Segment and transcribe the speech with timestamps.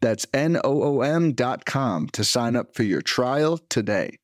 [0.00, 4.16] That's N-O-O-M dot com to sign up for your trial today.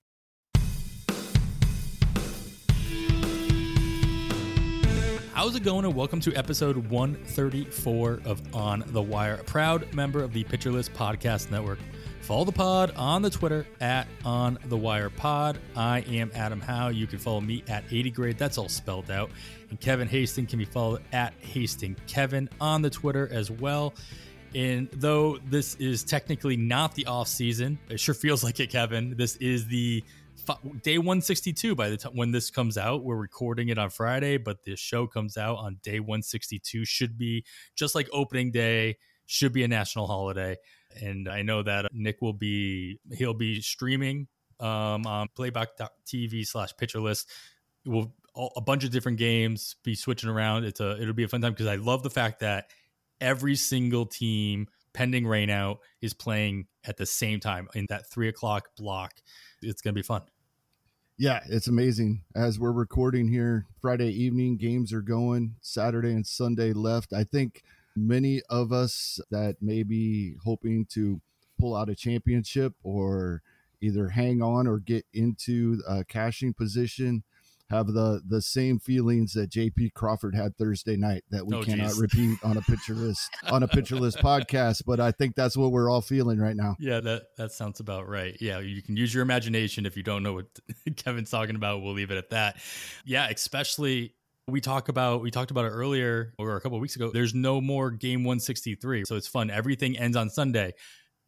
[5.33, 5.84] How's it going?
[5.84, 10.71] And welcome to episode 134 of On the Wire, a proud member of the Pitcher
[10.71, 11.79] List Podcast Network.
[12.23, 15.59] Follow the pod on the Twitter at On the Wire Pod.
[15.77, 16.89] I am Adam Howe.
[16.89, 18.39] You can follow me at 80 grade.
[18.39, 19.31] That's all spelled out.
[19.69, 23.93] And Kevin Hastings can be followed at Hasting Kevin on the Twitter as well.
[24.55, 29.17] And though this is technically not the off season, it sure feels like it, Kevin.
[29.17, 30.05] This is the
[30.83, 33.03] day 162 by the time when this comes out.
[33.03, 36.84] We're recording it on Friday, but the show comes out on day 162.
[36.84, 40.56] Should be just like opening day, should be a national holiday.
[41.03, 44.28] And I know that Nick will be he'll be streaming
[44.61, 47.28] um, on playback.tv slash pitcher list.
[47.84, 48.15] Will
[48.56, 50.65] a bunch of different games be switching around.
[50.65, 52.71] It's a it'll be a fun time because I love the fact that
[53.20, 58.69] every single team pending rainout is playing at the same time in that three o'clock
[58.77, 59.12] block.
[59.61, 60.23] It's going to be fun.
[61.17, 62.23] Yeah, it's amazing.
[62.34, 67.12] As we're recording here, Friday evening, games are going, Saturday and Sunday left.
[67.12, 67.62] I think
[67.95, 71.21] many of us that may be hoping to
[71.59, 73.43] pull out a championship or
[73.81, 77.23] either hang on or get into a cashing position
[77.75, 81.89] have the the same feelings that JP Crawford had Thursday night that we oh, cannot
[81.89, 82.00] geez.
[82.00, 84.83] repeat on a list on a list podcast.
[84.86, 86.77] But I think that's what we're all feeling right now.
[86.78, 88.36] Yeah, that that sounds about right.
[88.41, 90.47] Yeah, you can use your imagination if you don't know what
[90.97, 91.83] Kevin's talking about.
[91.83, 92.56] We'll leave it at that.
[93.05, 94.14] Yeah, especially
[94.47, 97.10] we talk about we talked about it earlier or a couple weeks ago.
[97.12, 99.50] There's no more game 163, so it's fun.
[99.50, 100.75] Everything ends on Sunday,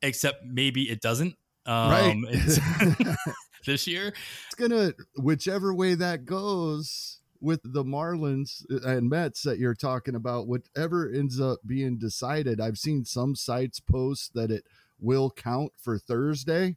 [0.03, 1.34] except maybe it doesn't.
[1.65, 2.16] Um, right.
[3.66, 4.15] this year.
[4.47, 10.15] It's gonna whichever way that goes with the Marlins uh, and Mets that you're talking
[10.15, 12.60] about, whatever ends up being decided.
[12.60, 14.65] I've seen some sites post that it
[14.99, 16.77] will count for Thursday.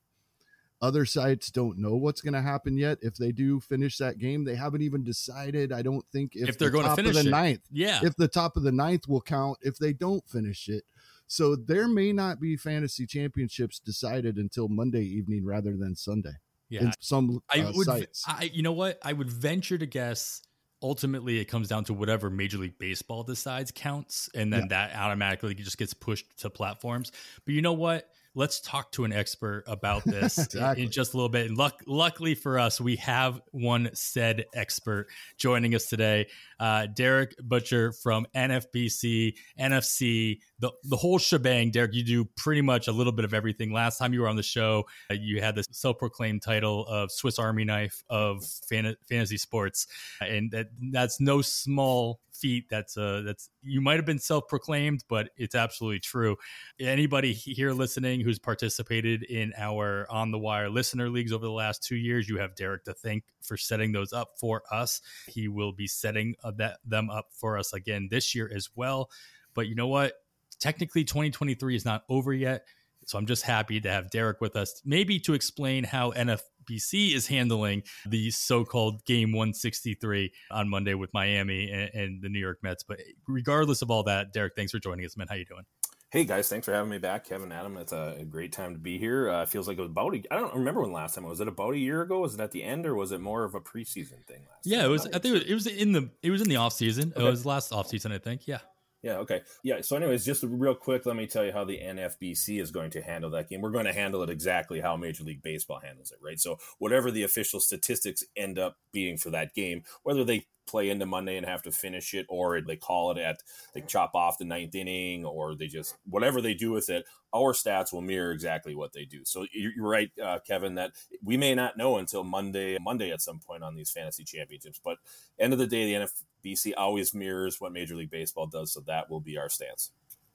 [0.81, 3.00] Other sites don't know what's going to happen yet.
[3.01, 5.73] If they do finish that game, they haven't even decided.
[5.73, 7.31] I don't think if, if they're the going to finish the it.
[7.31, 10.83] ninth, yeah, if the top of the ninth will count if they don't finish it.
[11.27, 16.38] So there may not be fantasy championships decided until Monday evening rather than Sunday
[16.69, 16.81] yeah.
[16.81, 18.24] in some uh, I would, sites.
[18.28, 19.00] I, you know what?
[19.03, 20.41] I would venture to guess.
[20.81, 24.88] Ultimately, it comes down to whatever Major League Baseball decides counts, and then yeah.
[24.88, 27.12] that automatically just gets pushed to platforms.
[27.44, 28.09] But you know what?
[28.39, 30.85] Let's talk to an expert about this exactly.
[30.85, 31.47] in just a little bit.
[31.47, 35.07] And luck, luckily for us, we have one said expert
[35.38, 36.25] joining us today,
[36.57, 41.73] uh, Darik Buchar from NFBC, NFFC, the the whole shebang.
[41.73, 43.73] Darik, you do pretty much a little bit of everything.
[43.73, 47.39] Last time you were on the show, uh, you had the self-proclaimed title of Swiss
[47.39, 49.85] Army knife of fan- fantasy sports,
[50.21, 55.29] and that that's no small feat that's uh that's you might have been self-proclaimed but
[55.38, 56.35] it's absolutely true
[56.79, 61.84] anybody here listening who's participated in our on the wire listener leagues over the last
[61.84, 65.72] two years you have darik to thank for setting those up for us he will
[65.72, 69.09] be setting that them up for us again this year as well
[69.56, 70.13] but you know what
[70.59, 72.66] technically 2023 is not over yet
[73.09, 77.25] so I'm just happy to have Darik with us, maybe to explain how NFBC is
[77.25, 82.84] handling the so-called Game 163 on Monday with Miami and, and the New York Mets.
[82.84, 85.25] But regardless of all that, Darik, thanks for joining us, man.
[85.28, 85.66] How you doing?
[86.11, 87.77] Hey guys, thanks for having me back, Kevin, Adam.
[87.77, 89.29] It's a great time to be here.
[89.29, 91.47] Uh, feels like it was about a, I don't remember when last time was it
[91.47, 92.21] about a year ago?
[92.21, 94.41] Was it at the end or was it more of a preseason thing?
[94.49, 94.85] Last yeah, time?
[94.87, 95.05] it was.
[95.05, 97.13] I think it was, it was in the it was in the off season.
[97.15, 97.23] Okay.
[97.23, 98.47] It was last off season, I think.
[98.47, 98.57] Yeah.
[99.01, 99.17] Yeah.
[99.19, 99.41] Okay.
[99.63, 99.81] Yeah.
[99.81, 103.01] So, anyways, just real quick, let me tell you how the NFBC is going to
[103.01, 103.61] handle that game.
[103.61, 106.39] We're going to handle it exactly how Major League Baseball handles it, right?
[106.39, 111.06] So, whatever the official statistics end up being for that game, whether they play into
[111.06, 113.38] Monday and have to finish it, or they call it at
[113.74, 117.53] they chop off the ninth inning, or they just whatever they do with it, our
[117.53, 119.21] stats will mirror exactly what they do.
[119.24, 120.91] So you're right, uh, Kevin, that
[121.24, 124.81] we may not know until Monday, Monday at some point on these fantasy championships.
[124.83, 124.97] But
[125.39, 126.07] end of the day, the
[126.45, 129.91] NFBC always mirrors what Major League Baseball does, so that will be our stance.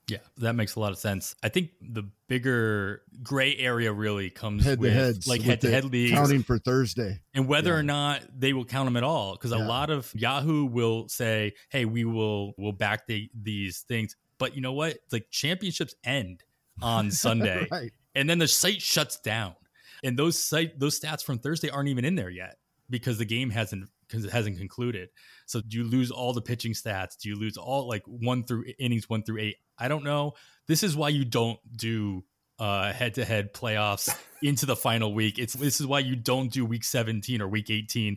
[0.07, 1.35] Yeah, that makes a lot of sense.
[1.43, 5.71] I think the bigger gray area really comes head with to heads, like head to
[5.71, 7.79] head leagues counting for Thursday, and whether yeah.
[7.79, 9.33] or not they will count them at all.
[9.33, 9.65] Because yeah.
[9.65, 14.55] a lot of Yahoo will say, "Hey, we will will back the, these things," but
[14.55, 14.91] you know what?
[14.91, 16.45] It's like championships end
[16.83, 17.67] on Sunday.
[17.71, 17.93] right.
[18.15, 19.55] and then the site shuts down,
[20.03, 22.59] and those site those stats from Thursday aren't even in there yet
[22.91, 25.11] because the game hasn't because it hasn't concluded.
[25.47, 27.17] So do you lose all the pitching stats?
[27.21, 29.57] Do you lose all like one through innings one through eight?
[29.79, 30.33] I don't know.
[30.67, 32.25] This is why you don't do
[32.65, 34.09] uh, head-to-head playoffs
[34.43, 35.39] into the final week.
[35.39, 38.17] It's this is why you don't do week 17 or week 18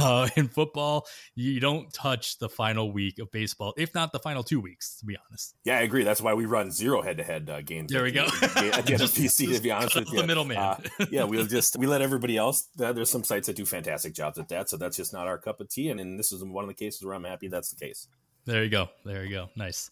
[0.00, 1.06] uh, in football.
[1.36, 4.96] You don't touch the final week of baseball, if not the final two weeks.
[4.98, 6.02] To be honest, yeah, I agree.
[6.02, 7.92] That's why we run zero head-to-head uh, games.
[7.92, 8.24] There we go.
[8.24, 10.56] At the NFBC, to be honest with you, the middleman.
[10.56, 10.80] Uh,
[11.10, 12.68] yeah, we'll just we let everybody else.
[12.76, 15.60] There's some sites that do fantastic jobs at that, so that's just not our cup
[15.60, 15.88] of tea.
[15.88, 18.08] And, and this is one of the cases where I'm happy that's the case.
[18.44, 18.88] There you go.
[19.04, 19.50] There you go.
[19.54, 19.90] Nice.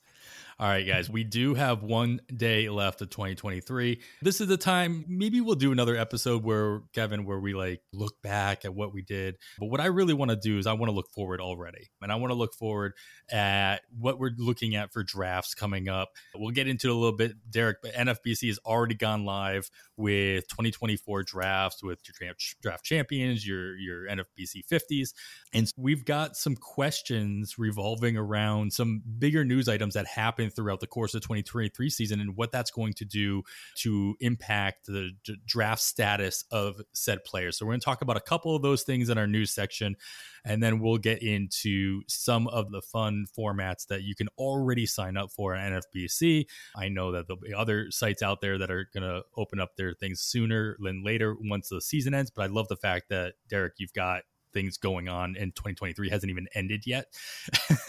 [0.59, 4.01] All right, guys, we do have one day left of 2023.
[4.21, 8.21] This is the time, maybe we'll do another episode where, Kevin, where we like look
[8.23, 9.39] back at what we did.
[9.59, 11.91] But what I really want to do is I want to look forward already.
[12.03, 12.93] And I want to look forward
[13.31, 16.11] at what we're looking at for drafts coming up.
[16.35, 21.23] We'll get into a little bit, Darik, but NFBC has already gone live with 2024
[21.23, 25.15] drafts with your draft champions, your, your NFBC 50s.
[25.55, 30.81] And we've got some questions revolving around some bigger news items that happen happen throughout
[30.81, 33.43] the course of 2023 season and what that's going to do
[33.77, 37.59] to impact the d- draft status of said players.
[37.59, 39.97] So we're going to talk about a couple of those things in our news section
[40.45, 45.17] and then we'll get into some of the fun formats that you can already sign
[45.17, 46.47] up for at NFBC.
[46.77, 49.77] I know that there'll be other sites out there that are going to open up
[49.77, 53.35] their things sooner than later once the season ends, but I love the fact that
[53.49, 54.23] Darik you've got
[54.53, 57.07] things going on in 2023 hasn't even ended yet.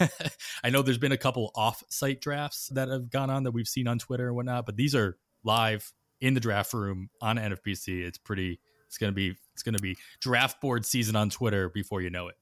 [0.64, 3.86] I know there's been a couple off-site drafts that have gone on that we've seen
[3.86, 8.02] on Twitter and whatnot, but these are live in the draft room on NFBC.
[8.04, 8.60] It's pretty.
[8.86, 9.36] It's gonna be.
[9.52, 12.36] It's gonna be draft board season on Twitter before you know it.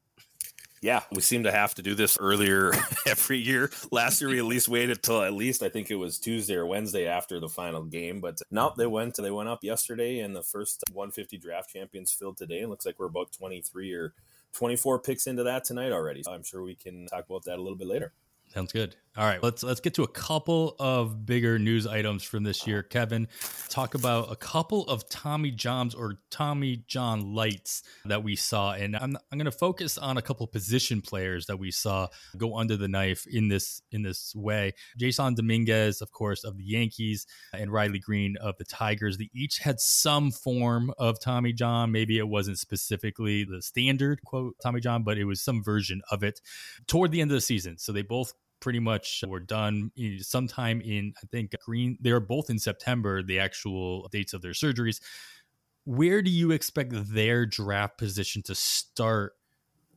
[0.83, 2.75] Yeah, we seem to have to do this earlier
[3.07, 3.71] every year.
[3.93, 6.67] Last year we at least waited till at least I think it was Tuesday or
[6.67, 10.43] Wednesday after the final game, but nope, they went they went up yesterday and the
[10.43, 14.13] first 150 draft champions filled today and looks like we're about 23 or
[14.55, 16.25] 24 picks into that tonight already.
[16.25, 18.13] So I'm sure we can talk about that a little bit later.
[18.53, 18.97] Sounds good.
[19.15, 22.83] All right, let's let's get to a couple of bigger news items from this year.
[22.83, 23.29] Kevin,
[23.69, 28.97] talk about a couple of Tommy Johns or Tommy John lights that we saw, and
[28.97, 32.09] I'm I'm going to focus on a couple position players that we saw
[32.39, 34.73] go under the knife in this in this way.
[34.99, 39.19] Jasson Domínguez, of course, of the Yankees, and Riley Greene of the Tigers.
[39.19, 41.93] They each had some form of Tommy John.
[41.93, 46.23] Maybe it wasn't specifically the standard quote Tommy John, but it was some version of
[46.23, 46.41] it
[46.87, 47.77] toward the end of the season.
[47.77, 48.33] So they both
[48.63, 51.99] pretty much were done sometime in I think Greene.
[52.01, 53.23] They are both in September.
[53.23, 55.01] The actual dates of their surgeries.
[55.85, 59.35] Where do you expect their draft position to start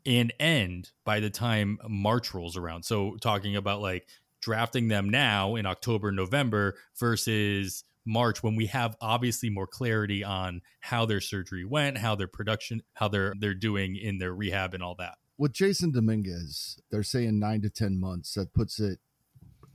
[0.06, 2.84] and end by the time March rolls around?
[2.84, 4.08] So talking about like
[4.42, 10.62] drafting them now in October, November versus March when we have obviously more clarity on
[10.80, 14.82] how their surgery went, how their production, how they're they're doing in their rehab and
[14.82, 18.34] all that with Jasson Domínguez, they're saying nine to 10 months.
[18.34, 19.00] That puts it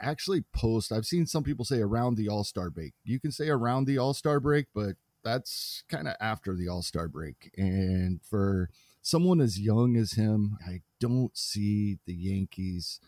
[0.01, 0.93] actually post.
[0.93, 2.95] I've seen some people say around the All Star break.
[3.05, 6.83] You can say around the All Star break, but that's kind of after the All
[6.83, 7.51] Star break.
[7.57, 8.71] And for
[9.03, 13.01] someone as young as him, I don't see the Yankees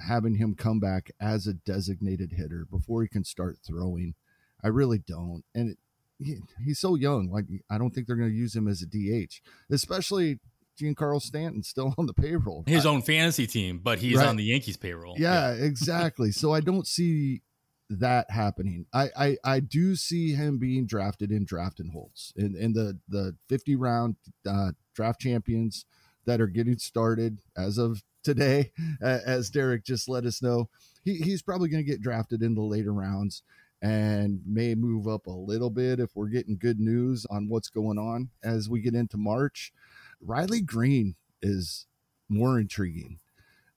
[0.00, 4.14] having him come back as a designated hitter before he can start throwing.
[4.62, 5.44] I really don't.
[5.54, 5.78] And it,
[6.18, 7.30] he, he's so young.
[7.30, 9.40] Like, I don't think they're going to use him as a DH,
[9.70, 10.38] especially
[10.78, 12.64] Giancarlo Stanton still on the payroll.
[12.66, 14.28] His own fantasy team, but he's right.
[14.28, 15.16] on the Yankees payroll.
[15.18, 15.64] Yeah, yeah.
[15.64, 16.32] exactly.
[16.32, 17.42] so I don't see
[17.90, 18.86] that happening.
[18.92, 22.98] I, I I do see him being drafted in draft and holds in, in the
[23.08, 24.16] the 50 round
[24.46, 25.86] uh, draft champions
[26.26, 30.68] that are getting started as of today, as Darik just let us know.
[31.04, 33.42] He, he's probably going to get drafted in the later rounds
[33.80, 37.98] and may move up a little bit if we're getting good news on what's going
[37.98, 39.72] on as we get into March.
[40.20, 41.86] Riley Greene is
[42.28, 43.20] more intriguing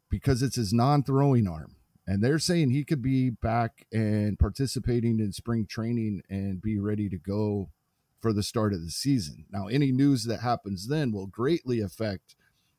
[0.10, 1.76] because it's his non-throwing arm
[2.08, 7.08] and they're saying he could be back and participating in spring training and be ready
[7.10, 7.70] to go
[8.20, 9.46] for the start of the season.
[9.50, 12.36] Now, any news that happens then will greatly affect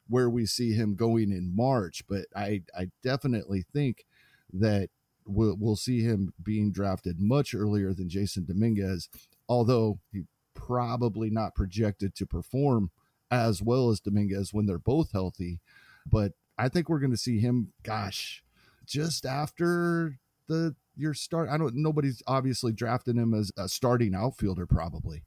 [0.08, 4.04] where we see him going in March, but I, I definitely think
[4.52, 4.90] that
[5.24, 9.08] we'll, we'll see him being drafted much earlier than Jasson Domínguez,
[9.48, 12.90] although he probably not projected to perform
[13.32, 15.60] as well as Domínguez when they're both healthy.
[16.06, 18.44] But I think we're going to see him, gosh,
[18.86, 21.48] just after the your start.
[21.48, 21.74] I don't.
[21.74, 25.24] Nobody's obviously drafted him as a starting outfielder, probably,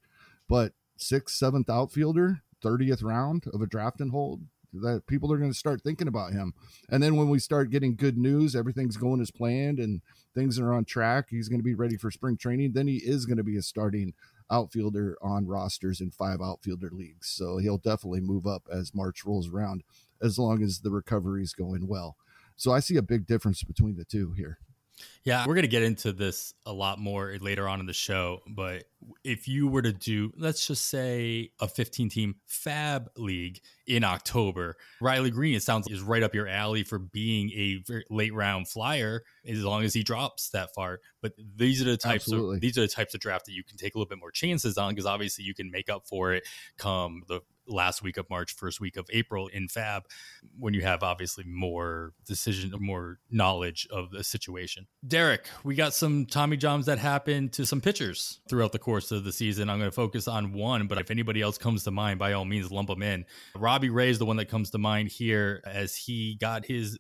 [0.47, 4.43] but sixth, seventh outfielder, thirtieth round of a draft and hold.
[4.81, 6.53] that people are going to start thinking about him.
[6.89, 10.01] And then when we start getting good news, everything's going as planned and
[10.33, 13.25] things are on track, he's going to be ready for spring training, then he is
[13.25, 14.13] going to be a starting
[14.51, 17.29] outfielder on rosters in five outfielder leagues.
[17.29, 19.83] So he'll definitely move up as March rolls around
[20.21, 22.15] as long as the recovery is going well.
[22.55, 24.59] So I see a big difference between the two here.
[25.23, 28.41] Yeah, we're going to get into this a lot more later on in the show.
[28.47, 28.83] But
[29.23, 34.77] if you were to do, let's just say, a 15 team FAAB league in October,
[35.01, 38.67] Riley Greene, it sounds like is right up your alley for being a late round
[38.67, 40.99] flyer as long as he drops that far.
[41.21, 42.57] But these are the types Absolutely.
[42.57, 44.31] of these are the types of draft that you can take a little bit more
[44.31, 46.43] chances on because obviously you can make up for it
[46.77, 50.03] come the last week of March, first week of April in FAAB,
[50.59, 54.87] when you have obviously more decision, or more knowledge of the situation.
[55.07, 59.23] Darik, we got some Tommy Johns that happened to some pitchers throughout the course of
[59.23, 59.69] the season.
[59.69, 62.45] I'm going to focus on one, but if anybody else comes to mind, by all
[62.45, 63.25] means, lump them in.
[63.55, 66.97] Robbie Ray is the one that comes to mind here as he got his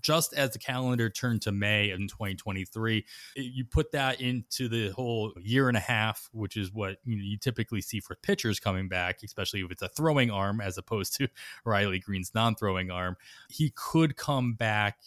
[0.00, 3.04] just as the calendar turned to May in 2023,
[3.36, 7.22] you put that into the whole year and a half, which is what you, know,
[7.22, 11.14] you typically see for pitchers coming back, especially if it's a throwing arm as opposed
[11.16, 11.28] to
[11.64, 13.16] Riley Greene's non-throwing arm.
[13.48, 14.98] He could come back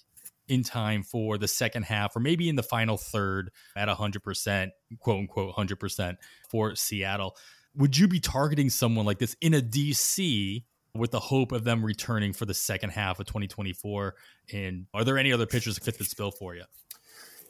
[0.47, 5.19] in time for the second half or maybe in the final third at 100%, quote
[5.19, 6.15] unquote 100%
[6.49, 7.35] for Seattle.
[7.75, 10.63] Would you be targeting someone like this in a DC
[10.95, 14.15] with the hope of them returning for the second half of 2024?
[14.53, 16.63] And are there any other pitchers that fit this bill for you?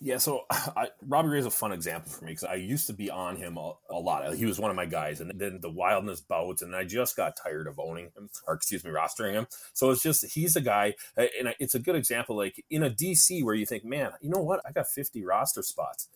[0.02, 2.94] Yeah, so I, Robbie Ray is a fun example for me because I used to
[2.94, 4.36] be on him a, a, lot.
[4.36, 7.38] He was one of my guys, and then the wildness bouts, and I just got
[7.42, 9.48] tired of owning him, or excuse me, rostering him.
[9.74, 12.36] So it's just he's a guy, and it's a good example.
[12.36, 14.62] Like in a DC where you think, man, you know what?
[14.66, 16.08] I got 50 roster spots.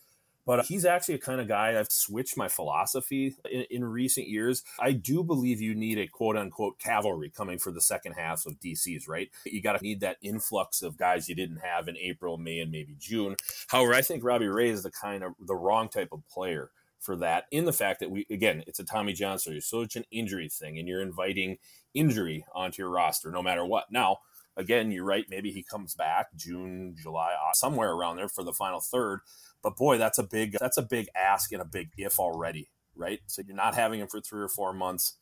[0.50, 4.64] But he's actually a kind of guy I've switched my philosophy in, in, recent years.
[4.80, 8.60] I do believe you need a quote unquote cavalry coming for the second half of
[8.60, 9.30] DCs, right?
[9.46, 12.72] You got to need that influx of guys you didn't have in April, May, and
[12.72, 13.36] maybe June.
[13.68, 17.16] However, I think Robbie Ray is the kind of the wrong type of player for
[17.18, 20.06] that in the fact that we again it's a Tommy John story, so it's an
[20.10, 21.60] injury thing, and you're inviting
[21.94, 23.92] injury onto your roster no matter what.
[23.92, 24.18] Now,
[24.58, 25.26] again, you're right.
[25.30, 29.20] Maybe he comes back June, July, uh, somewhere around there for the final third.
[29.62, 33.20] But boy, that's a big that's a big ask and a big if already, right?
[33.28, 35.16] So you're not having him for three or four months.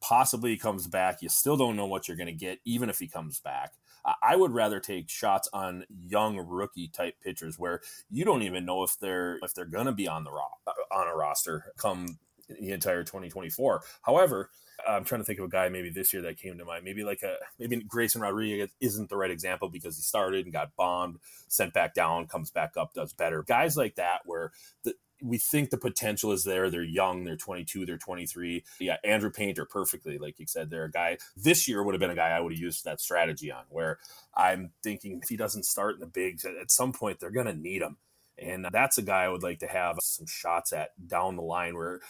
[0.00, 1.22] Possibly he comes back.
[1.22, 3.72] You still don't know what you're going to get, even if he comes back.
[4.22, 7.80] I would rather take shots on young rookie type pitchers where
[8.10, 10.94] you don't even know if they're if they're going to be on the ro- uh,
[10.94, 12.18] on a roster come
[12.48, 13.82] the entire 2024.
[14.02, 14.50] However,
[14.88, 16.84] I'm trying to think of a guy maybe this year that came to mind.
[16.84, 20.74] Maybe like a maybe Grayson Rodriguez isn't the right example because he started and got
[20.76, 23.42] bombed, sent back down, comes back up, does better.
[23.42, 24.52] Guys like that where
[24.82, 26.70] the we think the potential is there.
[26.70, 27.24] They're young.
[27.24, 27.86] They're 22.
[27.86, 28.62] They're 23.
[28.80, 31.18] Yeah, Andrew Painter, perfectly, like you said, they're a guy.
[31.36, 33.64] This year would have been a guy I would have used that strategy on.
[33.70, 33.98] Where
[34.36, 37.54] I'm thinking if he doesn't start in the bigs, at some point they're going to
[37.54, 37.96] need him,
[38.38, 41.74] and that's a guy I would like to have some shots at down the line.
[41.74, 42.00] Where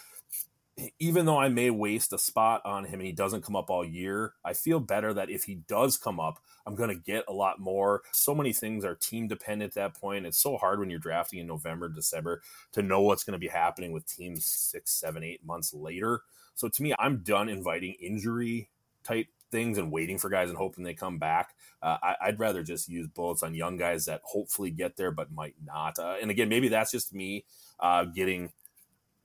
[0.99, 3.85] even though I may waste a spot on him and he doesn't come up all
[3.85, 7.33] year, I feel better that if he does come up, I'm going to get a
[7.33, 8.03] lot more.
[8.13, 10.27] So many things are team dependent at that point.
[10.27, 13.49] It's so hard when you're drafting in November, December to know what's going to be
[13.49, 16.23] happening with teams six, seven, eight months later.
[16.57, 18.69] So to me, I'm done inviting injury
[19.05, 21.55] type things and waiting for guys and hoping they come back.
[21.81, 25.31] Uh, I, would rather just use bullets on young guys that hopefully get there but
[25.31, 25.99] might not.
[25.99, 27.45] Uh, and again, maybe that's just me
[27.79, 28.51] uh, getting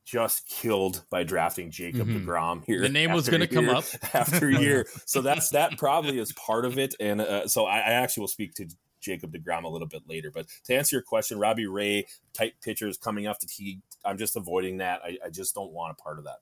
[0.05, 2.27] just killed by drafting Jacob mm-hmm.
[2.27, 2.81] Degrom here.
[2.81, 6.33] The name was going to come up after a year, so that's that probably is
[6.33, 6.95] part of it.
[6.99, 8.67] And uh, so I, I, actually will speak to
[9.01, 10.31] Jacob Degrom a little bit later.
[10.33, 14.35] But to answer your question, Robbie Ray type pitchers coming off the tee, I'm just
[14.35, 15.01] avoiding that.
[15.03, 16.37] I, I just don't want a part of that.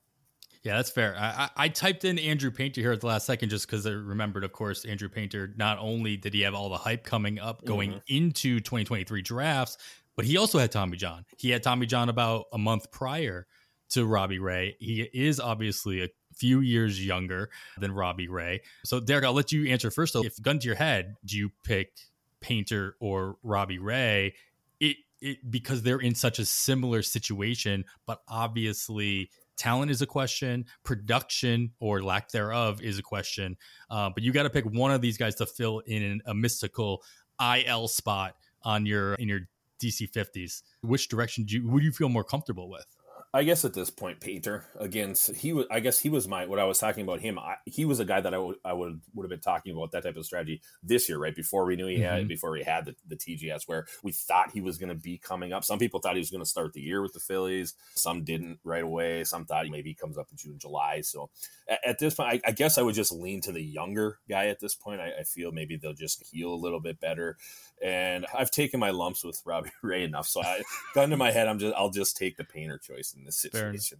[0.62, 1.16] Yeah, that's fair.
[1.16, 4.42] I, I, typed in Andrew Painter here at the last second just because I remembered,
[4.42, 5.54] of course, Andrew Painter.
[5.56, 7.98] Not only did he have all the hype coming up going mm-hmm.
[8.08, 9.78] into 2023 drafts,
[10.18, 11.24] but he also had Tommy John.
[11.36, 13.46] He had Tommy John about a month prior
[13.90, 14.76] to Robbie Ray.
[14.80, 18.62] He is obviously a few years younger than Robbie Ray.
[18.84, 20.14] So, Darik, I'll let you answer first.
[20.14, 21.92] So, if gun to your head, do you pick
[22.40, 24.34] Painter or Robbie Ray?
[24.80, 30.64] It, it because they're in such a similar situation, but obviously talent is a question,
[30.82, 33.56] production or lack thereof is a question.
[33.88, 37.04] Uh, but you got to pick one of these guys to fill in a mystical
[37.40, 38.34] IL spot
[38.64, 39.42] on your in your
[39.78, 40.62] DC 50s.
[40.82, 42.86] Which direction do you would you feel more comfortable with?
[43.34, 45.14] I guess at this point, Painter again.
[45.36, 45.66] He was.
[45.70, 46.46] I guess he was my.
[46.46, 47.38] What I was talking about him.
[47.38, 48.56] I, he was a guy that I would.
[48.64, 51.66] I would would have been talking about that type of strategy this year, right before
[51.66, 52.20] we knew he had.
[52.20, 52.28] Mm-hmm.
[52.28, 55.52] Before he had the, the TJS, where we thought he was going to be coming
[55.52, 55.62] up.
[55.62, 57.74] Some people thought he was going to start the year with the Phillies.
[57.94, 59.24] Some didn't right away.
[59.24, 61.02] Some thought he maybe comes up in June, July.
[61.02, 61.28] So
[61.68, 64.46] at, at this point, I, I, guess I would just lean to the younger guy.
[64.46, 67.36] At this point, I, I feel maybe they'll just heal a little bit better
[67.82, 70.28] and I've taken my lumps with Robbie Ray enough.
[70.28, 70.62] So I
[70.94, 73.98] gun to my head, I'm just I'll just take the painter choice in this situation.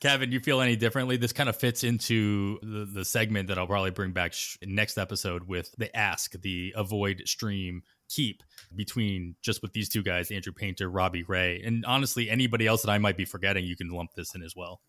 [0.00, 1.16] Kevin, you feel any differently?
[1.16, 4.98] This kind of fits into the, the segment that I'll probably bring back sh- next
[4.98, 8.42] episode with the ask, the avoid stream keep
[8.74, 12.90] between just with these two guys, Andrew Painter, Robbie Ray, and honestly, anybody else that
[12.90, 14.80] I might be forgetting, you can lump this in as well.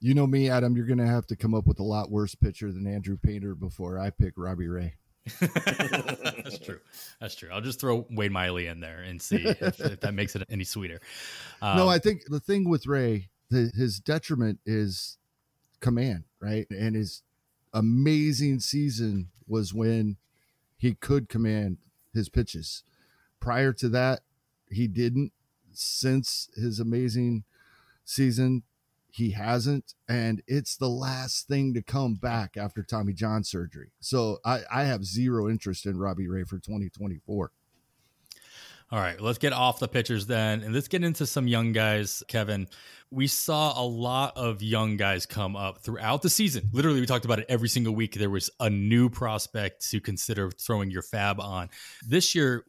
[0.00, 0.76] You know me, Adam.
[0.76, 3.54] You're going to have to come up with a lot worse pitcher than Andrew Painter
[3.54, 4.94] before I pick Robbie Ray.
[5.40, 6.80] That's true.
[7.20, 7.50] That's true.
[7.52, 10.64] I'll just throw Wade Miley in there and see if, if that makes it any
[10.64, 11.00] sweeter.
[11.60, 15.18] Um, no, I think the thing with Ray, the, his detriment is
[15.80, 16.66] command, right?
[16.70, 17.22] And his
[17.72, 20.16] amazing season was when
[20.76, 21.78] he could command
[22.14, 22.82] his pitches.
[23.40, 24.20] Prior to that,
[24.70, 25.32] he didn't.
[25.72, 27.44] Since his amazing
[28.04, 28.64] season,
[29.12, 34.38] he hasn't and it's the last thing to come back after tommy john surgery so
[34.44, 37.52] i i have zero interest in robbie ray for 2024
[38.92, 42.24] all right, let's get off the pitchers then, and let's get into some young guys.
[42.26, 42.66] Kevin,
[43.12, 46.68] we saw a lot of young guys come up throughout the season.
[46.72, 48.14] Literally, we talked about it every single week.
[48.14, 51.70] There was a new prospect to consider throwing your FAAB on.
[52.04, 52.64] This year,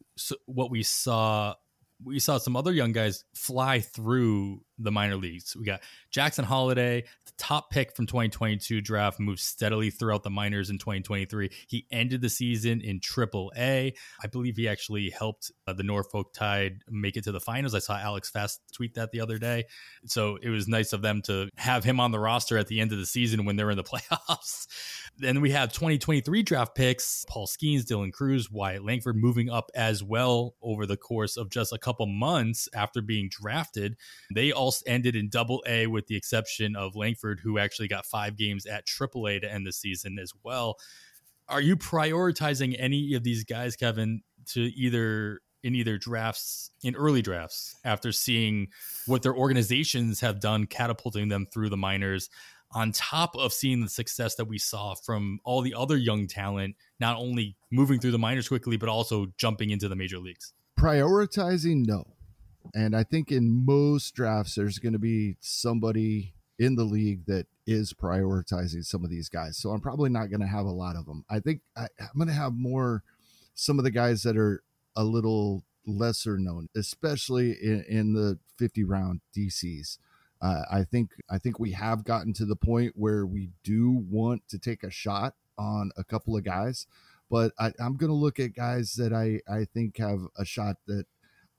[0.46, 1.56] what we saw
[2.04, 5.56] we saw some other young guys fly through the minor leagues.
[5.56, 5.80] We got
[6.10, 11.50] Jackson Holliday, the top pick from 2022 draft, moved steadily throughout the minors in 2023.
[11.68, 13.94] He ended the season in Triple A.
[14.22, 17.74] I believe he actually helped uh, the Norfolk Tide make it to the finals.
[17.74, 19.64] I saw Alex Fast tweet that the other day.
[20.06, 22.92] So it was nice of them to have him on the roster at the end
[22.92, 24.66] of the season when they're in the playoffs.
[25.18, 30.02] Then we have 2023 draft picks Paul Skenes, Dylan Crews, Wyatt Langford moving up as
[30.02, 33.96] well over the course of just a couple months after being drafted.
[34.34, 38.36] They all ended in double A with the exception of Langford, who actually got five
[38.36, 40.78] games at triple A to end the season as well.
[41.48, 47.22] Are you prioritizing any of these guys, Kevin, to either in either drafts in early
[47.22, 48.68] drafts after seeing
[49.06, 52.28] what their organizations have done catapulting them through the minors
[52.74, 56.76] on top of seeing the success that we saw from all the other young talent,
[57.00, 60.52] not only moving through the minors quickly, but also jumping into the major leagues?
[60.78, 62.04] Prioritizing, no.
[62.74, 67.46] And I think in most drafts, there's going to be somebody in the league that
[67.66, 69.56] is prioritizing some of these guys.
[69.56, 71.24] So I'm probably not going to have a lot of them.
[71.28, 73.02] I think I, I'm going to have more
[73.54, 74.62] some of the guys that are
[74.96, 79.98] a little lesser known, especially in, in the 50 round DCs.
[80.42, 84.42] Uh, I think I think we have gotten to the point where we do want
[84.48, 86.86] to take a shot on a couple of guys,
[87.30, 90.76] but I, am going to look at guys that I I think have a shot
[90.88, 91.06] that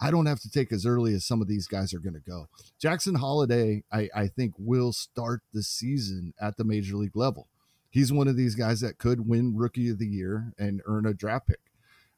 [0.02, 2.20] I don't have to take as early as some of these guys are going to
[2.20, 2.50] go.
[2.78, 7.48] Jackson Holliday, I, I think, will start the season at the major league level.
[7.90, 11.14] He's one of these guys that could win Rookie of the Year and earn a
[11.14, 11.60] draft pick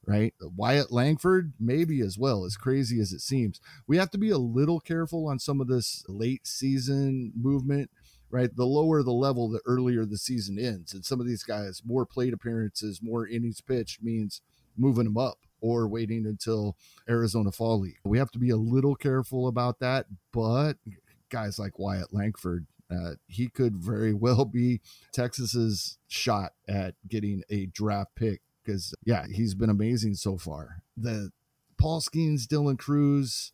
[0.06, 0.34] right?
[0.56, 3.60] Wyatt Langford, maybe as well, as crazy as it seems.
[3.88, 7.90] We have to be a little careful on some of this late season movement,
[8.30, 8.56] right?
[8.56, 10.94] The lower the level, the earlier the season ends.
[10.94, 14.42] And some of these guys, more plate appearances, more innings pitched means
[14.78, 16.78] moving them up or waiting until
[17.10, 18.00] Arizona Fall League.
[18.04, 20.74] We have to be a little careful about that, but
[21.30, 27.66] guys like Wyatt Langford, uh, he could very well be Texas's shot at getting a
[27.68, 30.82] draft pick because yeah, he's been amazing so far.
[30.98, 31.32] The
[31.78, 33.52] Paul Skenes, Dylan Crews,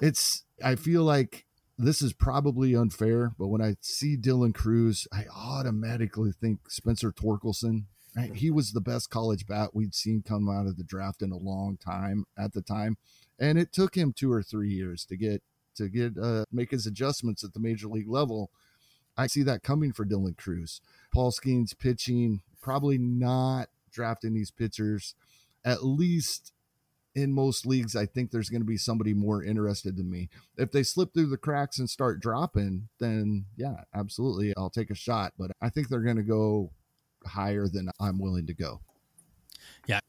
[0.00, 1.46] it's I feel like
[1.78, 7.84] this is probably unfair, but when I see Dylan Crews, I automatically think Spencer Torkelson.
[8.16, 8.34] Right?
[8.34, 11.36] He was the best college bat we'd seen come out of the draft in a
[11.36, 12.96] long time at the time,
[13.38, 15.42] and it took him two or three years to get
[15.76, 18.50] to get uh, make his adjustments at the major league level.
[19.18, 20.80] I see that coming for Dylan Crews.
[21.12, 25.14] Paul Skenes pitching, probably not drafting these pitchers,
[25.64, 26.52] at least
[27.16, 30.28] in most leagues, I think there's going to be somebody more interested than me.
[30.58, 34.94] If they slip through the cracks and start dropping, then yeah, absolutely, I'll take a
[34.94, 35.32] shot.
[35.38, 36.70] But I think they're going to go
[37.24, 38.82] higher than I'm willing to go.
[39.86, 40.00] Yeah,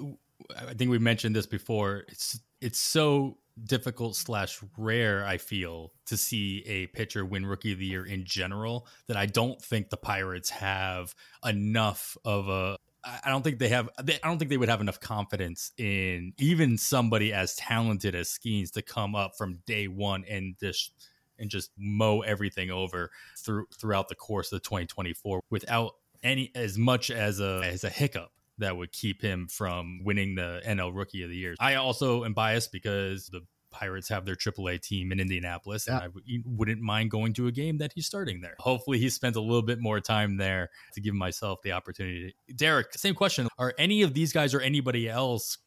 [0.55, 2.03] I think we mentioned this before.
[2.09, 7.79] It's it's so difficult slash rare i feel to see a pitcher win rookie of
[7.79, 13.29] the year in general that i don't think the pirates have enough of a I
[13.29, 13.89] don't think they have.
[13.97, 18.71] I don't think they would have enough confidence in even somebody as talented as Skenes
[18.71, 20.91] to come up from day one and just
[21.39, 27.09] and just mow everything over through throughout the course of 2024 without any as much
[27.11, 31.29] as a as a hiccup that would keep him from winning the NL Rookie of
[31.29, 31.55] the Year.
[31.59, 35.95] I also am biased because the Pirates have their AAA team in Indianapolis, yeah.
[35.95, 38.55] and I w- wouldn't mind going to a game that he's starting there.
[38.59, 42.35] Hopefully, he spends a little bit more time there to give myself the opportunity.
[42.51, 45.57] Darik, same question: Are any of these guys or anybody else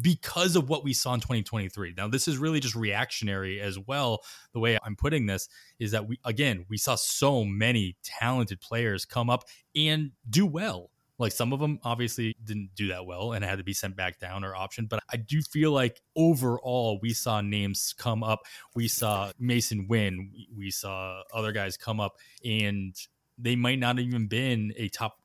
[0.00, 1.94] because of what we saw in 2023.
[1.96, 4.22] Now, this is really just reactionary as well.
[4.52, 9.04] The way I'm putting this is that we, again, we saw so many talented players
[9.04, 9.44] come up
[9.76, 10.90] and do well.
[11.22, 14.18] Like some of them obviously didn't do that well and had to be sent back
[14.18, 14.86] down or option.
[14.86, 18.40] But I do feel like overall we saw names come up.
[18.74, 20.30] We saw Masyn Winn.
[20.56, 22.94] We saw other guys come up and
[23.38, 25.18] they might not even been a top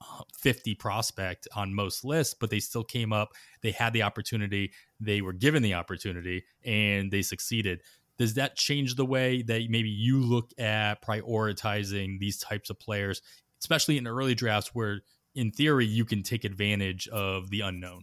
[0.00, 3.32] uh, 50 prospect on most lists, but they still came up.
[3.62, 7.82] They had the opportunity, they were given the opportunity, and they succeeded.
[8.18, 13.20] Does that change the way that maybe you look at prioritizing these types of players,
[13.60, 15.00] especially in early drafts where,
[15.36, 18.02] in theory, you can take advantage of the unknown?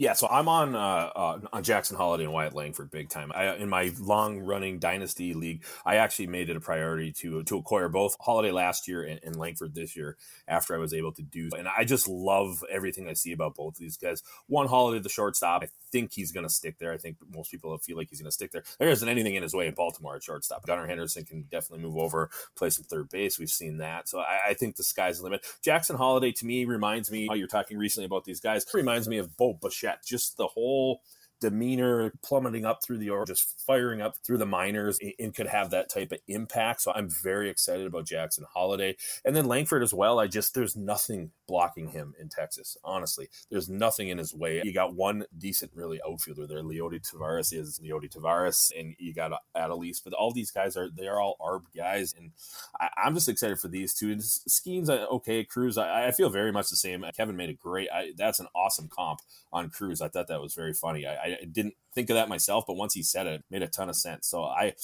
[0.00, 3.32] Yeah, so I'm on uh, uh, on Jackson Holliday and Wyatt Langford big time.
[3.34, 7.58] I, in my long running dynasty league, I actually made it a priority to to
[7.58, 11.22] acquire both Holliday last year and, and, Langford this year after I was able to
[11.22, 11.50] do.
[11.58, 14.22] And I just love everything I see about both of these guys.
[14.46, 16.92] One Holliday, the shortstop, I think he's going to stick there.
[16.92, 18.62] I think most people feel like he's going to stick there.
[18.78, 20.64] There isn't anything in his way in Baltimore at shortstop.
[20.64, 23.36] Gunnar Henderson can definitely move over, play some third base.
[23.36, 24.08] We've seen that.
[24.08, 25.44] So I, I think the sky's the limit.
[25.60, 27.26] Jackson Holliday to me reminds me.
[27.26, 31.00] How you're talking recently about these guys reminds me of Bo Bichette just the whole
[31.40, 35.70] demeanor plummeting up through the or just firing up through the minors and could have
[35.70, 36.82] that type of impact.
[36.82, 40.18] So I'm very excited about Jackson Holliday And then Langford as well.
[40.18, 42.76] I just there's nothing blocking him in Texas.
[42.84, 44.60] Honestly, there's nothing in his way.
[44.62, 46.62] You got one decent really outfielder there.
[46.62, 50.00] Leody Taveras is Leody Taveras, and you got uh, Adolis.
[50.04, 52.30] But all these guys are they are all ARB guys, and
[52.78, 54.12] I, am just excited for these two.
[54.12, 55.78] And Skenes, uh, okay, Crews.
[55.78, 57.04] I, I, feel very much the same.
[57.16, 57.88] Kevin made a great.
[57.92, 59.20] I, that's an awesome comp
[59.52, 60.00] on Crews.
[60.00, 61.06] I thought that was very funny.
[61.06, 63.68] I, I didn't think of that myself, but once he said it, it made a
[63.68, 64.28] ton of sense.
[64.28, 64.74] So I.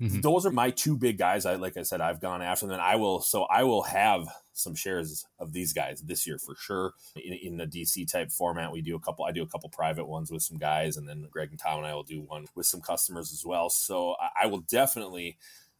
[0.00, 0.20] Mm-hmm.
[0.20, 1.46] Those are my two big guys.
[1.46, 2.74] I like I said, I've gone after them.
[2.74, 3.20] And I will.
[3.20, 6.94] So I will have some shares of these guys this year for sure.
[7.14, 9.24] In, in the DC type format, we do a couple.
[9.24, 11.86] I do a couple private ones with some guys, and then Greg and Tom and
[11.86, 13.70] I will do one with some customers as well.
[13.70, 15.38] So I, I will definitely,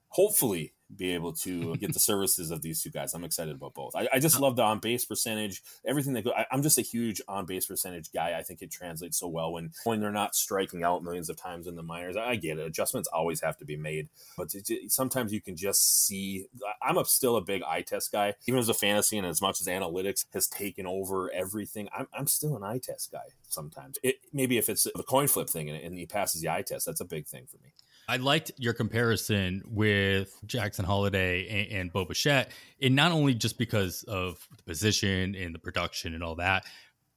[0.08, 3.14] hopefully, be able to get the services of these two guys.
[3.14, 3.94] I'm excited about both.
[3.96, 6.32] I, I just uh, love the on base percentage, everything that go.
[6.32, 8.36] I, am just a huge on base percentage guy.
[8.38, 11.66] I think it translates so well when when they're not striking out millions of times
[11.66, 12.16] in the minors.
[12.16, 12.66] I, I get it.
[12.66, 16.46] Adjustments always have to be made, but it, it, sometimes you can just see.
[16.82, 19.60] I'm a, still a big eye test guy, even as a fantasy and as much
[19.60, 21.88] as analytics has taken over everything.
[21.96, 23.98] I'm, I'm still an eye test guy sometimes.
[24.02, 26.86] It maybe if it's the coin flip thing and, and he passes the eye test,
[26.86, 27.72] that's a big thing for me.
[28.08, 33.58] I liked your comparison with Jackson Holliday and, and Bo Bichette, and not only just
[33.58, 36.64] because of the position and the production and all that,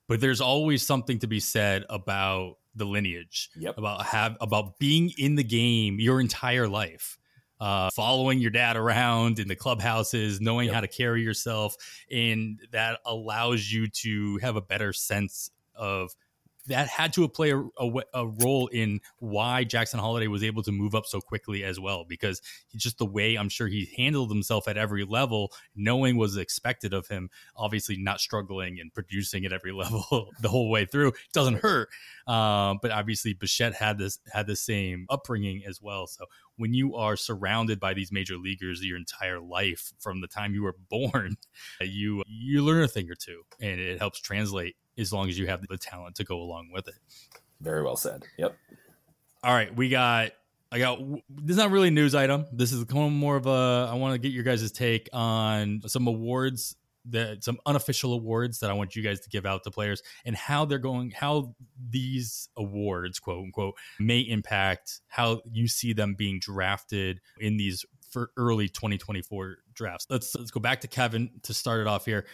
[0.08, 3.78] but there's always something to be said about the lineage, yep.
[3.78, 7.18] about have about being in the game your entire life.
[7.62, 10.76] Uh, following your dad around in the clubhouses, knowing yep.
[10.76, 11.76] how to carry yourself,
[12.10, 16.16] and that allows you to have a better sense of
[16.70, 20.72] that had to play a, a, a, role in why Jackson Holliday was able to
[20.72, 22.42] move up so quickly as well, because
[22.76, 27.08] just the way I'm sure he handled himself at every level, knowing was expected of
[27.08, 31.90] him, obviously not struggling and producing at every level the whole way through doesn't hurt.
[32.28, 36.08] Um, but obviously Bichette had this had the same upbringing as well.
[36.08, 36.26] So
[36.58, 40.64] when you are surrounded by these major leaguers your entire life from the time you
[40.64, 41.38] were born,
[41.82, 45.48] you you learn a thing or two, and it helps translate as long as you
[45.48, 46.96] have the talent to go along with it.
[47.62, 48.24] Very well said.
[48.38, 48.56] Yep.
[49.44, 50.32] All right, we got.
[50.72, 51.00] I got.
[51.30, 52.46] This is not really a news item.
[52.52, 53.90] This is more of a.
[53.92, 58.70] I want to get your guys' take on some awards that some unofficial awards that
[58.70, 61.56] I want you guys to give out to players and how they're going, how
[61.90, 68.32] these awards, quote unquote, may impact how you see them being drafted in these for
[68.38, 70.08] early 2024 drafts.
[70.10, 72.26] Let's let's go back to Kevin to start it off here.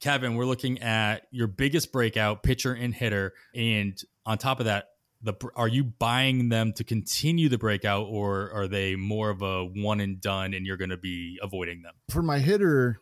[0.00, 4.90] Kevin, we're looking at your biggest breakout pitcher and hitter, and on top of that,
[5.22, 9.64] the are you buying them to continue the breakout, or are they more of a
[9.64, 11.94] one and done, and you're going to be avoiding them?
[12.10, 13.00] For my hitter,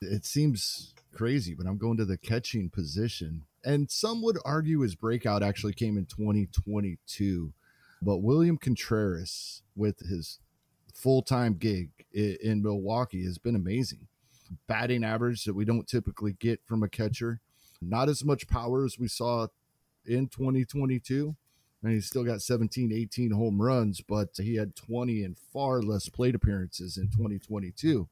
[0.00, 4.94] it seems crazy, but I'm going to the catching position, and some would argue his
[4.94, 7.52] breakout actually came in 2022,
[8.02, 10.38] but William Contreras with his
[10.92, 14.06] full time gig in Milwaukee has been amazing
[14.66, 17.40] batting average that we don't typically get from a catcher.
[17.80, 19.48] Not as much power as we saw
[20.06, 21.34] in 2022,
[21.82, 26.08] and he's still got 17, 18 home runs, but he had 20 and far less
[26.08, 28.08] plate appearances in 2022.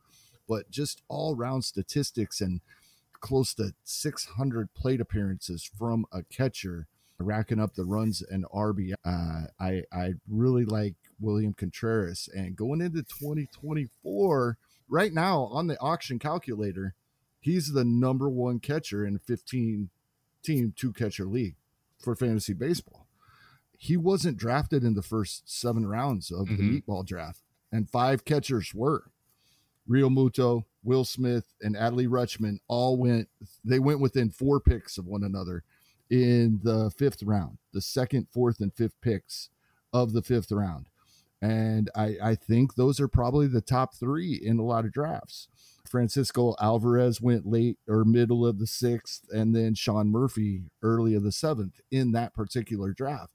[0.49, 2.61] But just all round statistics and
[3.21, 6.87] close to 600 plate appearances from a catcher,
[7.19, 8.93] racking up the runs and RB.
[9.05, 15.79] Uh, I I really like William Contreras, and going into 2024, right now on the
[15.81, 16.95] auction calculator,
[17.41, 19.91] he's the number one catcher in 15
[20.43, 21.57] team two catcher league
[21.99, 23.07] for fantasy baseball.
[23.79, 26.57] He wasn't drafted in the first seven rounds of mm-hmm.
[26.57, 27.41] the meatball draft,
[27.71, 29.11] and five catchers were.
[29.89, 33.29] Realmuto, Will Smith, and Adley Rutschman all went.
[33.65, 35.65] They went within four picks of one another
[36.11, 39.49] in the fifth round, the second, fourth, and fifth picks
[39.93, 40.87] of the fifth round.
[41.43, 45.49] And I, I think those are probably the top three in a lot of drafts.
[45.85, 51.25] Francisco Alvarez went late or middle of the sixth, and then Sean Murphy early of
[51.25, 53.33] the seventh in that particular draft.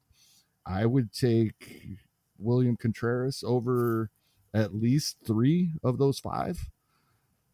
[0.65, 1.98] I would take
[2.39, 4.10] William Contreras over
[4.54, 6.70] at least three of those five.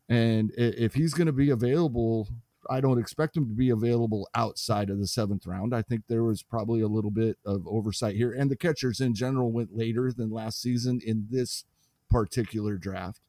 [0.08, 2.28] And if he's going to be available,
[2.70, 5.74] I don't expect him to be available outside of the seventh round.
[5.76, 8.32] I think there was probably a little bit of oversight here.
[8.32, 11.66] And the catchers in general went later than last season in this
[12.10, 13.22] particular draft.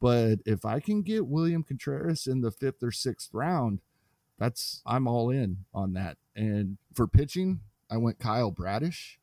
[0.00, 3.80] But if I can get William Contreras in the fifth or sixth round,
[4.38, 6.16] that's I'm all in on that.
[6.36, 7.60] And for pitching,
[7.90, 9.18] I went Kyle Bradish.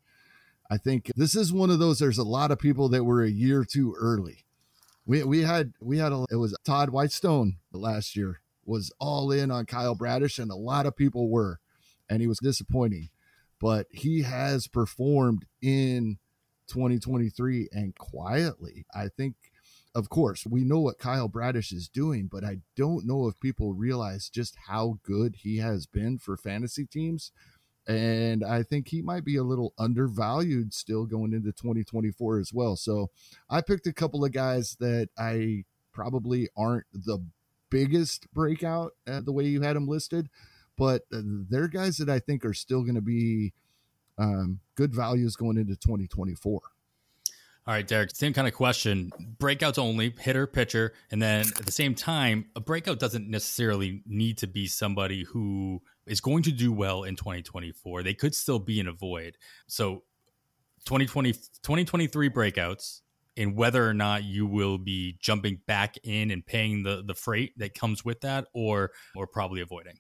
[0.70, 2.00] I think this is one of those.
[2.00, 4.46] There's a lot of people that were a year too early.
[5.06, 9.52] We we had we had a, it was Todd Whitestone last year was all in
[9.52, 11.60] on Kyle Bradish, and a lot of people were,
[12.10, 13.10] and he was disappointing.
[13.60, 16.18] But he has performed in
[16.68, 18.86] 2023 and quietly.
[18.94, 19.36] I think,
[19.94, 23.74] of course, we know what Kyle Bradish is doing, but I don't know if people
[23.74, 27.32] realize just how good he has been for fantasy teams
[27.88, 32.76] and I think he might be a little undervalued still going into 2024 as well.
[32.76, 33.12] So
[33.50, 37.20] I picked a couple of guys that I probably aren't the
[37.76, 40.30] biggest breakout uh, the way you had them listed,
[40.78, 43.52] but uh, they're guys that I think are still going to be
[44.18, 46.62] um, good values going into 2024.
[47.68, 49.12] All right, Darik, same kind of question.
[49.38, 50.94] Breakouts only, hitter, pitcher.
[51.12, 55.82] And then at the same time, a breakout doesn't necessarily need to be somebody who
[56.06, 58.04] is going to do well in 2024.
[58.04, 59.38] They could still be in a void.
[59.68, 60.04] So
[60.86, 63.02] 2020, 2023 breakouts
[63.38, 67.54] and whether or not you will be jumping back in and paying the, the freight
[67.58, 70.00] that comes with that or or probably avoiding.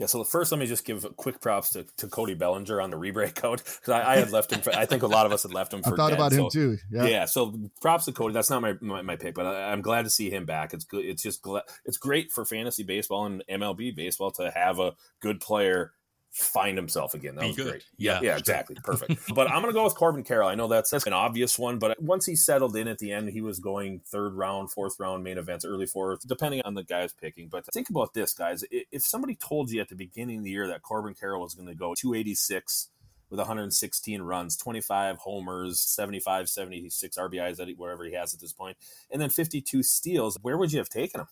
[0.00, 2.96] Yeah, so first, let me just give quick props to, to Cody Bellinger on the
[2.96, 4.62] rebreak because I, I, had left him.
[4.62, 5.82] For, I think a lot of us had left him.
[5.82, 6.78] For I thought dead, about so, him too.
[6.90, 7.04] Yeah.
[7.04, 8.32] yeah, so props to Cody.
[8.32, 10.72] That's not my, my, my pick, but I, am glad to see him back.
[10.72, 11.04] It's good.
[11.04, 11.46] It's just
[11.84, 15.92] it's great for fantasy baseball and MLB baseball to have a good player
[16.30, 17.34] find himself again.
[17.34, 17.70] That Be was good.
[17.70, 17.84] great.
[17.96, 18.76] Yeah, yeah, exactly.
[18.84, 19.34] Perfect.
[19.34, 20.48] but I'm going to go with Corbin Carroll.
[20.48, 23.30] I know that's, that's an obvious one, but once he settled in at the end,
[23.30, 27.12] he was going third round, fourth round, main events, early fourth, depending on the guys
[27.12, 27.48] picking.
[27.48, 28.64] But think about this, guys.
[28.70, 31.68] If somebody told you at the beginning of the year that Corbin Carroll was going
[31.68, 32.88] to go 286
[33.28, 38.76] with 116 runs, 25 homers, 75, 76 RBIs, whatever he has at this point,
[39.10, 41.28] and then 52 steals, where would you have taken him?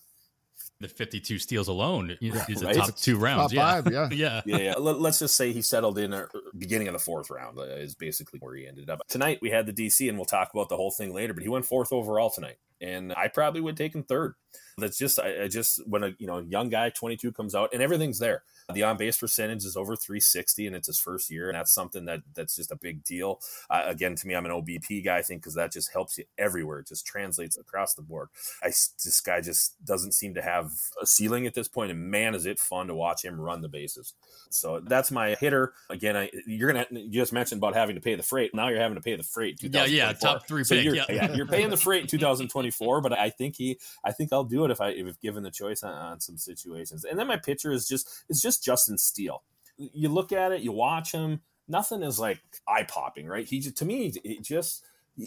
[0.79, 2.73] The 52 steals alone yeah, is right?
[2.73, 3.51] the top two rounds.
[3.51, 3.81] Top yeah.
[3.81, 4.09] Five, yeah.
[4.11, 4.41] yeah.
[4.45, 4.57] Yeah.
[4.57, 4.73] Yeah.
[4.77, 8.39] Let's just say he settled in a beginning of the fourth round uh, is basically
[8.39, 9.01] where he ended up.
[9.07, 11.49] Tonight we had the DC and we'll talk about the whole thing later, but he
[11.49, 12.57] went fourth overall tonight.
[12.81, 14.35] And I probably would take him third.
[14.77, 17.81] That's just, I, I just, when a, you know, young guy, 22 comes out and
[17.81, 18.43] everything's there.
[18.73, 22.05] The on base percentage is over 360, and it's his first year, and that's something
[22.05, 23.39] that that's just a big deal.
[23.69, 26.25] Uh, again, to me, I'm an OBP guy, I think, because that just helps you
[26.37, 26.79] everywhere.
[26.79, 28.29] It just translates across the board.
[28.61, 32.35] I this guy just doesn't seem to have a ceiling at this point, and man,
[32.35, 34.13] is it fun to watch him run the bases.
[34.49, 35.73] So that's my hitter.
[35.89, 38.53] Again, I, you're gonna you just mentioned about having to pay the freight.
[38.53, 39.57] Now you're having to pay the freight.
[39.61, 40.85] Yeah, yeah, top three so pick.
[40.85, 41.05] You're, yeah.
[41.09, 42.07] yeah, you're paying the freight in
[42.69, 45.51] 2024, but I think he, I think I'll do it if I if given the
[45.51, 47.03] choice on, on some situations.
[47.03, 49.43] And then my pitcher is just it's just Justin Steele.
[49.77, 51.41] You look at it, you watch him.
[51.67, 53.47] Nothing is like eye popping, right?
[53.47, 54.83] He to me, it just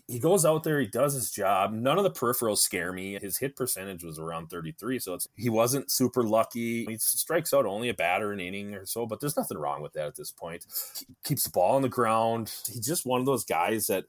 [0.07, 1.73] he goes out there, he does his job.
[1.73, 3.19] None of the peripherals scare me.
[3.21, 6.87] His hit percentage was around 33, so it's he wasn't super lucky.
[6.87, 9.93] He strikes out only a batter an inning or so, but there's nothing wrong with
[9.95, 10.65] that at this point.
[10.99, 12.53] He keeps the ball on the ground.
[12.67, 14.05] He's just one of those guys that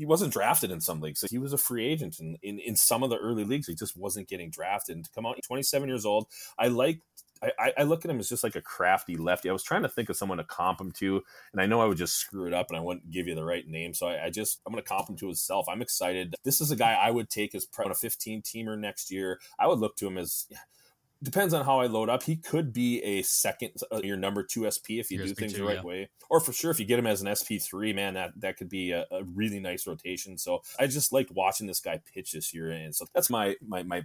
[0.00, 1.22] he wasn't drafted in some leagues.
[1.30, 3.66] He was a free agent in, in, in some of the early leagues.
[3.66, 4.96] He just wasn't getting drafted.
[4.96, 6.26] And to come out 27 years old,
[6.58, 7.02] I like
[7.42, 9.50] I, I, look at him as just like a crafty lefty.
[9.50, 11.84] I was trying to think of someone to comp him to, and I know I
[11.84, 13.92] would just screw it up and I wouldn't give you the right name.
[13.92, 15.66] So I, I just I'm going to comp him to himself.
[15.68, 16.34] I'm excited.
[16.44, 19.38] This is a guy I would take as a 15 teamer next year.
[19.58, 20.46] I would look to him as
[21.22, 22.22] depends on how I load up.
[22.22, 25.38] He could be a second, uh, your number two SP if you your do SP
[25.38, 25.82] things the right yeah.
[25.82, 28.56] way, or for sure if you get him as an SP three, man, that that
[28.56, 30.38] could be a, a, really nice rotation.
[30.38, 33.82] So I just liked watching this guy pitch this year, and so that's my my
[33.82, 34.04] my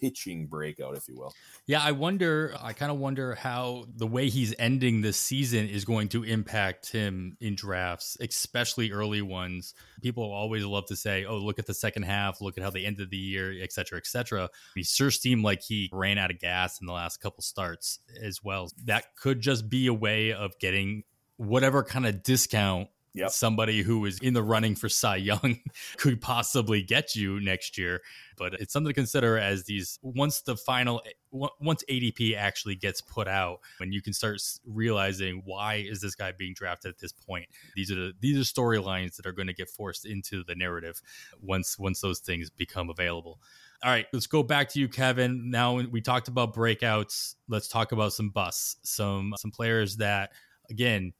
[0.00, 1.32] pitching breakout, if you will.
[1.66, 2.54] Yeah, I wonder.
[2.60, 6.90] I kind of wonder how the way he's ending this season is going to impact
[6.92, 9.74] him in drafts, especially early ones.
[10.02, 12.40] People always love to say, "Oh, look at the second half.
[12.40, 15.62] Look at how they ended the year, etc., cetera, et cetera." He sure seemed like
[15.62, 18.70] he ran out of gas in the last couple starts as well.
[18.84, 21.04] That could just be a way of getting
[21.36, 23.30] whatever kind of discount yep.
[23.30, 25.60] somebody who is in the running for Cy Young
[25.96, 28.02] could possibly get you next year.
[28.36, 31.00] But it's something to consider as these once the final
[31.30, 36.32] once ADP actually gets put out, when you can start realizing why is this guy
[36.32, 37.46] being drafted at this point.
[37.74, 41.00] These are the, these are storylines that are going to get forced into the narrative
[41.40, 43.40] once once those things become available.
[43.84, 45.50] All right, let's go back to you, Kevin.
[45.50, 47.34] Now we talked about breakouts.
[47.48, 50.32] Let's talk about some busts, some some players that
[50.70, 51.12] again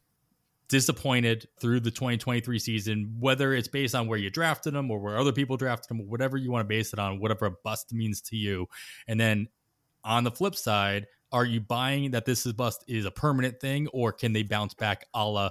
[0.74, 5.16] disappointed through the 2023 season, whether it's based on where you drafted them or where
[5.16, 8.20] other people drafted them, whatever you want to base it on, whatever a bust means
[8.20, 8.66] to you.
[9.06, 9.46] And then
[10.02, 13.86] on the flip side, are you buying that this is bust is a permanent thing,
[13.92, 15.50] or can they bounce back a la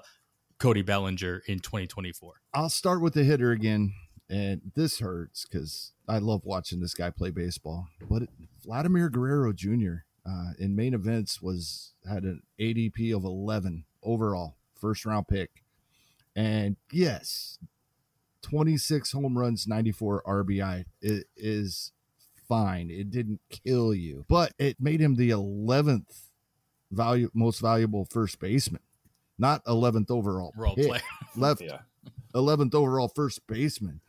[0.59, 2.33] Cody Bellinger in 2024?
[2.53, 3.93] I'll start with the hitter again.
[4.29, 7.87] And this hurts because I love watching this guy play baseball.
[8.09, 8.23] But
[8.65, 10.03] Vladimir Guerrero Jr.
[10.25, 15.49] Uh, in main events was had an ADP of 11 overall first round pick.
[16.35, 17.57] And yes,
[18.41, 21.93] 26 home runs, 94 RBI it is
[22.49, 22.91] fine.
[22.91, 26.27] It didn't kill you, but it made him the 11th
[26.91, 28.81] value most valuable first baseman,
[29.39, 31.01] not 11th overall Role pick.
[31.35, 31.79] Left yeah.
[32.35, 34.01] 11th overall first baseman.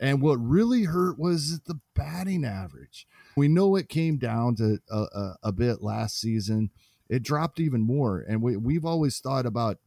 [0.00, 3.06] And what really hurt was the batting average.
[3.36, 6.70] We know it came down to a, a, a bit last season.
[7.08, 8.24] It dropped even more.
[8.28, 9.78] And we, we've always thought about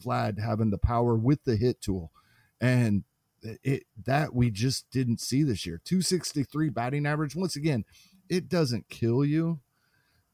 [0.00, 2.12] Vlad having the power with the hit tool.
[2.60, 3.04] And
[3.42, 5.80] it that we just didn't see this year.
[5.84, 7.34] 263 batting average.
[7.34, 7.84] Once again,
[8.28, 9.60] it doesn't kill you,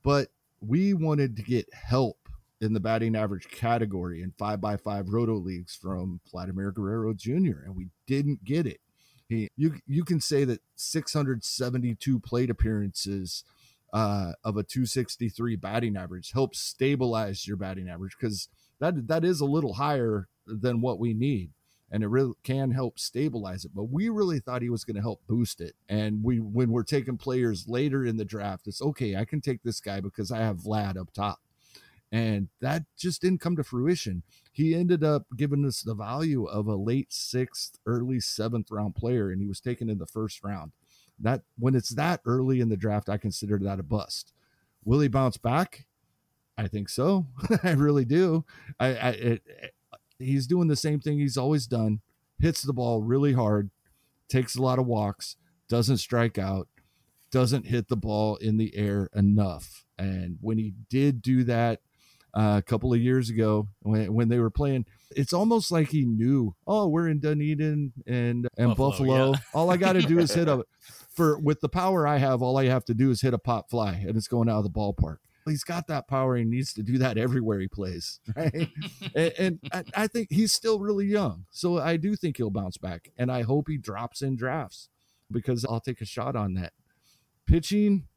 [0.02, 0.29] but
[0.61, 2.29] we wanted to get help
[2.61, 7.64] in the batting average category in five by five roto leagues from Vladimir Guerrero Jr.
[7.64, 8.81] and we didn't get it.
[9.29, 13.44] He you you can say that 672 plate appearances
[13.92, 18.48] uh, of a 263 batting average helps stabilize your batting average because
[18.81, 21.51] that that is a little higher than what we need
[21.91, 23.73] and it really can help stabilize it.
[23.75, 25.75] But we really thought he was going to help boost it.
[25.89, 29.17] And we, when we're taking players later in the draft, it's okay.
[29.17, 31.39] I can take this guy because I have Vlad up top,
[32.11, 34.23] and that just didn't come to fruition.
[34.53, 39.31] He ended up giving us the value of a late sixth, early seventh round player,
[39.31, 40.73] and he was taken in the first round.
[41.19, 44.33] That when it's that early in the draft, I consider that a bust.
[44.85, 45.86] Will he bounce back?
[46.59, 47.27] I think so.
[47.62, 48.45] I really do.
[48.81, 49.75] I, I it, it,
[50.19, 52.01] he's doing the same thing he's always done.
[52.40, 53.71] Hits the ball really hard,
[54.29, 55.37] takes a lot of walks,
[55.69, 56.69] doesn't strike out,
[57.31, 59.85] doesn't hit the ball in the air enough.
[59.99, 61.81] And when he did do that
[62.35, 66.05] uh, a couple of years ago, when when they were playing, it's almost like he
[66.05, 66.55] knew.
[66.66, 68.90] Oh, we're in Dunedin and and Buffalo.
[68.90, 69.31] Buffalo.
[69.33, 69.38] Yeah.
[69.55, 70.64] all I got to do is hit a
[71.14, 72.42] for with the power I have.
[72.42, 74.64] All I have to do is hit a pop fly, and it's going out of
[74.64, 76.37] the ballpark he's got that power.
[76.37, 78.69] He needs to do that everywhere he plays, right?
[79.15, 82.77] and, and I, I, think he's still really young, so I do think he'll bounce
[82.77, 84.89] back, and I hope he drops in drafts
[85.31, 86.73] because I'll take a shot on that.
[87.47, 88.09] Pitching,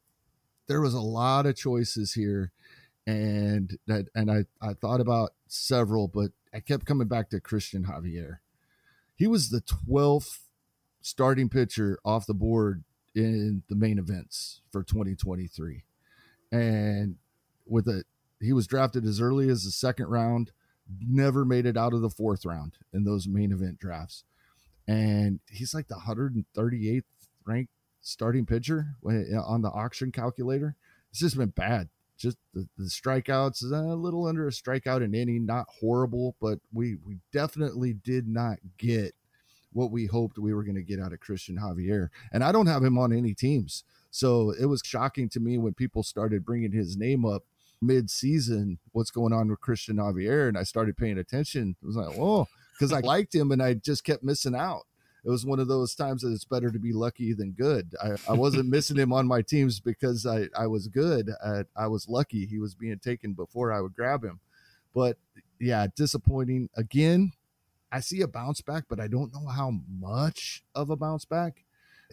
[0.66, 2.52] there was a lot of choices here,
[3.06, 7.84] and that and I I thought about several, but I kept coming back to Cristian
[7.84, 8.38] Javier.
[9.14, 10.48] He was the twelfth
[11.00, 15.84] starting pitcher off the board in the main events for 2023
[16.52, 17.16] and
[17.66, 18.06] with it,
[18.40, 20.52] he was drafted as early as the second round,
[21.00, 24.24] never made it out of the fourth round in those main event drafts.
[24.88, 27.04] And he's like the 138th
[27.44, 30.74] ranked starting pitcher on the auction calculator.
[31.10, 31.88] It's just been bad.
[32.16, 36.58] Just the, the strikeouts, uh, a little under a strikeout an inning, not horrible, but
[36.72, 39.14] we we definitely did not get
[39.72, 42.08] what we hoped we were going to get out of Cristian Javier.
[42.32, 43.84] And I don't have him on any teams.
[44.10, 47.44] So it was shocking to me when people started bringing his name up
[47.80, 48.78] mid-season.
[48.92, 50.48] What's going on with Cristian Javier?
[50.48, 51.76] And I started paying attention.
[51.82, 54.82] It was like, oh, because I liked him and I just kept missing out.
[55.24, 57.94] It was one of those times that it's better to be lucky than good.
[58.02, 61.30] I, I wasn't missing him on my teams because I, I was good.
[61.44, 64.40] I, I was lucky he was being taken before I would grab him.
[64.94, 65.18] But
[65.58, 66.68] yeah, disappointing.
[66.74, 67.32] Again,
[67.92, 71.64] I see a bounce back, but I don't know how much of a bounce back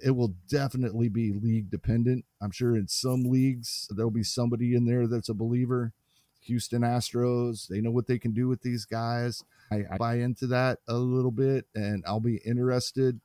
[0.03, 2.25] It will definitely be league dependent.
[2.41, 5.93] I'm sure in some leagues, there'll be somebody in there that's a believer.
[6.41, 9.43] Houston Astros, they know what they can do with these guys.
[9.71, 13.19] I, I buy into that a little bit and I'll be interested.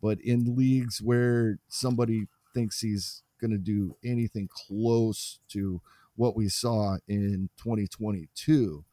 [0.00, 5.80] But in leagues where somebody thinks he's going to do anything close to
[6.14, 8.84] what we saw in 2022,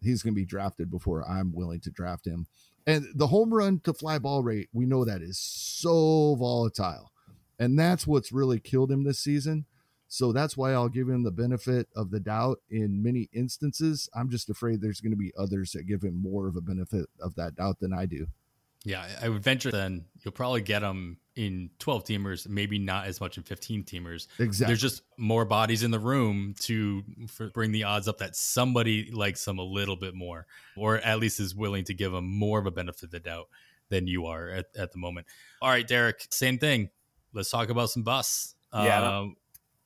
[0.00, 2.46] he's going to be drafted before I'm willing to draft him.
[2.88, 7.12] And the home run to fly ball rate, we know that is so volatile.
[7.58, 9.66] And that's what's really killed him this season.
[10.06, 14.08] So that's why I'll give him the benefit of the doubt in many instances.
[14.14, 17.10] I'm just afraid there's going to be others that give him more of a benefit
[17.20, 18.28] of that doubt than I do.
[18.84, 23.20] Yeah, I would venture then you'll probably get him in 12 teamers, maybe not as
[23.20, 24.26] much in 15 teamers.
[24.40, 24.72] Exactly.
[24.72, 27.04] There's just more bodies in the room to
[27.54, 31.38] bring the odds up that somebody likes them a little bit more, or at least
[31.38, 33.46] is willing to give them more of a benefit of the doubt
[33.88, 35.28] than you are at, at the moment.
[35.62, 36.90] All right, Darik, same thing.
[37.32, 38.56] Let's talk about some busts.
[38.74, 39.18] Yeah.
[39.18, 39.36] Um,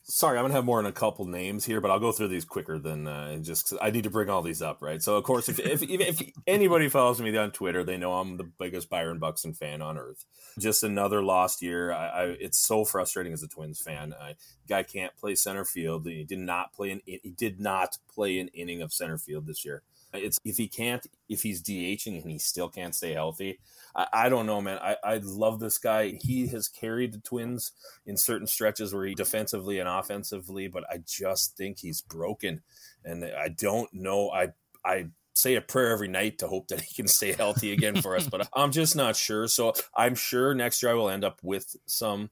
[0.05, 2.45] sorry, I'm gonna have more than a couple names here, but I'll go through these
[2.45, 5.03] quicker than uh, just I need to bring all these up, right?
[5.03, 8.37] So, of course, if, if, if, if anybody follows me on Twitter, they know I'm
[8.37, 10.25] the biggest Byron Buxton fan on earth.
[10.59, 11.93] Just another lost year.
[11.93, 14.15] I, I it's so frustrating as a Twins fan.
[14.21, 14.35] I,
[14.69, 16.07] guy can't play center field.
[16.07, 19.65] He did not play an he did not play an inning of center field this
[19.65, 19.83] year.
[20.13, 23.59] It's if he can't if he's DHing and he still can't stay healthy.
[23.95, 24.79] I, I don't know, man.
[24.83, 26.19] I, I love this guy.
[26.21, 27.73] He has carried the Twins
[28.07, 32.63] in certain stretches where he defensively and offensively, but I just think he's broken,
[33.05, 34.31] and I don't know.
[34.31, 34.49] I
[34.85, 38.17] I say a prayer every night to hope that he can stay healthy again for
[38.17, 39.49] us, but I'm just not sure.
[39.49, 42.31] So I'm sure next year I will end up with some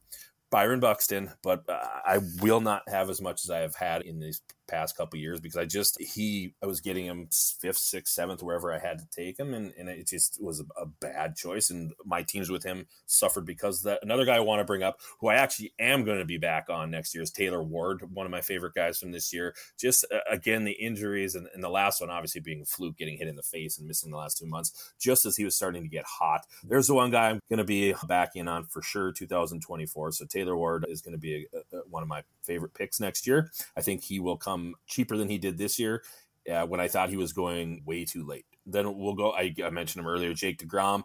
[0.51, 4.43] Byron Buxton, but I will not have as much as I have had in these
[4.71, 7.29] past couple years because I just he I was getting him
[7.61, 10.65] fifth, sixth, seventh, wherever I had to take him, and, and it just was a,
[10.81, 11.71] a bad choice.
[11.71, 14.01] And my teams with him suffered because that.
[14.03, 16.67] Another guy I want to bring up, who I actually am going to be back
[16.71, 19.55] on next year, is Taylor Ward, one of my favorite guys from this year.
[19.79, 23.29] Just uh, again the injuries and, and the last one obviously being fluke, getting hit
[23.29, 25.89] in the face and missing the last two months, just as he was starting to
[25.89, 26.47] get hot.
[26.65, 30.13] There's the one guy I'm going to be back in on for sure, 2024.
[30.13, 33.27] So Taylor Ward is going to be a, a, one of my favorite picks next
[33.27, 33.51] year.
[33.77, 36.03] I think he will come cheaper than he did this year
[36.51, 38.47] uh, when I thought he was going way too late.
[38.67, 39.33] Then we'll go.
[39.33, 41.03] I, I mentioned him earlier, Jake DeGrom.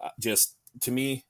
[0.00, 1.24] Uh, just to me,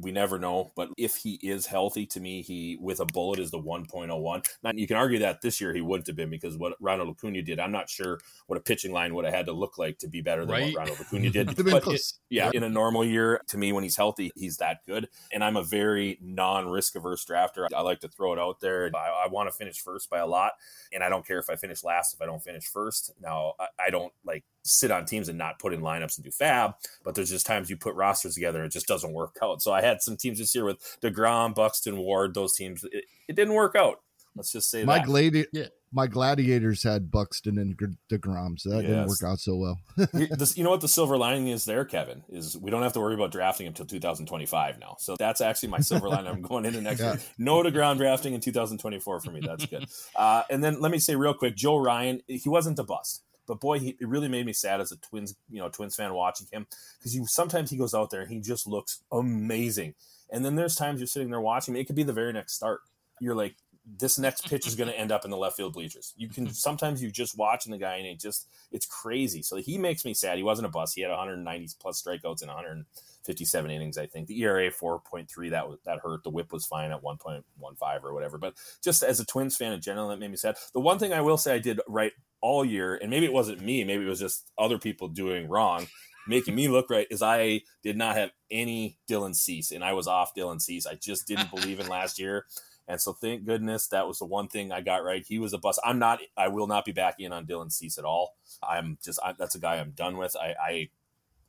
[0.00, 3.50] we never know, but if he is healthy, to me, he with a bullet is
[3.50, 4.46] the 1.01.
[4.62, 7.42] Now you can argue that this year he wouldn't have been because what Ronald Acuna
[7.42, 10.08] did, I'm not sure what a pitching line would have had to look like to
[10.08, 10.74] be better than right?
[10.74, 11.56] what Ronald Acuna did.
[11.64, 15.08] but it, yeah, in a normal year, to me, when he's healthy, he's that good.
[15.32, 17.66] And I'm a very non-risk averse drafter.
[17.74, 18.90] I like to throw it out there.
[18.94, 20.52] I, I want to finish first by a lot,
[20.92, 23.12] and I don't care if I finish last if I don't finish first.
[23.20, 26.30] Now I, I don't like sit on teams and not put in lineups and do
[26.30, 29.62] FAAB, but there's just times you put rosters together and it just doesn't work out.
[29.62, 32.84] So I had some teams this year with DeGrom, Buxton, Ward, those teams.
[32.84, 34.00] It, it didn't work out.
[34.34, 35.06] Let's just say my that.
[35.06, 35.66] Gladi- yeah.
[35.92, 37.76] my gladiators had Buxton and
[38.10, 38.86] Degrom, so that yes.
[38.86, 39.78] didn't work out so well.
[40.54, 42.22] you know what the silver lining is there, Kevin?
[42.30, 44.96] Is we don't have to worry about drafting until 2025 now.
[44.98, 46.28] So that's actually my silver lining.
[46.28, 47.12] I'm going into next yeah.
[47.12, 47.20] year.
[47.36, 49.40] No Degrom drafting in 2024 for me.
[49.44, 49.86] That's good.
[50.16, 53.22] Uh, and then let me say real quick, Joe Ryan, he wasn't a bust.
[53.52, 56.14] But boy, he, it really made me sad as a Twins, you know, Twins fan
[56.14, 56.66] watching him
[56.98, 59.92] because you sometimes he goes out there and he just looks amazing,
[60.30, 61.76] and then there's times you're sitting there watching.
[61.76, 62.80] It could be the very next start.
[63.20, 63.56] You're like,
[63.98, 66.14] this next pitch is going to end up in the left field bleachers.
[66.16, 69.42] You can sometimes you just watching the guy and it just it's crazy.
[69.42, 70.38] So he makes me sad.
[70.38, 70.94] He wasn't a bust.
[70.94, 72.86] He had 190 plus strikeouts and 100
[73.24, 74.26] 57 innings, I think.
[74.26, 76.24] The ERA 4.3, that that hurt.
[76.24, 78.38] The whip was fine at 1.15 or whatever.
[78.38, 80.56] But just as a Twins fan in general, that made me sad.
[80.72, 83.62] The one thing I will say I did right all year, and maybe it wasn't
[83.62, 85.86] me, maybe it was just other people doing wrong,
[86.26, 90.06] making me look right, is I did not have any Dylan Cease, and I was
[90.06, 90.86] off Dylan Cease.
[90.86, 92.46] I just didn't believe in last year.
[92.88, 95.24] And so thank goodness that was the one thing I got right.
[95.24, 95.80] He was a bust.
[95.84, 98.36] I'm not, I will not be back in on Dylan Cease at all.
[98.62, 100.36] I'm just, I, that's a guy I'm done with.
[100.36, 100.88] I, I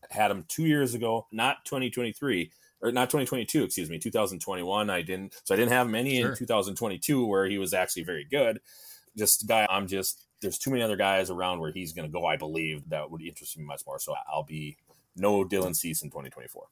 [0.10, 2.52] had him two years ago, not 2023
[2.82, 4.90] or not 2022, excuse me, 2021.
[4.90, 6.32] I didn't, so I didn't have him any sure.
[6.32, 8.60] in 2022 where he was actually very good.
[9.18, 12.26] Just guy, I'm just there's too many other guys around where he's going to go.
[12.26, 14.00] I believe that would interest me much more.
[14.00, 14.78] So I'll be
[15.16, 16.66] no Dylan Cease in 2024.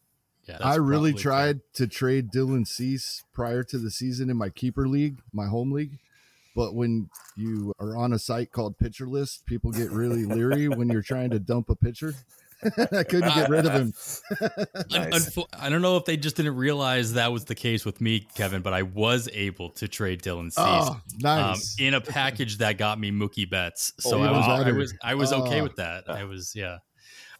[0.45, 1.85] Yeah, I really tried fair.
[1.85, 5.99] to trade Dylan Cease prior to the season in my keeper league, my home league.
[6.55, 10.89] But when you are on a site called Pitcher List, people get really leery when
[10.89, 12.13] you're trying to dump a pitcher.
[12.91, 13.93] I couldn't get rid of him.
[14.91, 15.37] nice.
[15.57, 18.61] I don't know if they just didn't realize that was the case with me, Kevin,
[18.61, 21.79] but I was able to trade Dylan Cease oh, nice.
[21.79, 23.93] um, in a package that got me Mookie Betts.
[23.99, 25.63] So oh, I, was, I, was I was okay oh.
[25.63, 26.09] with that.
[26.09, 26.77] I was yeah.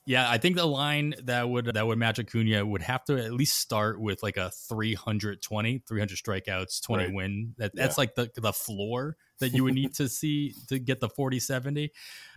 [0.06, 3.34] Yeah, I think the line that would that would match Acuna would have to at
[3.34, 7.14] least start with like a 320, 300 strikeouts, 20 Right.
[7.14, 7.54] win.
[7.58, 8.02] That that's Yeah.
[8.02, 11.92] like the the floor that you would need to see to get the 40 70.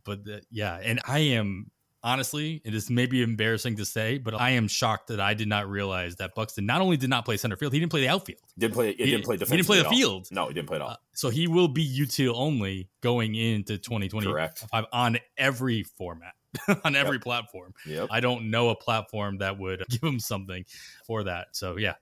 [0.04, 1.70] But the, yeah, and I am
[2.04, 5.68] honestly, it is maybe embarrassing to say, but I am shocked that I did not
[5.68, 8.40] realize that Buxton not only did not play center field, he didn't play the outfield.
[8.58, 8.90] Didn't play.
[8.90, 9.36] It He- didn't play.
[9.38, 10.28] he didn't play the field.
[10.30, 10.90] No, he didn't play at all.
[10.90, 14.64] Uh, so he will be util only going into 2025 Correct.
[14.92, 16.34] on every format,
[16.84, 17.74] on every platform.
[17.86, 18.08] Yep.
[18.12, 20.64] I don't know a platform that would give him something
[21.06, 21.48] for that.
[21.56, 21.94] So yeah,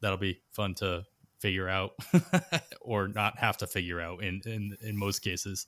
[0.00, 1.04] that'll be fun to
[1.38, 1.92] figure out
[2.80, 5.66] or not have to figure out in in in most cases.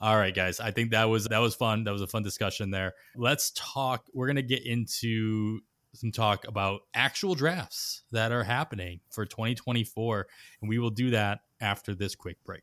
[0.00, 0.60] All right, guys.
[0.60, 1.84] I think that was that was fun.
[1.84, 2.94] That was a fun discussion there.
[3.16, 4.06] Let's talk.
[4.14, 5.60] We're gonna get into
[5.94, 10.26] some talk about actual drafts that are happening for 2024,
[10.62, 12.62] and we will do that after this quick break.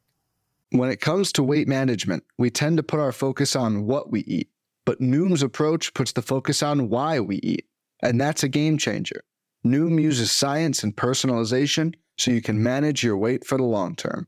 [0.71, 4.21] When it comes to weight management, we tend to put our focus on what we
[4.21, 4.49] eat,
[4.85, 7.65] but Noom's approach puts the focus on why we eat,
[8.01, 9.23] and that's a game changer.
[9.65, 14.27] Noom uses science and personalization so you can manage your weight for the long term.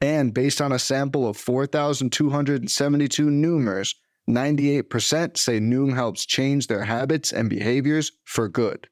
[0.00, 3.94] And based on a sample of 4,272 Noomers,
[4.28, 8.88] 98% say Noom helps change their habits and behaviors for good.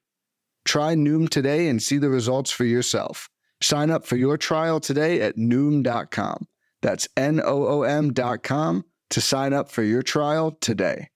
[0.65, 3.29] Try Noom today and see the results for yourself.
[3.61, 6.47] Sign up for your trial today at Noom.com.
[6.83, 11.09] That's N O O M.com to sign up for your trial today.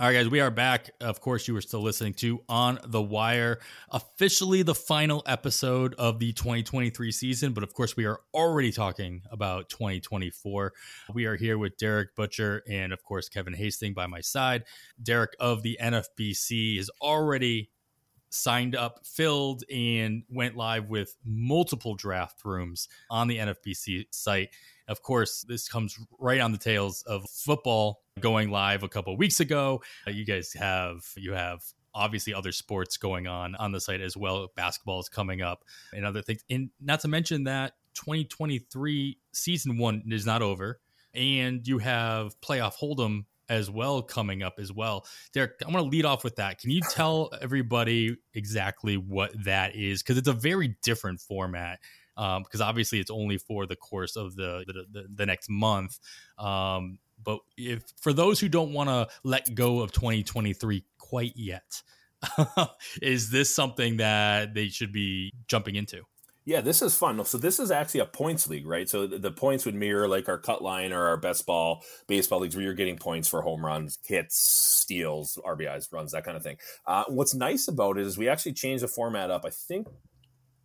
[0.00, 0.90] All right, guys, we are back.
[1.00, 3.60] Of course, you were still listening to On the Wire,
[3.92, 7.52] officially the final episode of the 2023 season.
[7.52, 10.72] But of course, we are already talking about 2024.
[11.14, 14.64] We are here with Darik Buchar and, of course, Kevin Hastings by my side.
[15.00, 17.70] Derek of the NFBC is already
[18.30, 24.48] signed up, filled, and went live with multiple draft rooms on the NFBC site.
[24.88, 29.40] Of course, this comes right on the tails of football going live a couple weeks
[29.40, 29.82] ago.
[30.06, 31.60] Uh, you guys have you have
[31.94, 34.48] obviously other sports going on on the site as well.
[34.54, 36.44] Basketball is coming up and other things.
[36.48, 40.80] And not to mention that 2023 season 1 is not over
[41.12, 45.06] and you have playoff hold'em as well coming up as well.
[45.34, 46.58] Darik, I'm going to lead off with that.
[46.60, 51.80] Can you tell everybody exactly what that is cuz it's a very different format
[52.16, 55.98] um, because obviously it's only for the course of the the, the, the next month.
[56.38, 61.82] Um, but if for those who don't want to let go of 2023 quite yet,
[63.02, 66.02] is this something that they should be jumping into?
[66.46, 67.24] Yeah, this is fun.
[67.24, 68.86] So this is actually a points league, right?
[68.86, 72.54] So the, points would mirror like our cut line or our best ball baseball leagues
[72.54, 76.58] where you're getting points for home runs, hits, steals, RBIs, runs, that kind of thing.
[76.86, 79.46] Uh, what's nice about it is we actually changed the format up.
[79.46, 79.88] I think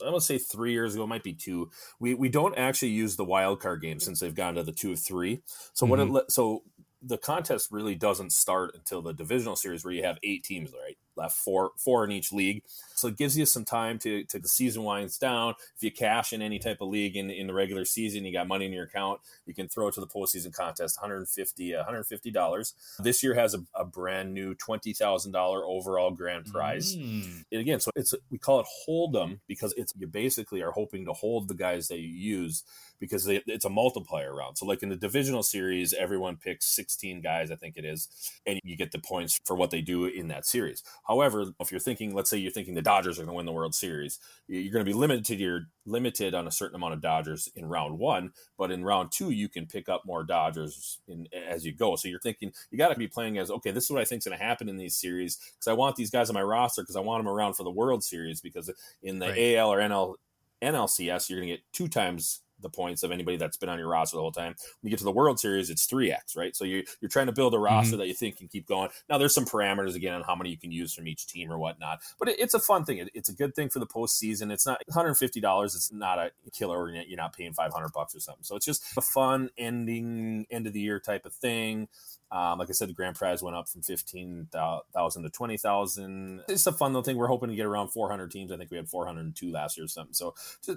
[0.01, 1.69] I'm gonna say three years ago, it might be two.
[1.99, 4.91] We we don't actually use the wild card game since they've gone to the two
[4.93, 5.41] of three.
[5.73, 6.21] So what it Mhm.
[6.29, 6.63] so
[7.01, 10.97] the contest really doesn't start until the divisional series where you have eight teams right
[11.20, 12.63] left four four in each league
[12.95, 16.34] so it gives you some time to to the season winds down if you cash
[16.34, 18.86] in any type of league in, in the regular season you got money in your
[18.86, 23.53] account you can throw it to the postseason contest 150 150 dollars this year has
[23.53, 27.43] a, a brand new $20000 overall grand prize Mm.
[27.51, 31.05] and again, so it's we call it hold 'em because it's you basically are hoping
[31.05, 32.63] to hold the guys that you use
[32.99, 34.57] because they, it's a multiplier round.
[34.57, 38.09] So like in the divisional series, everyone picks 16 guys, I think it is,
[38.45, 40.84] and you get the points for what they do in that series.
[41.10, 43.51] However, if you're thinking, let's say you're thinking the Dodgers are going to win the
[43.51, 47.01] World Series, you're going to be limited to your limited on a certain amount of
[47.01, 51.28] Dodgers in round one, but in round two you can pick up more Dodgers in
[51.34, 51.95] as you go.
[51.95, 54.20] So you're thinking you got to be playing as okay, this is what I think
[54.20, 56.84] is going to happen in these series because I want these guys on my roster
[56.84, 58.70] because I want them around for the World Series because
[59.01, 59.55] in the Right.
[59.55, 60.16] AL or NL
[60.62, 63.88] NLCS you're going to get two times the points of anybody that's been on your
[63.88, 64.55] roster the whole time.
[64.82, 66.55] When you get to the World Series, it's three x, right?
[66.55, 67.66] So you're you're trying to build a mm-hmm.
[67.66, 68.89] roster that you think can keep going.
[69.10, 71.57] Now there's some parameters again on how many you can use from each team or
[71.57, 72.97] whatnot, but it, it's a fun thing.
[72.97, 74.51] It, it's a good thing for the postseason.
[74.51, 75.76] It's not 150 dollars.
[75.76, 76.89] It's not a killer.
[76.89, 78.43] You're not paying 500 bucks or something.
[78.43, 81.88] So it's just a fun ending end of the year type of thing.
[82.32, 86.41] Um, like I said, the grand prize went up from fifteen thousand to twenty thousand.
[86.47, 87.17] It's a fun little thing.
[87.17, 88.51] We're hoping to get around four hundred teams.
[88.51, 90.13] I think we had four hundred and two last year or something.
[90.13, 90.34] So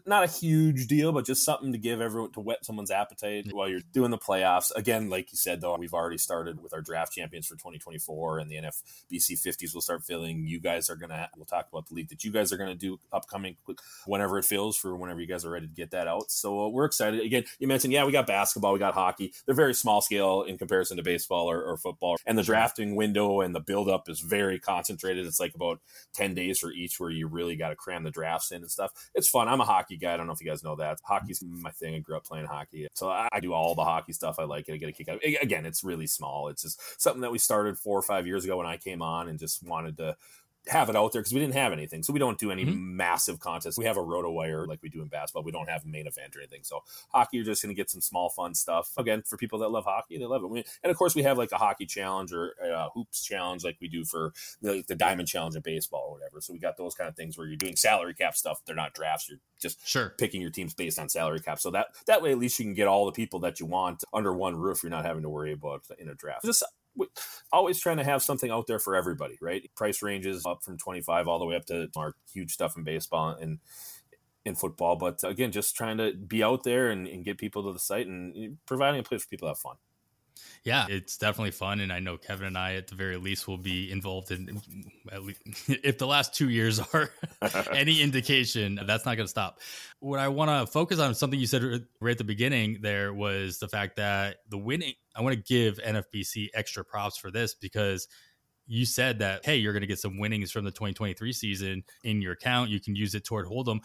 [0.07, 3.47] not a huge deal, but just something something to give everyone to whet someone's appetite
[3.53, 4.71] while you're doing the playoffs.
[4.75, 8.51] Again, like you said, though, we've already started with our draft champions for 2024, and
[8.51, 10.45] the NFBC 50s will start filling.
[10.45, 11.29] You guys are gonna.
[11.37, 13.57] We'll talk about the league that you guys are gonna do upcoming
[14.07, 16.31] whenever it fills for whenever you guys are ready to get that out.
[16.31, 17.21] So uh, we're excited.
[17.21, 19.33] Again, you mentioned yeah, we got basketball, we got hockey.
[19.47, 23.41] They're very small scale in comparison to baseball or, or football, and the drafting window
[23.41, 25.27] and the build up is very concentrated.
[25.27, 25.81] It's like about
[26.15, 28.93] 10 days for each where you really got to cram the drafts in and stuff.
[29.15, 29.49] It's fun.
[29.49, 30.15] I'm a hockey guy.
[30.15, 30.99] I don't know if you guys know that.
[31.05, 31.95] Hockey's my thing.
[31.95, 32.89] I grew up playing hockey.
[32.95, 34.37] So I, I do all the hockey stuff.
[34.39, 34.75] I like it.
[34.75, 35.21] I get a kick out.
[35.25, 36.49] Again, it's really small.
[36.49, 39.29] It's just something that we started four or five years ago when I came on
[39.29, 40.17] and just wanted to
[40.69, 42.03] have it out there because we didn't have anything.
[42.03, 42.97] So we don't do any mm-hmm.
[42.97, 43.79] massive contests.
[43.79, 45.43] We have a RotoWire like we do in basketball.
[45.43, 46.61] We don't have a main event or anything.
[46.63, 48.93] So hockey, you're just going to get some small fun stuff.
[48.97, 50.69] Again, for people that love hockey, they love it.
[50.83, 53.89] And of course, we have like a hockey challenge or a hoops challenge like we
[53.89, 56.41] do for the, the diamond challenge in baseball or whatever.
[56.41, 58.61] So we got those kind of things where you're doing salary cap stuff.
[58.65, 59.29] They're not drafts.
[59.29, 61.59] You're just sure picking your teams based on salary cap.
[61.59, 64.05] So that that way, at least you can get all the people that you want
[64.13, 64.83] under one roof.
[64.83, 66.45] You're not having to worry about in a draft.
[66.45, 66.65] Just
[67.53, 69.71] always trying to have something out there for everybody, right?
[69.75, 73.31] Price ranges up from 25 all the way up to our huge stuff in baseball
[73.31, 73.59] and
[74.45, 74.97] in football.
[74.97, 78.07] But again, just trying to be out there and, and get people to the site
[78.07, 79.77] and providing a place for people to have fun.
[80.65, 83.59] Yeah, it's definitely fun, and I know Kevin and I, at the very least, will
[83.59, 84.61] be involved in.
[85.11, 87.11] At least, if the last two years are
[87.73, 89.59] any indication, that's not going to stop.
[89.99, 93.59] What I want to focus on, something you said right at the beginning, there was
[93.59, 94.95] the fact that the winning.
[95.15, 98.09] I want to give NFBC extra props for this because
[98.67, 102.23] you said that hey, you're going to get some winnings from the 2023 season in
[102.23, 102.71] your account.
[102.71, 103.81] You can use it toward Hold'em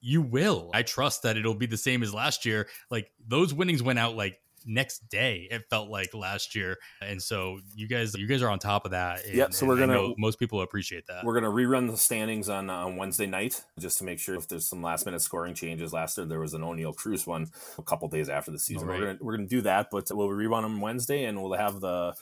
[0.00, 0.70] you will.
[0.72, 2.68] I trust that it'll be the same as last year.
[2.90, 6.76] Like those winnings went out like next day it felt like last year.
[7.00, 9.24] And so you guys you guys are on top of that.
[9.24, 11.24] And, yeah so we're gonna most people appreciate that.
[11.24, 14.68] we're gonna rerun the standings on on wednesday night just to make sure if there's
[14.68, 15.92] some last minute scoring changes.
[15.92, 17.48] Last year there was an oneil cruz one
[17.78, 18.88] a couple days after the season.
[18.88, 19.00] Right.
[19.00, 22.14] we're gonna we're gonna do that but we'll rerun them wednesday and we'll have the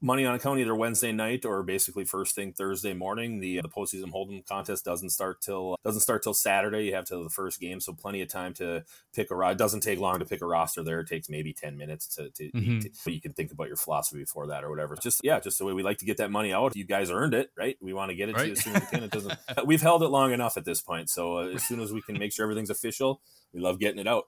[0.00, 3.40] money on a account either Wednesday night or basically first thing Thursday morning.
[3.40, 6.84] The the postseason hold'em contest doesn't start till doesn't start till Saturday.
[6.84, 9.40] You have till the first game, so plenty of time to pick a.
[9.50, 10.82] It doesn't take long to pick a roster.
[10.82, 12.78] There, it takes maybe ten minutes to, to, mm-hmm.
[12.80, 14.96] to you can think about your philosophy before that or whatever.
[14.96, 16.76] Just yeah, just the way we like to get that money out.
[16.76, 17.76] You guys earned it, right?
[17.80, 18.42] We want to get it right.
[18.42, 19.02] to you as soon as we can.
[19.04, 19.38] It doesn't.
[19.66, 22.18] we've held it long enough at this point, so uh, as soon as we can
[22.18, 23.20] make sure everything's official,
[23.52, 24.24] we love getting it out.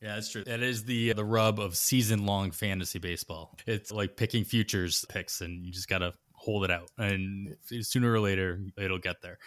[0.00, 0.44] Yeah, that's true.
[0.44, 3.56] That is the the rub of season long fantasy baseball.
[3.66, 8.12] It's like picking futures picks, and you just got to hold it out, and sooner
[8.12, 9.38] or later it'll get there.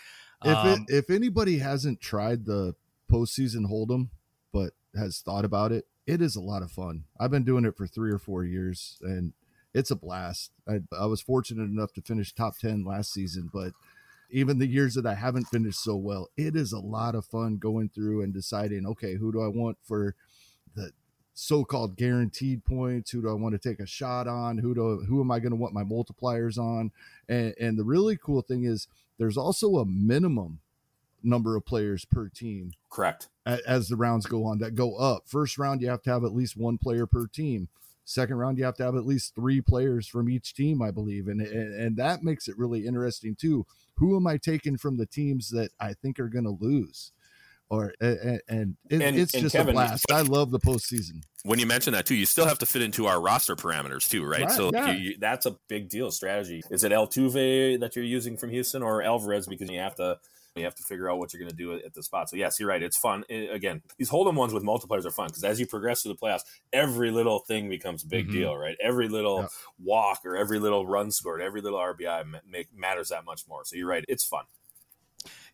[0.43, 2.75] If um, it, if anybody hasn't tried the
[3.09, 4.09] postseason hold'em,
[4.51, 7.05] but has thought about it, it is a lot of fun.
[7.19, 9.31] I've been doing it for three or four years, and
[9.73, 10.51] it's a blast.
[10.67, 13.71] I, I was fortunate enough to finish top ten last season, but
[14.29, 17.57] even the years that I haven't finished so well, it is a lot of fun
[17.57, 20.15] going through and deciding, okay, who do I want for
[20.75, 20.91] the
[21.33, 25.21] so-called guaranteed points who do i want to take a shot on who do who
[25.21, 26.91] am i going to want my multipliers on?
[27.27, 30.59] And, and the really cool thing is there's also a minimum
[31.23, 33.29] number of players per team correct.
[33.45, 35.23] as the rounds go on that go up.
[35.27, 37.69] First round you have to have at least one player per team.
[38.03, 41.27] Second round you have to have at least three players from each team i believe.
[41.27, 43.65] And and, and that makes it really interesting too.
[43.95, 47.11] Who am i taking from the teams that i think are going to lose
[47.71, 50.11] or and, and, it, and it's and just Kevin, a blast.
[50.11, 51.23] I love the postseason.
[51.43, 54.25] When you mention that too, you still have to fit into our roster parameters too,
[54.25, 54.41] right?
[54.41, 54.91] right so yeah.
[54.91, 56.61] you, that's a big deal strategy.
[56.69, 60.19] Is it Altuve that you're using from Houston or Alvarez because you have to
[60.57, 62.29] you have to figure out what you're going to do at the spot.
[62.29, 62.83] So yes, you're right.
[62.83, 63.23] It's fun.
[63.29, 66.19] It, again, these hold'em ones with multipliers are fun because as you progress through the
[66.19, 66.41] playoffs,
[66.73, 68.37] every little thing becomes a big mm-hmm.
[68.37, 68.75] deal, right?
[68.83, 69.47] Every little yeah.
[69.79, 73.61] walk or every little run scored, every little RBI make, matters that much more.
[73.63, 74.03] So you're right.
[74.09, 74.43] It's fun.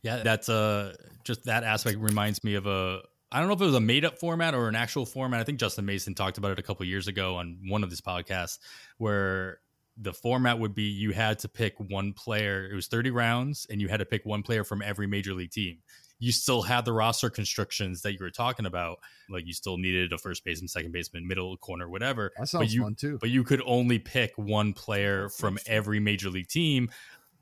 [0.04, 3.66] Yeah, that's uh just that aspect reminds me of a I don't know if it
[3.66, 5.39] was a made up format or an actual format.
[5.41, 8.00] I think Justin Mason talked about it a couple years ago on one of his
[8.00, 8.58] podcasts
[8.98, 9.60] where
[9.98, 12.70] the format would be you had to pick one player.
[12.72, 15.52] It was 30 rounds and you had to pick one player from every major league
[15.52, 15.80] team.
[16.20, 19.00] You still had the roster constrictions that you were talking about.
[19.30, 22.32] Like you still needed a first baseman, second baseman, middle corner, whatever.
[22.38, 23.18] That sounds but you, fun too.
[23.20, 26.89] But you could only pick one player from every major league team.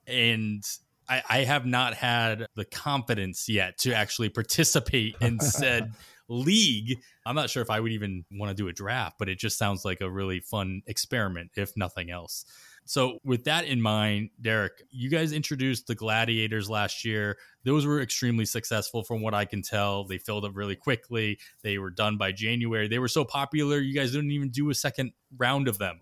[0.08, 0.64] And
[1.08, 5.94] I, I have not had the confidence yet to actually participate in said
[6.28, 7.00] league.
[7.26, 9.58] I'm not sure if I would even want to do a draft, but it just
[9.58, 12.46] sounds like a really fun experiment, if nothing else.
[12.86, 17.38] So, with that in mind, Darik, you guys introduced the Gladiators last year.
[17.64, 20.04] Those were extremely successful from what I can tell.
[20.04, 21.40] They filled up really quickly.
[21.64, 22.88] They were done by January.
[22.88, 26.00] They were so popular, you guys didn't even do a second round of them,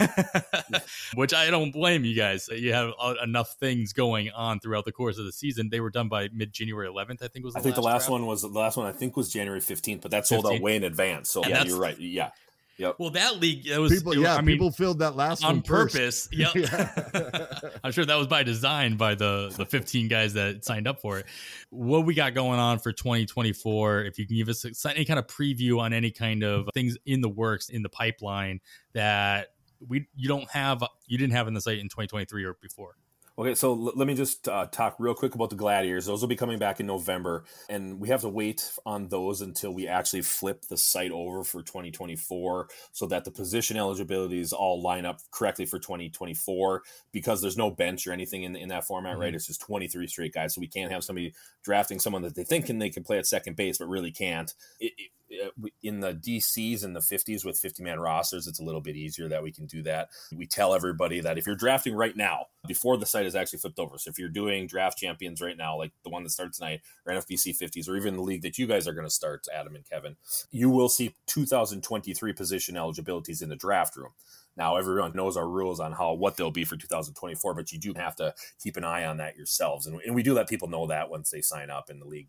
[1.14, 2.48] which I don't blame you guys.
[2.48, 5.68] You have enough things going on throughout the course of the season.
[5.70, 7.54] They were done by mid January 11th, I think was.
[7.54, 8.10] I think last the last draft.
[8.10, 8.86] one was the last one.
[8.86, 10.56] I think was January 15th, but that sold 15th?
[10.56, 11.30] out way in advance.
[11.30, 11.98] So And yeah, you're right.
[11.98, 12.30] Yeah,
[12.76, 12.96] yep.
[12.98, 15.48] Well, that league it was People, it- yeah, I mean, people filled that last league.
[15.48, 15.94] on one first.
[15.94, 16.28] purpose.
[16.32, 16.54] Yep.
[16.54, 17.70] Yeah.
[17.84, 21.18] I'm sure that was by design by the the 15 guys that signed up for
[21.18, 21.26] it.
[21.70, 24.04] What we got going on for 2024?
[24.04, 27.20] If you can give us any kind of preview on any kind of things in
[27.20, 28.60] the works in the pipeline
[28.92, 29.48] that
[29.86, 32.96] we you don't have you didn't have in the site in 2023 or before.
[33.36, 36.06] Okay, so l- let me just uh, talk real quick about the Gladiators.
[36.06, 39.74] Those will be coming back in November, and we have to wait on those until
[39.74, 45.04] we actually flip the site over for 2024 so that the position eligibilities all line
[45.04, 49.34] up correctly for 2024 because there's no bench or anything in, in that format, right?
[49.34, 50.54] It's just 23 straight guys.
[50.54, 53.26] So we can't have somebody drafting someone that they think can, they can play at
[53.26, 54.54] second base, but really can't.
[54.78, 55.10] It, it,
[55.42, 58.96] Uh, in the DCs in the 50s with 50 man rosters, it's a little bit
[58.96, 60.08] easier that we can do that.
[60.34, 63.78] We tell everybody that if you're drafting right now, before the site is actually flipped
[63.78, 66.80] over, so if you're doing draft champions right now, like the one that starts tonight,
[67.06, 69.74] or NFBC 50s, or even the league that you guys are going to start, Adam
[69.74, 70.16] and Kevin,
[70.50, 74.12] you will see 2023 position eligibilities in the draft room.
[74.56, 77.92] Now everyone knows our rules on how what they'll be for 2024, but you do
[77.96, 80.86] have to keep an eye on that yourselves, and, and we do let people know
[80.86, 82.28] that once they sign up in the league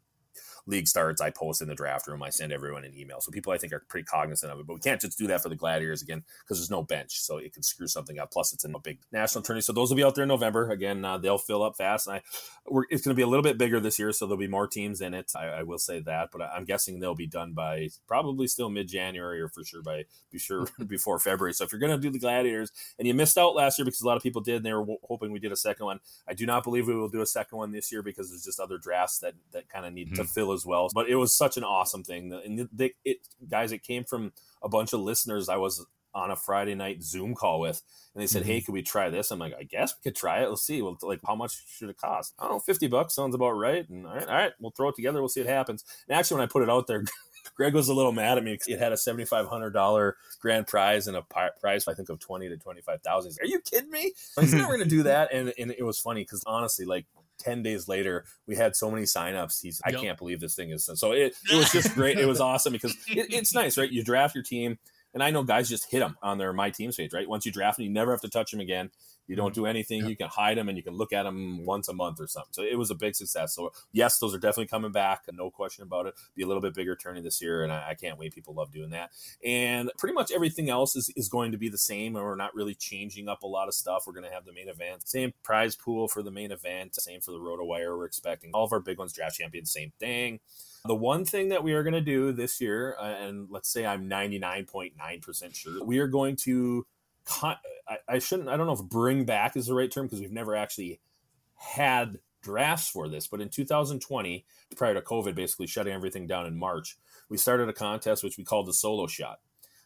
[0.67, 2.23] league starts, I post in the draft room.
[2.23, 3.21] I send everyone an email.
[3.21, 4.67] So people I think are pretty cognizant of it.
[4.67, 7.21] But we can't just do that for the Gladiators again because there's no bench.
[7.21, 8.31] So it could screw something up.
[8.31, 9.61] Plus, it's in a big national tourney.
[9.61, 10.69] So those will be out there in November.
[10.71, 12.07] Again, uh, they'll fill up fast.
[12.07, 12.21] And I,
[12.65, 14.11] we're, it's going to be a little bit bigger this year.
[14.11, 15.31] So there'll be more teams in it.
[15.35, 16.29] I, I will say that.
[16.31, 20.05] But I'm guessing they'll be done by probably still mid January or for sure by
[20.31, 21.53] be sure before February.
[21.53, 24.01] So if you're going to do the Gladiators and you missed out last year because
[24.01, 25.99] a lot of people did and they were w- hoping we did a second one,
[26.27, 28.59] I do not believe we will do a second one this year because there's just
[28.59, 30.29] other drafts that that kind of need to Mhm.
[30.29, 30.89] fill as well.
[30.95, 34.33] But it was such an awesome thing, and they, it guys, it came from
[34.63, 35.85] a bunch of listeners I was
[36.15, 37.83] on a Friday night Zoom call with,
[38.15, 38.45] and they said, Mhm.
[38.45, 40.47] "Hey, could we try this?" I'm like, "I guess we could try it.
[40.49, 40.81] Let's see.
[40.81, 42.33] Well, like, how much should it cost?
[42.39, 44.87] I don't know, fifty bucks sounds about right." And all right, all right, we'll throw
[44.89, 45.19] it together.
[45.21, 45.83] We'll see what happens.
[46.07, 47.03] And actually, when I put it out there.
[47.55, 50.17] Greg was a little mad at me because it had a seventy five hundred dollar
[50.41, 53.33] grand prize and a pi- prize I think of twenty to twenty five thousand.
[53.39, 54.13] Are you kidding me?
[54.35, 57.05] "No, we're going to do that," and and it was funny because honestly, like
[57.39, 60.01] 10 days later we had so many signups he's i Yep.
[60.01, 62.17] can't believe this thing is so it, it was just great.
[62.17, 63.91] It was awesome because it, it's nice right?
[63.91, 64.77] You draft your team
[65.13, 67.27] and i know guys just hit them on their my teams page right?
[67.27, 68.89] Once you draft them you never have to touch them again
[69.27, 70.01] you don't do anything.
[70.01, 70.09] Yep.
[70.09, 72.51] you can hide them and you can look at them once a month or something.
[72.51, 73.55] So it was a big success.
[73.55, 76.15] So yes those are definitely coming back no question about it.
[76.35, 78.33] Be a little bit bigger tourney this year and i, I can't wait.
[78.33, 79.11] People love doing that.
[79.43, 82.55] And pretty much everything else is, is going to be the same and we're not
[82.55, 84.03] really changing up a lot of stuff.
[84.05, 87.21] We're going to have the main event same prize pool for the main event same
[87.21, 88.51] for the rotowire we're expecting.
[88.53, 90.39] All of our big ones draft champions same thing.
[90.85, 93.85] The one thing that we are going to do this year uh, and let's say
[93.85, 96.85] i'm 99.9% sure we are going to
[97.43, 97.57] I,
[98.07, 100.55] I shouldn't i don't know if bring back is the right term because we've never
[100.55, 100.99] actually
[101.55, 104.45] had drafts for this but in 2020
[104.75, 106.97] prior to covid basically shutting everything down in march
[107.29, 109.39] we started a contest which we called the solo shot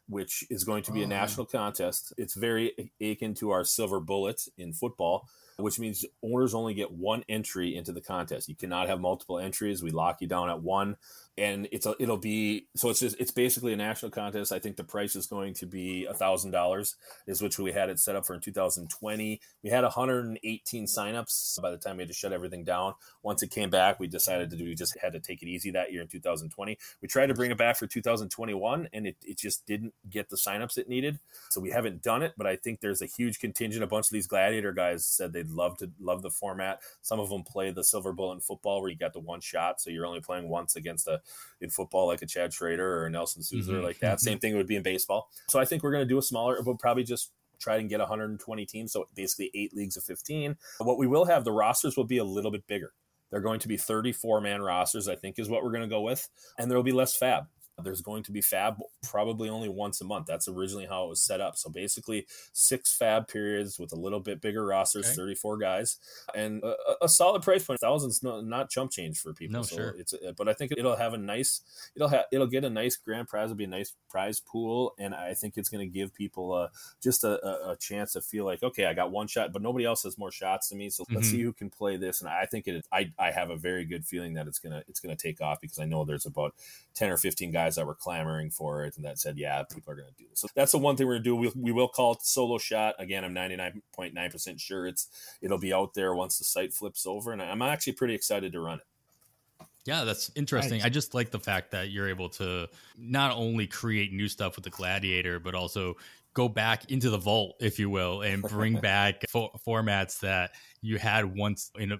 [0.10, 2.14] which is going to be Oh, a national contest.
[2.18, 5.30] It's very akin to our silver bullet in football
[5.60, 8.48] which means owners only get one entry into the contest.
[8.48, 9.84] You cannot have multiple entries.
[9.84, 10.98] We lock you down at one
[11.38, 14.52] and it's a, it'll be so it's just it's basically a national contest.
[14.52, 16.96] I think the price is going to be a thousand dollars
[17.28, 21.72] is which we had it set up for in 2020 we had 118 signups by
[21.72, 22.94] the time we had to shut everything down.
[23.24, 25.72] Once it came back we decided to do we just had to take it easy
[25.72, 29.38] that year in 2020 we tried to bring it back for 2021 and it, it
[29.38, 31.20] just didn't get the signups it needed.
[31.52, 33.84] So we haven't done it but i think there's a huge contingent.
[33.84, 36.82] A bunch of these gladiator guys said they'd love to love the format.
[37.02, 39.80] Some of them play the silver bullet in football where you got the one shot
[39.80, 41.19] so you're only playing once against a
[41.62, 43.84] in football like a chad schrader or a nelson souza Mhm.
[43.84, 44.20] like that.
[44.20, 45.30] Same thing would be in baseball.
[45.50, 48.00] So i think we're going to do a smaller we'll probably just try and get
[48.00, 52.06] 120 teams so basically eight leagues of 15 what we will have the rosters will
[52.06, 52.94] be a little bit bigger.
[53.32, 56.02] They're going to be 34 man rosters i think is what we're going to go
[56.02, 57.48] with and there will be less FAAB
[57.84, 60.26] there's going to be FAAB probably only once a month.
[60.26, 61.58] That's originally how it was set up.
[61.58, 65.16] So basically, six FAAB periods with a little bit bigger rosters, Okay.
[65.16, 65.98] 34 guys,
[66.36, 67.80] and a, a solid price point.
[67.80, 69.54] Thousands, no, not chump change for people.
[69.54, 69.96] No, so sure.
[69.98, 71.62] It's, but I think it'll have a nice,
[71.96, 73.46] it'll have, it'll get a nice grand prize.
[73.46, 76.70] It'll be a nice prize pool, and I think it's going to give people a
[77.02, 80.04] just a, a, chance to feel like, okay, I got one shot, but nobody else
[80.04, 80.90] has more shots than me.
[80.90, 81.32] So let's Mhm.
[81.32, 82.22] see who can play this.
[82.22, 82.86] And I think it.
[82.92, 85.80] I I have a very good feeling that it's gonna it's gonna take off because
[85.80, 86.54] I know there's about
[86.96, 89.96] 10 or 15 guys that were clamoring for it and that said, yeah, people are
[89.96, 90.40] going to do this.
[90.40, 91.36] So that's the one thing we're going to do.
[91.36, 92.96] We, we will call it solo shot.
[93.00, 95.08] Again, I'm 99.9% sure it's
[95.42, 97.32] it'll be out there once the site flips over.
[97.32, 99.68] And I'm actually pretty excited to run it.
[99.86, 100.80] Yeah, that's interesting.
[100.80, 100.86] Nice.
[100.86, 102.68] I just like the fact that you're able to
[102.98, 105.96] not only create new stuff with the Gladiator, but also
[106.34, 110.52] go back into the vault, if you will, and bring back fo- formats that
[110.82, 112.00] you had once in a,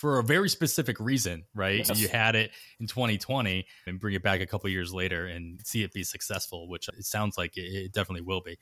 [0.00, 1.86] for a very specific reason, right?
[1.86, 2.00] Yes.
[2.00, 5.82] You had it in 2020 and bring it back a couple years later and see
[5.82, 8.58] it be successful, which it sounds like it, it definitely will be.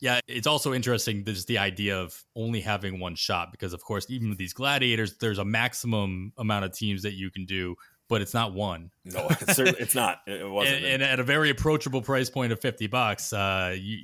[0.00, 4.06] Yeah, it's also interesting just the idea of only having one shot because, of course,
[4.10, 7.76] even with these gladiators, there's a maximum amount of teams that you can do,
[8.08, 8.90] but it's not one.
[9.04, 10.18] No, it's, it's not.
[10.26, 10.78] It wasn't.
[10.78, 13.98] And, and, at a very approachable price point of 50 bucks, uh, you,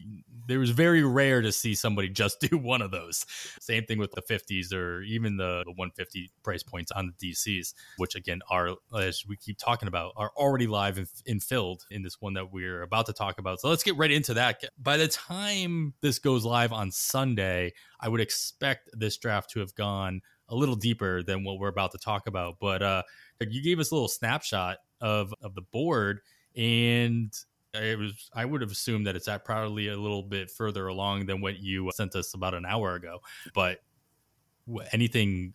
[0.48, 3.24] there was very rare to see somebody just do one of those.
[3.60, 7.74] Same thing with the 50s or even the, the 150 price points on the DCs,
[7.98, 12.02] which again are, as we keep talking about, are already live and, and filled in
[12.02, 13.60] this one that we're about to talk about.
[13.60, 14.64] So let's get right into that.
[14.78, 19.74] By the time this goes live on Sunday, I would expect this draft to have
[19.74, 22.56] gone a little deeper than what we're about to talk about.
[22.60, 23.02] But uh,
[23.40, 26.20] you gave us a little snapshot of of the board,
[26.56, 27.32] and
[27.80, 31.26] it was I would have assumed that it's at probably a little bit further along
[31.26, 33.20] than what you sent us about an hour ago.
[33.54, 33.78] But
[34.92, 35.54] anything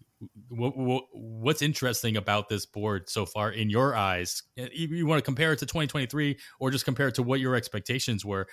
[0.50, 5.06] what, what, what's interesting about this board so far in your eyes eh, you, you,
[5.06, 8.48] want to compare it to 2023 or just compare it to what your expectations were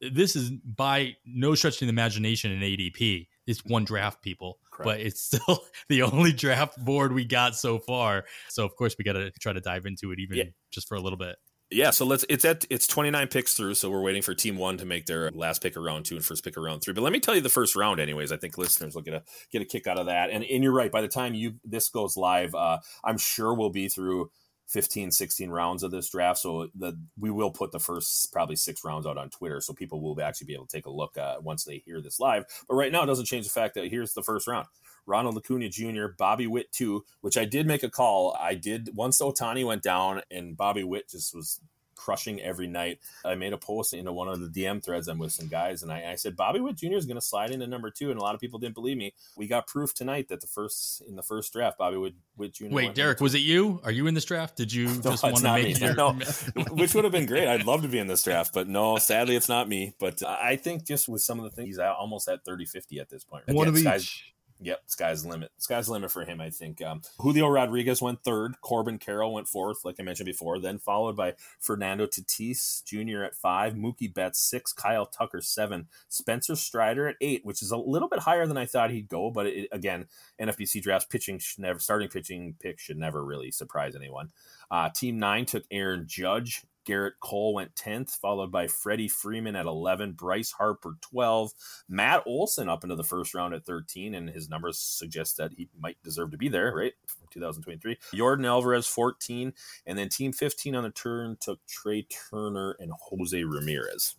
[0.00, 4.84] this is by no stretch of the imagination an adp it's one draft people Correct.
[4.84, 9.04] but it's still the only draft board we got so far so of course we
[9.04, 10.44] got to try to dive into it even yeah.
[10.70, 11.36] just for a little bit
[11.72, 14.78] yeah, so let's it's at it's 29 picks through, so we're waiting for team one
[14.78, 16.94] to make their last pick around two and first pick around three.
[16.94, 18.32] But let me tell you the first round, anyways.
[18.32, 20.30] I think listeners will get a get a kick out of that.
[20.30, 23.70] And and you're right, by the time you this goes live, uh, I'm sure we'll
[23.70, 24.30] be through
[24.68, 28.84] 15 16 rounds of this draft so the we will put the first probably six
[28.84, 31.36] rounds out on twitter so people will actually be able to take a look uh,
[31.42, 34.14] once they hear this live but right now it doesn't change the fact that here's
[34.14, 34.66] the first round
[35.06, 39.20] ronald acuna jr bobby witt 2 which i did make a call i did once
[39.20, 41.60] Ohtani went down and bobby witt just was
[42.02, 42.98] crushing every night.
[43.24, 45.92] I made a post into one of the DM threads I'm with some guys, and
[45.92, 46.94] I, I said Bobby Witt Jr.
[46.94, 49.14] is going to slide into number two, and a lot of people didn't believe me.
[49.36, 52.66] We got proof tonight that the first in the first draft, Bobby Witt, Witt Jr.
[52.70, 53.80] Wait, Darik, was it you?
[53.84, 54.56] Are you in this draft?
[54.56, 55.92] Did you no, just want to make me.
[55.96, 56.12] no,
[56.72, 57.46] which would have been great.
[57.46, 59.94] I'd love to be in this draft, but no, sadly, it's not me.
[59.98, 63.08] But I think just with some of the things, he's almost at 30 50 at
[63.08, 63.44] this point.
[63.48, 64.32] One Again, of each.
[64.64, 65.50] Yep, sky's the limit.
[65.58, 66.80] Sky's the limit for him, I think.
[66.82, 68.54] Um, Julio Rodriguez went third.
[68.60, 70.60] Corbin Carroll went fourth, like I mentioned before.
[70.60, 73.24] Then followed by Fernando Tatis Jr.
[73.24, 77.76] at five, Mookie Betts six, Kyle Tucker seven, Spencer Strider at eight, which is a
[77.76, 79.30] little bit higher than I thought he'd go.
[79.30, 80.06] But it, again,
[80.40, 84.30] NFBC drafts pitching should never starting pitching pick should never really surprise anyone.
[84.70, 89.66] Uh, team nine took Aaron Judge Gerrit Cole went 10th, followed by Freddie Freeman at
[89.66, 91.52] 11, Bryce Harper 12,
[91.88, 95.68] Matt Olson up into the first round at 13, and his numbers suggest that he
[95.78, 96.92] might deserve to be there, right?
[97.30, 97.96] 2023.
[98.14, 99.52] Yordan Alvarez 14,
[99.86, 104.16] and then team 15 on the turn took Trea Turner and Jose Ramirez.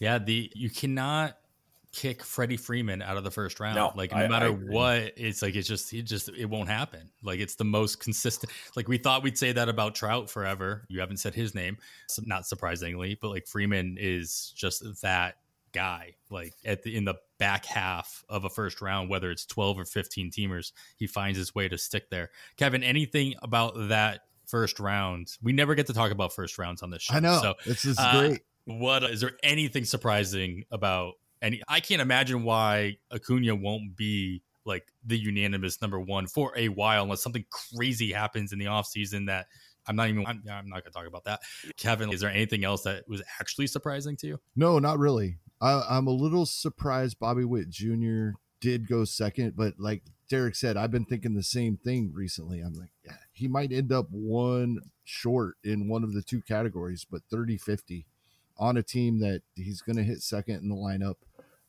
[0.00, 1.36] Yeah, the you cannot
[1.94, 3.76] kick Freddie Freeman out of the first round.
[3.76, 6.68] No, like no I, matter I what, it's like it's just it just it won't
[6.68, 7.10] happen.
[7.22, 8.52] Like it's the most consistent.
[8.74, 10.84] Like we thought we'd say that about Trout forever.
[10.88, 11.78] You haven't said his name,
[12.26, 15.36] not surprisingly, but like Freeman is just that
[15.72, 16.16] guy.
[16.30, 19.84] Like at the in the back half of a first round, whether it's twelve or
[19.84, 22.30] fifteen teamers, he finds his way to stick there.
[22.56, 25.28] Kevin, anything about that first round?
[25.42, 27.14] We never get to talk about first rounds on this show.
[27.14, 27.38] I know.
[27.40, 28.40] So this is uh, great.
[28.66, 31.14] What is there anything surprising about
[31.44, 36.68] and I can't imagine why Acuna won't be like the unanimous number one for a
[36.68, 39.46] while unless something crazy happens in the offseason that
[39.86, 41.42] I'm not even I'm, I'm not going to talk about that.
[41.76, 44.40] Kevin, is there anything else that was actually surprising to you?
[44.56, 45.36] No, not really.
[45.60, 48.30] I, I'm a little surprised Bobby Witt Jr.
[48.60, 52.60] did go second, but like Darik said, I've been thinking the same thing recently.
[52.60, 57.04] I'm like, yeah, he might end up one short in one of the two categories,
[57.08, 58.06] but 30 50
[58.56, 61.16] on a team that he's going to hit second in the lineup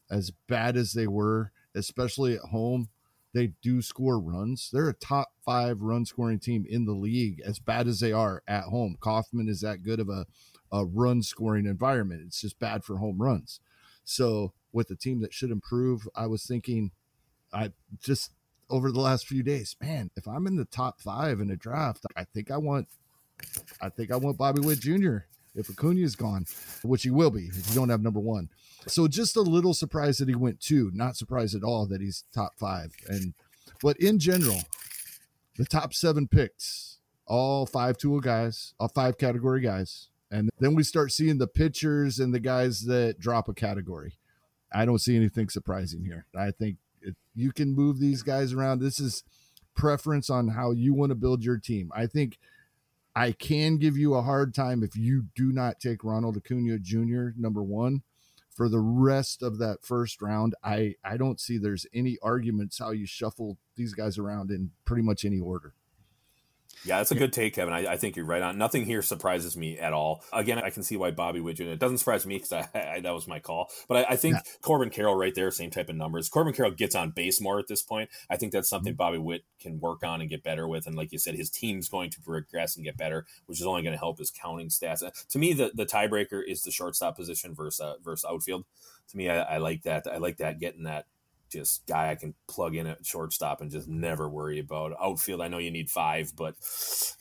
[0.10, 2.90] as bad as they were, especially at home,
[3.34, 4.70] they do score runs.
[4.72, 8.42] They're a top five run scoring team in the league, as bad as they are
[8.48, 8.98] at home.
[9.02, 10.26] Kauffman is that good of a,
[10.72, 12.24] a run scoring environment.
[12.26, 13.60] It's just bad for home runs.
[14.06, 16.92] So, with a team that should improve, I was thinking,
[17.54, 18.32] I just
[18.70, 22.06] over the last few days, man, if I'm in the top five in a draft,
[22.16, 22.88] I think I want,
[23.82, 25.18] I think I want Bobby Witt Jr.
[25.56, 26.46] if Acuna is gone,
[26.84, 28.50] which he will be if you don't have number one.
[28.88, 30.92] So just a little surprised that he went two.
[30.94, 32.94] Not surprised at all that he's top five.
[33.08, 33.34] And
[33.82, 34.60] but in general,
[35.58, 40.10] the top seven picks, all five tool guys, all five category guys.
[40.32, 44.18] And then we start seeing the pitchers and the guys that drop a category.
[44.74, 46.26] I don't see anything surprising here.
[46.36, 46.78] I think
[47.36, 48.80] you can move these guys around.
[48.80, 49.24] This is
[49.76, 51.92] preference on how you want to build your team.
[51.96, 52.38] I think
[53.16, 57.30] I can give you a hard time if you do not take Ronald Acuna Jr.
[57.38, 58.04] number one
[58.56, 62.92] for the rest of that first round, I I don't see there's any arguments how
[62.92, 65.74] you shuffle these guys around in pretty much any order.
[66.86, 67.74] Yeah, that's a good take, Kevin.
[67.74, 68.60] I, I, think you're right on.
[68.60, 70.24] Nothing here surprises me at all.
[70.32, 71.68] Again, I can see why Bobby would Witt.
[71.68, 73.72] It doesn't surprise me because i that was my call.
[73.88, 74.42] But I, I think yeah.
[74.62, 76.30] Corbin Carroll right there, same type of numbers.
[76.30, 78.10] Corbin Carroll gets on base more at this point.
[78.30, 78.98] I think that's something mm-hmm.
[78.98, 80.86] Bobby Witt can work on and get better with.
[80.86, 83.82] And like you said, his team's going to progress and get better, which is only
[83.82, 85.04] going to help his counting stats.
[85.04, 88.66] Uh, to me, the, the tiebreaker is the shortstop position versus uh, versus outfield.
[89.10, 90.06] To me, I, I like that.
[90.12, 91.06] I like that getting that
[91.52, 95.42] just guy I can plug in at shortstop and just never worry about outfield.
[95.42, 96.56] I know you need five, but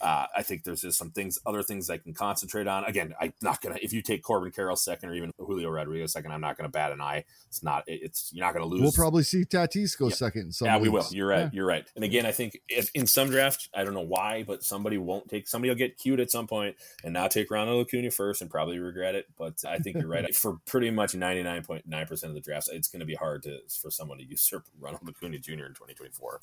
[0.01, 2.85] uh, I think there's just some things, other things I can concentrate on.
[2.85, 3.79] Again, I'm not gonna.
[3.83, 6.93] If you take Corbin Carroll second or even Julio Rodriguez second, I'm not gonna bat
[6.93, 7.25] an eye.
[7.49, 7.85] It's not.
[7.87, 8.81] It's you're not gonna lose.
[8.81, 10.15] We'll probably see Tatis go yeah.
[10.15, 10.55] second.
[10.61, 11.07] yeah, we will.
[11.11, 11.41] You're right.
[11.41, 11.51] Yeah.
[11.53, 11.87] You're right.
[11.95, 15.29] And again, I think if in some draft, I don't know why, but somebody won't
[15.29, 15.49] take.
[15.49, 18.79] Somebody will get cute at some point and not take Ronald Acuna first and probably
[18.79, 19.27] regret it.
[19.39, 20.35] But I think you're right.
[20.45, 23.91] For pretty much 99.9 percent of the drafts, it's going to be hard to for
[23.91, 25.53] someone to usurp Ronald Acuna Jr.
[25.53, 26.41] in 2024.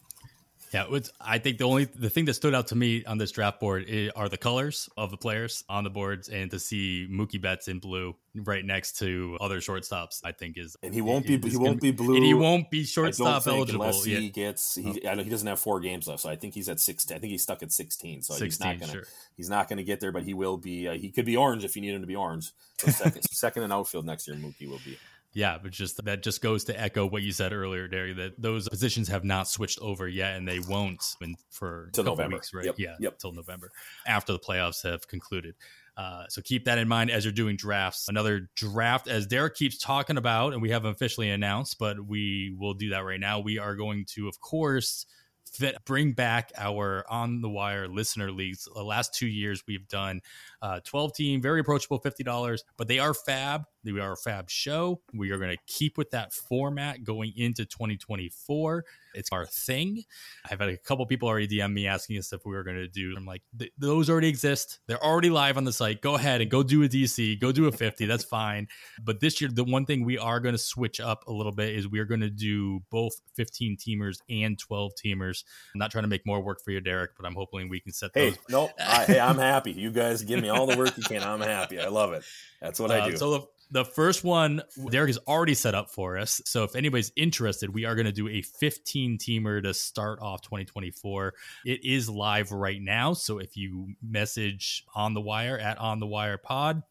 [0.73, 0.85] Yeah,
[1.19, 3.89] I think the only the thing that stood out to me on this draft board
[4.15, 7.79] are the colors of the players on the boards, and to see Mookie Betts in
[7.79, 11.81] blue right next to other shortstops, I think is and he won't be he won't
[11.81, 14.75] be blue, and he won't be shortstop eligible unless he gets.
[14.75, 17.05] He, I know he doesn't have four games left, so I think he's at six.
[17.11, 19.07] I think he's stuck at sixteen, so 16, he's not gonna sure.
[19.35, 20.87] he's not gonna get there, but he will be.
[20.87, 22.51] Uh, he could be orange if you need him to be orange.
[22.77, 24.97] So second, second in outfield next year, Mookie will be.
[25.33, 28.67] Yeah, but just that just goes to echo what you said earlier, Derry, that those
[28.67, 32.35] positions have not switched over yet, and they won't in, for till November.
[32.35, 32.65] weeks, right?
[32.65, 32.75] Yep.
[32.77, 33.17] Yeah, yep.
[33.17, 33.71] till November
[34.05, 35.55] after the playoffs have concluded.
[35.95, 38.07] Uh, so keep that in mind as you're doing drafts.
[38.07, 42.73] Another draft, as Darik keeps talking about, and we haven't officially announced, but we will
[42.73, 43.39] do that right now.
[43.39, 45.05] We are going to, of course,
[45.51, 48.67] fit, bring back our on the wire listener leagues.
[48.73, 50.21] The last two years we've done
[50.61, 53.65] uh, 12 team, very approachable, $50, but they are FAAB.
[53.83, 55.01] They are a FAAB show.
[55.13, 58.85] We are going to keep with that format going into 2024.
[59.13, 60.03] It's our thing.
[60.49, 62.87] I've had a couple people already DM me asking us if we were going to
[62.87, 63.13] do.
[63.17, 63.41] I'm like,
[63.77, 64.79] those already exist.
[64.87, 66.01] They're already live on the site.
[66.01, 67.39] Go ahead and go do a DC.
[67.39, 68.05] Go do a 50.
[68.05, 68.67] That's fine.
[69.03, 71.75] But this year, the one thing we are going to switch up a little bit
[71.75, 75.43] is we are going to do both 15 teamers and 12 teamers.
[75.73, 77.91] I'm not trying to make more work for you, Darik, but I'm hoping we can
[77.91, 78.11] set.
[78.13, 78.39] Hey, those.
[78.49, 79.71] no, I, hey, I'm happy.
[79.71, 81.23] You guys give me all the work you can.
[81.23, 81.79] I'm happy.
[81.79, 82.23] I love it.
[82.61, 83.17] That's what uh, I do.
[83.17, 86.41] So the, the first one, Darik is already set up for us.
[86.45, 90.41] So if anybody's interested, we are going to do a 15 teamer to start off
[90.41, 91.33] 2024.
[91.65, 93.13] It is live right now.
[93.13, 96.83] So if you message on the wire at on the wire pod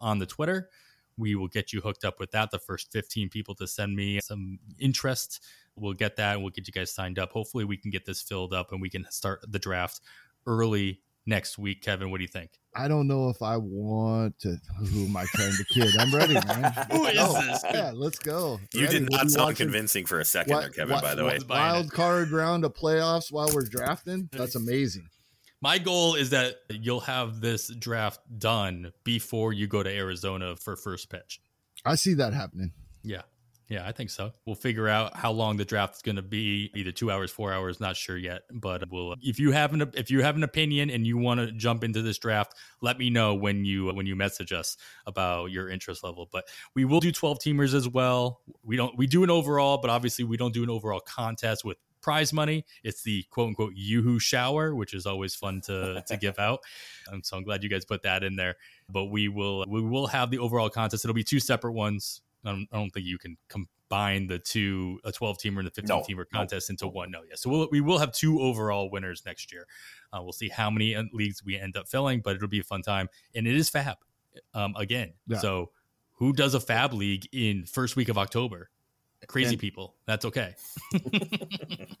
[0.00, 0.70] on the Twitter,
[1.18, 2.50] we will get you hooked up with that.
[2.50, 5.44] The first 15 people to send me some interest,
[5.76, 7.32] we'll get that and we'll get you guys signed up.
[7.32, 10.00] Hopefully, we can get this filled up and we can start the draft
[10.46, 11.82] early next week.
[11.82, 12.50] Kevin, what do you think?
[12.74, 14.56] I don't know if I want to.
[14.90, 15.96] Who am I trying to kid?
[15.98, 16.72] I'm ready, man.
[16.90, 17.64] Who is oh, this?
[17.72, 18.60] Yeah, let's go.
[18.74, 19.00] You ready.
[19.00, 20.94] did not we'll sound convincing for a second what, there, Kevin.
[20.94, 24.28] What, by the way, wild card round of playoffs while we're drafting.
[24.32, 25.08] That's amazing.
[25.62, 30.76] My goal is that you'll have this draft done before you go to Arizona for
[30.76, 31.40] first pitch.
[31.84, 32.72] I see that happening.
[33.02, 33.22] Yeah.
[33.68, 34.32] Yeah, I think so.
[34.44, 37.52] We'll figure out how long the draft is going to be, either two hours, four
[37.52, 38.42] hours, not sure yet.
[38.52, 41.50] But we'll if you have an if you have an opinion and you want to
[41.50, 45.68] jump into this draft, let me know when you when you message us about your
[45.68, 46.28] interest level.
[46.30, 46.44] But
[46.76, 48.40] we will do twelve teamers as well.
[48.62, 51.76] We don't we do an overall, but obviously we don't do an overall contest with
[52.00, 52.64] prize money.
[52.84, 56.60] It's the quote unquote YooHoo shower, which is always fun to to give out.
[57.12, 58.54] Um, so I'm glad you guys put that in there.
[58.88, 61.04] But we will we will have the overall contest.
[61.04, 65.00] It'll be two separate ones I don't, I don't think you can combine the two,
[65.04, 67.10] a 12 teamer and the 15 no, teamer contest no, into one.
[67.10, 67.34] No, yeah.
[67.36, 69.66] So we'll, we will have two overall winners next year.
[70.12, 72.64] Uh, we'll see how many uh, leagues we end up filling, but it'll be a
[72.64, 73.08] fun time.
[73.34, 73.96] And it is FAAB
[74.54, 75.12] um, again.
[75.26, 75.38] Yeah.
[75.38, 75.70] So
[76.12, 78.70] who does a FAAB league in first week of October?
[79.26, 79.96] Crazy and people.
[80.06, 80.54] That's okay.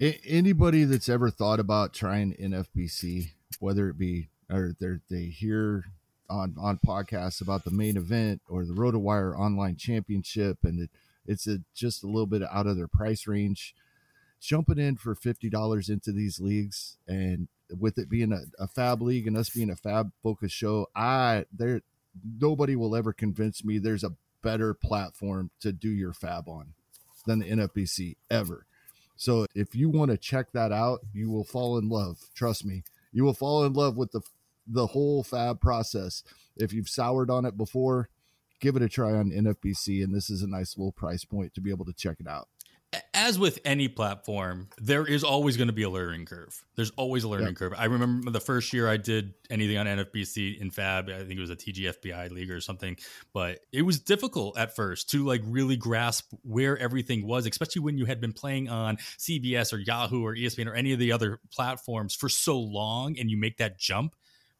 [0.00, 5.84] anybody that's ever thought about trying NFBC, whether it be or they hear
[6.28, 10.90] on on podcasts about the main event or the RotoWire online championship, and it,
[11.26, 13.74] it's a, just a little bit out of their price range.
[14.40, 17.48] Jumping in for fifty dollars into these leagues, and
[17.78, 21.46] with it being a, a FAAB league and us being a FAAB focus show, I
[21.52, 21.80] there
[22.38, 26.74] nobody will ever convince me there's a better platform to do your FAAB on
[27.26, 28.66] than the NFBC ever.
[29.16, 32.18] So if you want to check that out, you will fall in love.
[32.34, 34.20] Trust me, you will fall in love with the
[34.66, 36.22] the whole FAAB process.
[36.56, 38.08] If you've soured on it before,
[38.60, 41.60] give it a try on NFBC, and this is a nice little price point to
[41.60, 42.48] be able to check it out.
[43.12, 46.64] as with any platform, there is always going to be a learning curve.
[46.76, 47.56] There's always a learning yep.
[47.56, 47.74] curve.
[47.76, 51.40] I remember the first year I did anything on NFBC in FAAB, I think it
[51.40, 52.96] was a TGFBI league or something,
[53.34, 57.98] but it was difficult at first to like really grasp where everything was, especially when
[57.98, 61.40] you had been playing on CBS or Yahoo or ESPN or any of the other
[61.50, 64.14] platforms for so long and you make that jump.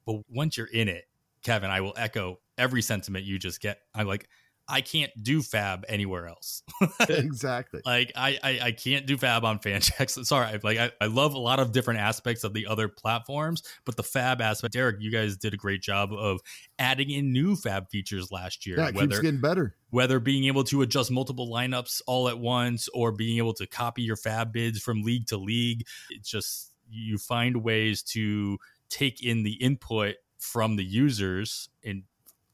[0.07, 1.05] But once you're in it,
[1.43, 3.81] Kevin, I will echo every sentiment you just get.
[3.95, 4.29] I'm like
[4.69, 6.63] I can't do FAAB anywhere else.
[7.09, 7.83] exactly.
[7.87, 10.25] Like I, I, I can't do FAAB on Fantrax.
[10.27, 13.97] Sorry, like I, I love a lot of different aspects of the other platforms, but
[13.97, 16.41] the FAAB aspect, Darik, you guys did a great job of
[16.79, 18.79] adding in new FAAB features last year.
[18.79, 19.77] Yeah, whether, keeps getting better.
[19.91, 24.03] Whether being able to adjust multiple lineups all at once or being able to copy
[24.03, 28.59] your FAAB bids from league to league, it's just you find ways to
[28.89, 32.03] take in the input from the users and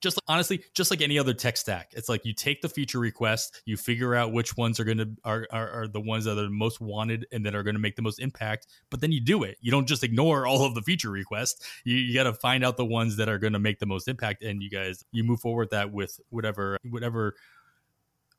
[0.02, 3.62] just honestly, just like any other tech stack, it's like you take the feature request,
[3.64, 6.50] you figure out which ones are going to are, are, are the ones that are
[6.50, 8.66] most wanted and that are going to make the most impact.
[8.90, 9.56] But then you do it.
[9.60, 11.64] You don't just ignore all of the feature requests.
[11.84, 14.08] You, you got to find out the ones that are going to make the most
[14.08, 17.36] impact, and you guys you move forward that with whatever whatever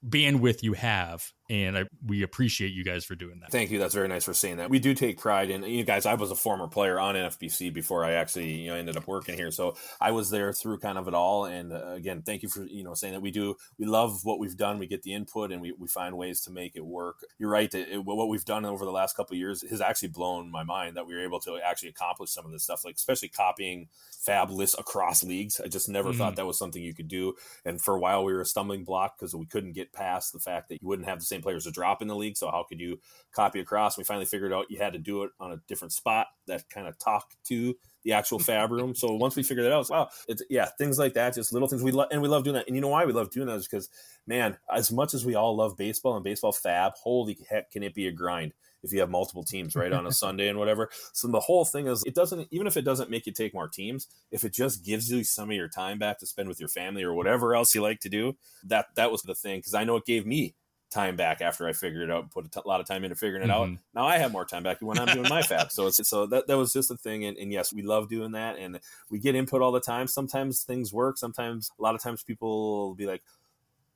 [0.08, 3.51] bandwidth you have and I, we appreciate you guys for doing that.
[3.51, 3.78] Thank you.
[3.78, 4.72] That's very nice for saying that.
[4.72, 6.08] We do take pride in you guys.
[6.08, 9.36] I was a former player on NFBC before I actually you know ended up working
[9.36, 11.45] here, so I was there through kind of it all.
[11.45, 13.56] And uh, again, thank you for you know saying that we do.
[13.78, 14.80] We love what we've done.
[14.80, 17.18] We get the input and we, we find ways to make it work.
[17.38, 17.72] You're right.
[17.72, 20.97] It, it, what we've done over the last couple years has actually blown my mind
[20.97, 23.89] that we were able to actually accomplish some of this stuff, like especially copying
[24.26, 25.62] FAAB lists across leagues.
[25.64, 26.18] I just never mm-hmm.
[26.18, 27.36] thought that was something you could do.
[27.64, 30.39] And for a while, we were a stumbling block because we couldn't get past the
[30.39, 32.38] fact that you wouldn't have the same players to drop in the league.
[32.38, 33.00] So how could you
[33.32, 33.98] copy across?
[33.98, 36.88] We finally figured out you had to do it on a different spot that kind
[36.88, 38.96] of talked to the actual FAAB room.
[38.96, 41.84] So once we figured that out, wow, it's yeah, things like that, just little things
[41.84, 42.68] we love, and we love doing that.
[42.68, 43.89] And you know why we love doing that is because,
[44.28, 47.94] man, as much as we all love baseball and baseball FAAB, holy heck, can it
[47.94, 50.89] be a grind if you have multiple teams right on a Sunday and whatever.
[51.14, 53.68] So the whole thing is, it doesn't even if it doesn't make you take more
[53.68, 56.70] teams, if it just gives you some of your time back to spend with your
[56.70, 58.36] family or whatever else you like to do,
[58.66, 60.56] that that was the thing because I know it gave me
[60.94, 63.44] time back after I figured it out, put a t- lot of time into figuring
[63.44, 63.74] it mm-hmm.
[63.74, 63.80] out.
[63.96, 65.72] Now I have more time back when I'm doing my FAAB.
[65.72, 67.26] So it's so that that was just a thing.
[67.26, 68.80] And, and, yes, we love doing that, and
[69.10, 70.08] we get input all the time.
[70.08, 71.18] Sometimes things work.
[71.18, 73.24] Sometimes a lot of times people will be like,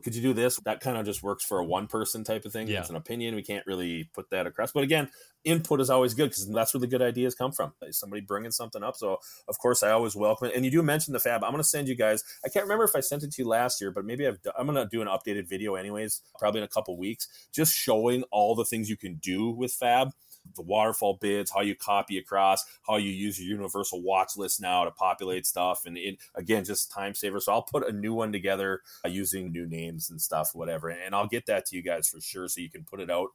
[0.03, 0.57] could you do this?
[0.65, 2.67] That kind of just works for a one person type of thing.
[2.67, 2.81] Yeah.
[2.81, 3.35] It's an opinion.
[3.35, 4.71] We can't really put that across.
[4.71, 5.09] But again,
[5.43, 7.73] input is always good because that's where the good ideas come from.
[7.91, 8.95] Somebody bringing something up.
[8.95, 9.17] So,
[9.47, 10.55] of course, I always welcome it.
[10.55, 11.43] And you do mention the FAAB.
[11.43, 13.47] I'm going to send you guys, I can't remember if I sent it to you
[13.47, 16.65] last year, but maybe I've, I'm going to do an updated video anyways, probably in
[16.65, 20.11] a couple weeks, just showing all the things you can do with FAAB
[20.55, 24.85] the waterfall bids, how you copy across, how you use your universal watch list now
[24.85, 27.39] to populate stuff, and it, again, just time saver.
[27.39, 31.13] So I'll put a new one together uh, using new names and stuff, whatever, and
[31.13, 33.29] I'll get that to you guys for sure, so you can put it out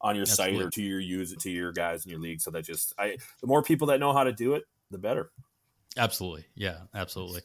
[0.00, 0.58] on your Absolutely.
[0.58, 2.40] site or to your use to your guys in your league.
[2.40, 5.30] So that just I the more people that know how to do it, the better.
[5.96, 7.40] Absolutely, yeah, absolutely.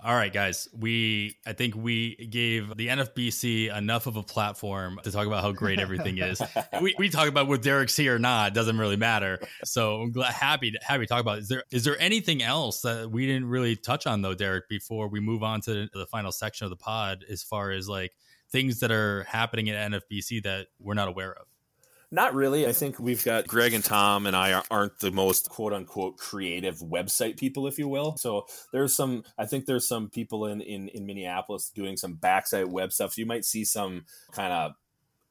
[0.00, 0.68] All right, guys.
[0.72, 5.50] We I think we gave the NFBC enough of a platform to talk about how
[5.50, 6.40] great everything is.
[6.80, 8.52] we, we talk about whether Darik's here or not.
[8.52, 9.40] It doesn't really matter.
[9.64, 11.38] So I'm glad, happy to happy to talk about.
[11.38, 11.42] It.
[11.42, 14.62] Is there is there anything else that we didn't really touch on though, Darik?
[14.68, 18.12] Before we move on to the final section of the pod, as far as like
[18.52, 21.46] things that are happening at NFBC that we're not aware of.
[22.10, 22.66] Not really.
[22.66, 26.78] I think we've got Greg and Tom and I aren't the most quote unquote creative
[26.78, 28.16] website people, if you will.
[28.16, 32.66] So there's some, I think there's some people in, in, in Minneapolis doing some backside
[32.66, 33.18] web stuff.
[33.18, 34.72] You might see some kind of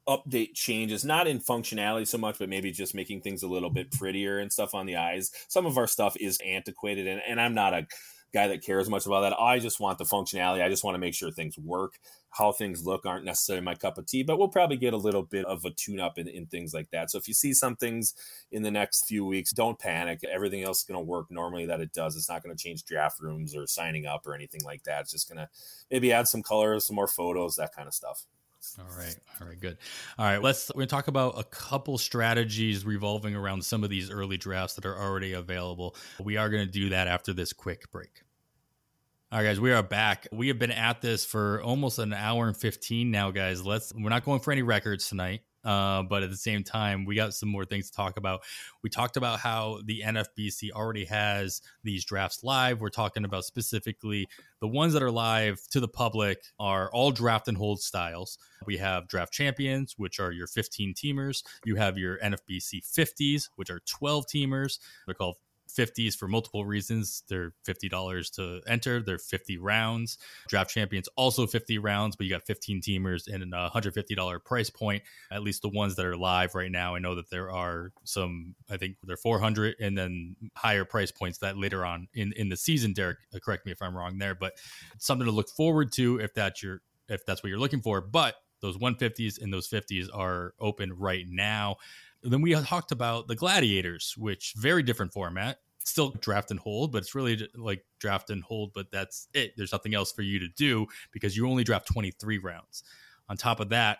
[0.07, 3.91] update changes, not in functionality so much, but maybe just making things a little bit
[3.91, 5.31] prettier and stuff on the eyes.
[5.47, 7.87] Some of our stuff is antiquated and, and I'm not a
[8.33, 9.39] guy that cares much about that.
[9.39, 10.63] I just want the functionality.
[10.63, 11.93] I just want to make sure things work.
[12.31, 15.23] How things look aren't necessarily my cup of tea, but we'll probably get a little
[15.23, 17.09] bit of a tune up in, in things like that.
[17.09, 18.13] So if you see some things
[18.51, 20.19] in the next few weeks, don't panic.
[20.23, 22.15] Everything else is going to work normally that it does.
[22.15, 25.01] It's not going to change draft rooms or signing up or anything like that.
[25.01, 25.49] It's just going to
[25.89, 28.25] maybe add some colors, some more photos, that kind of stuff.
[28.79, 29.15] All right.
[29.39, 29.59] All right.
[29.59, 29.77] Good.
[30.17, 30.41] All right.
[30.41, 34.37] Let's, we're going to talk about a couple strategies revolving around some of these early
[34.37, 35.95] drafts that are already available.
[36.21, 38.23] We are going to do that after this quick break.
[39.29, 40.25] All right, guys, we are back.
[40.31, 43.65] We have been at this for almost an hour and 15 now, guys.
[43.65, 45.41] Let's, we're not going for any records tonight.
[45.65, 48.43] Uh, but at the same time, we got some more things to talk about.
[48.83, 52.79] We talked about how the NFBC already has these drafts live.
[52.79, 54.29] We're talking about specifically
[54.61, 58.37] the ones that are live to the public are all draft and hold styles.
[58.65, 61.43] We have draft champions, which are your 15 teamers.
[61.65, 64.79] You have your NFBC 50s, which are 12 teamers.
[65.05, 65.35] They're called
[65.77, 67.23] 50s for multiple reasons.
[67.27, 70.17] They're $50 to enter, they're 50 rounds.
[70.47, 75.03] Draft Champions also 50 rounds, but you got 15 teamers and a $150 price point,
[75.31, 76.95] at least the ones that are live right now.
[76.95, 81.37] I know that there are some, I think they're 400 and then higher price points
[81.39, 82.93] that later on in, in the season.
[82.93, 84.53] Darik, uh, correct me if I'm wrong there, but
[84.97, 88.01] something to look forward to if that's your if that's what you're looking for.
[88.01, 91.77] But those 150s and those 50s are open right now.
[92.23, 95.59] then we talked about the Gladiators, which very different format.
[95.87, 99.53] Still draft and hold, but it's really like draft and hold, but that's it.
[99.55, 102.83] There's nothing else for you to do because you only draft 23 rounds.
[103.29, 103.99] On top of that,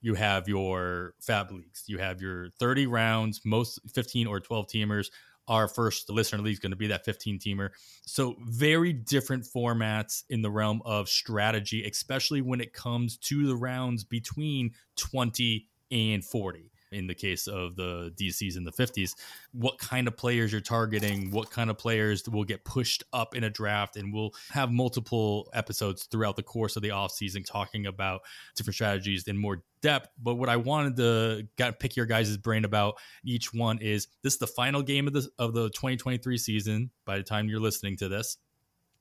[0.00, 1.84] you have your fab leagues.
[1.86, 5.10] You have your 30 rounds, most 15 or 12 teamers
[5.48, 7.70] our first The listener league is going to be that 15 teamer.
[8.06, 13.56] So, very different formats in the realm of strategy, especially when it comes to the
[13.56, 19.14] rounds between 20 and 40 in the case of the DCs in the 50s,
[19.52, 23.44] what kind of players you're targeting, what kind of players will get pushed up in
[23.44, 23.96] a draft.
[23.96, 28.22] And we'll have multiple episodes throughout the course of the offseason talking about
[28.56, 30.08] different strategies in more depth.
[30.20, 32.94] But what I wanted to get, pick your guys' brain about
[33.24, 37.18] each one is this is the final game of the of the 2023 season by
[37.18, 38.38] the time you're listening to this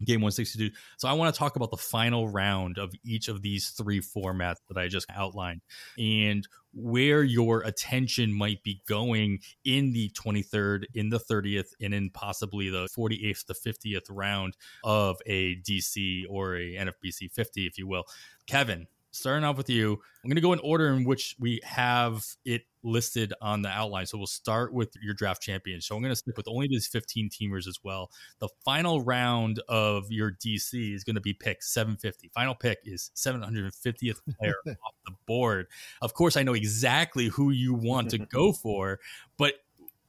[0.05, 0.69] game 162.
[0.97, 4.57] So I want to talk about the final round of each of these three formats
[4.69, 5.61] that I just outlined
[5.97, 12.09] and where your attention might be going in the 23rd, in the 30th, and in
[12.11, 17.87] possibly the 48th, the 50th round of a DC or a NFBC 50, if you
[17.87, 18.03] will.
[18.45, 19.93] Kevin, starting off with you,
[20.23, 24.05] I'm going to go in order in which we have it listed on the outline.
[24.05, 25.81] So we'll start with your draft champion.
[25.81, 28.09] So I'm going to stick with only these 15 teamers as well.
[28.39, 32.29] The final round of your DC is going to be pick 750.
[32.33, 35.67] Final pick is 750th player off the board.
[36.01, 38.99] Of course, I know exactly who you want to go for,
[39.37, 39.55] but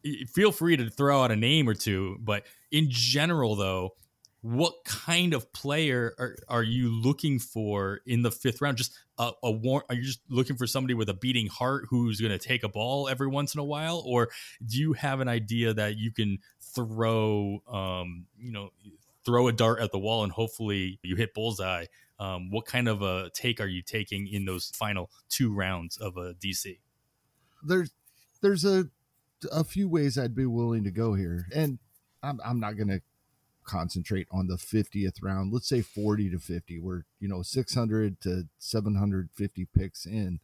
[0.07, 2.17] eh, feel free to throw out a name or two.
[2.21, 3.95] But in general, though,
[4.49, 8.79] what kind of player are, are you looking for in the fifth round?
[8.79, 12.19] Just a, a war- Are you just looking for somebody with a beating heart who's
[12.19, 14.31] going to take a ball every once in a while, or
[14.65, 18.71] do you have an idea that you can throw, um, you know,
[19.27, 21.85] throw a dart at the wall and hopefully you hit bullseye?
[22.19, 26.17] Um, what kind of a take are you taking in those final two rounds of
[26.17, 26.79] a DC?
[27.63, 27.91] There's
[28.41, 28.87] there's a
[29.53, 31.79] a few ways I'd be willing to go here, and
[32.23, 33.01] I'm I'm not going to
[33.69, 35.53] concentrate on the 50th round.
[35.53, 40.41] Let's say 40 to 50 we're you know 600 to 750 picks in.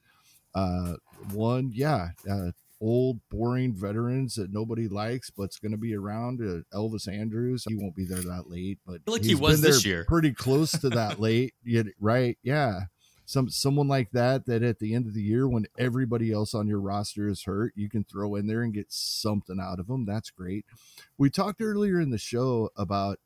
[0.54, 0.94] Uh
[1.32, 6.76] one yeah uh old boring veterans that nobody likes but's going to be around uh,
[6.76, 10.04] elvis Andrus, he won't be there that late but like he was this year.
[10.06, 12.80] pretty close to that late yet right yeah
[13.26, 16.68] some someone like that that at the end of the year when everybody else on
[16.68, 20.04] your roster is hurt you can throw in there and get something out of them
[20.04, 20.64] that's great.
[21.16, 23.18] We talked earlier in the show about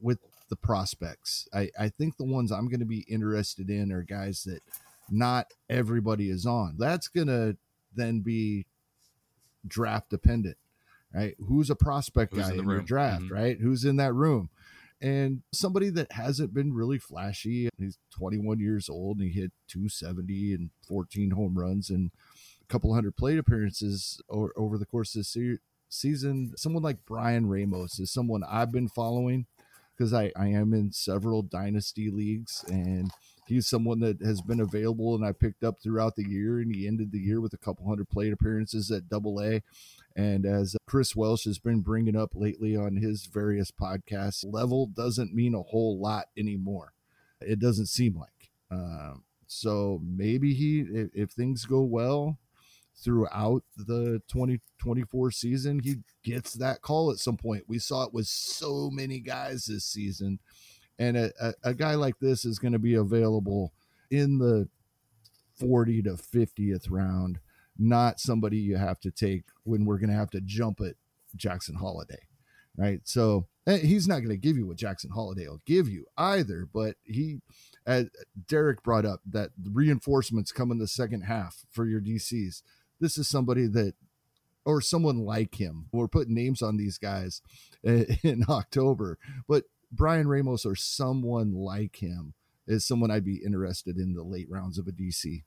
[0.00, 0.18] with
[0.48, 1.48] the prospects.
[1.52, 4.62] I i think the ones i'm going to be interested in are guys that
[5.10, 6.76] not everybody is on.
[6.78, 7.56] That's going to
[7.94, 8.66] then be
[9.66, 10.56] draft dependent
[11.14, 11.34] right?
[11.38, 13.34] Who's a prospect who's guy in, in your draft mm-hmm.
[13.34, 13.58] right?
[13.58, 14.50] Who's in that room
[15.00, 17.68] and somebody that hasn't been really flashy.
[17.78, 22.10] He's 21 years old and he hit 270 and 14 home runs and
[22.62, 25.58] a couple hundred plate appearances over, over the course of this se-
[25.88, 26.52] season.
[26.56, 29.46] Someone like Bryan Ramos is someone I've been following
[29.96, 33.10] because I, I am in several dynasty leagues and
[33.46, 36.86] he's someone that has been available and I picked up throughout the year and he
[36.86, 39.62] ended the year with a couple hundred plate appearances at double A.
[40.16, 45.34] And as Chris Welsh has been bringing up lately on his various podcasts, level doesn't
[45.34, 46.94] mean a whole lot anymore.
[47.42, 48.50] It doesn't seem like.
[48.70, 52.38] Um, so maybe he, if, if things go well,
[52.96, 57.64] throughout the 2024 season, he gets that call at some point.
[57.68, 60.38] We saw it with so many guys this season.
[60.98, 63.74] And a, a, a guy like this is going to be available
[64.10, 64.68] in the
[65.58, 67.38] 40 to 50th round
[67.78, 70.94] not somebody you have to take when we're going to have to jump at
[71.34, 72.28] Jackson Holliday,
[72.76, 73.00] right?
[73.04, 76.68] So eh, he's not going to give you what Jackson Holliday will give you either.
[76.72, 77.40] But he,
[77.86, 78.08] as
[78.46, 82.62] Darik brought up, that reinforcements come in the second half for your DCs.
[83.00, 83.94] This is somebody that,
[84.64, 85.86] or someone like him.
[85.92, 87.42] We're putting names on these guys
[87.84, 92.34] eh, in October, but Bryan Ramos or someone like him
[92.66, 95.44] is someone I'd be interested in the late rounds of a DC.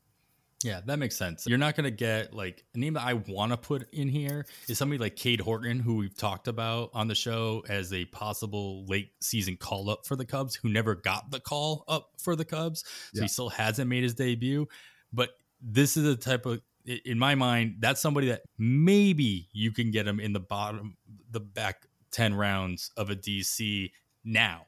[0.64, 1.46] Yeah, that makes sense.
[1.48, 4.46] You're not going to get like a name that I want to put in here
[4.68, 8.86] is somebody like Cade Horton, who we've talked about on the show as a possible
[8.86, 12.44] late season call up for the Cubs, who never got the call up for the
[12.44, 12.82] Cubs.
[12.82, 13.22] So yeah.
[13.22, 14.68] he still hasn't made his debut.
[15.14, 15.30] But
[15.62, 20.08] this is the type of, in my mind, that's somebody that maybe you can get
[20.08, 20.98] him in the bottom,
[21.32, 23.92] the back 10 rounds of a DC
[24.26, 24.66] now.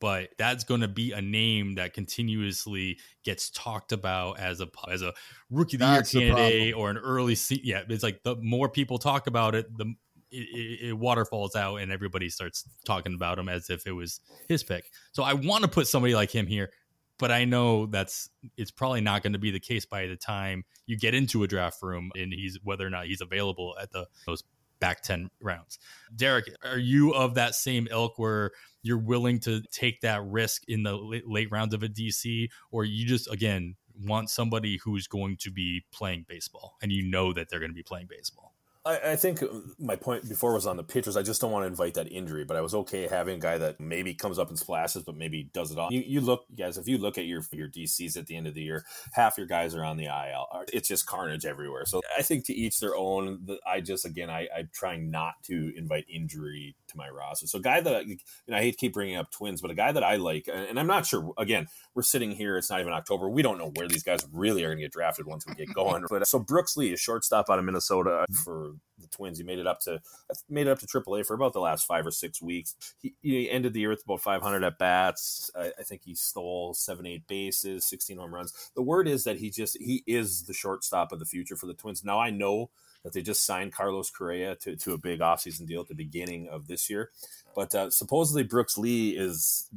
[0.00, 5.02] But that's going to be a name that continuously gets talked about as a as
[5.02, 5.12] a
[5.50, 7.82] rookie of the That's year candidate or an early se- yeah.
[7.88, 9.94] It's like the more people talk about it, the
[10.30, 14.20] it, it, it waterfalls out and everybody starts talking about him as if it was
[14.46, 14.90] his pick.
[15.12, 16.70] So I want to put somebody like him here,
[17.18, 20.64] but I know that's it's probably not going to be the case by the time
[20.86, 24.06] you get into a draft room and he's whether or not he's available at the
[24.26, 24.44] those
[24.80, 25.78] back 10 rounds.
[26.14, 28.52] Darik, are you of that same ilk where
[28.88, 30.94] you're willing to take that risk in the
[31.26, 35.84] late, rounds of a DC or you just again want somebody who's going to be
[35.92, 38.47] playing baseball and you know that they're going to be playing baseball?
[38.88, 39.42] I, I think
[39.78, 41.16] my point before was on the pitchers.
[41.16, 43.58] I just don't want to invite that injury, but I was okay having a guy
[43.58, 45.92] that maybe comes up and splashes, but maybe does it all.
[45.92, 48.54] You, you look, guys, if you look at your your DCs at the end of
[48.54, 50.48] the year, half your guys are on the IL.
[50.72, 51.84] It's just carnage everywhere.
[51.84, 53.46] So I think to each their own.
[53.66, 57.46] I just again, I, I'm trying not to invite injury to my roster.
[57.46, 59.92] So a guy that and I hate to keep bringing up twins, but a guy
[59.92, 61.32] that I like, and I'm not sure.
[61.36, 63.28] Again, we're sitting here; it's not even October.
[63.28, 65.72] We don't know where these guys really are going to get drafted once we get
[65.74, 66.04] going.
[66.08, 69.38] But uh, so Brooks Lee, a shortstop out of Minnesota for the Twins.
[69.38, 70.00] He made it up to
[70.48, 72.74] made it up to AAA for about the last five or six weeks.
[73.00, 75.50] He, he ended the year with about 500 at bats.
[75.56, 78.70] I, I, think he stole seven, eight bases, 16 home runs.
[78.74, 81.74] The word is that he just he is the shortstop of the future for the
[81.74, 82.04] Twins.
[82.04, 82.70] Now I know
[83.04, 86.48] that they just signed Carlos Correa to, to a big offseason deal at the beginning
[86.48, 87.10] of this year,
[87.54, 89.70] but uh, supposedly Brooks Lee is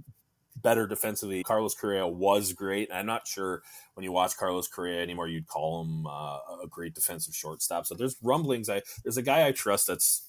[0.61, 1.43] better defensively.
[1.43, 2.89] Carlos Correa was great.
[2.93, 3.63] I'm not sure
[3.95, 7.85] when you watch Carlos Correa anymore, you'd call him uh, a great defensive shortstop.
[7.85, 8.69] So there's rumblings.
[8.69, 10.27] I there's a guy I trust that's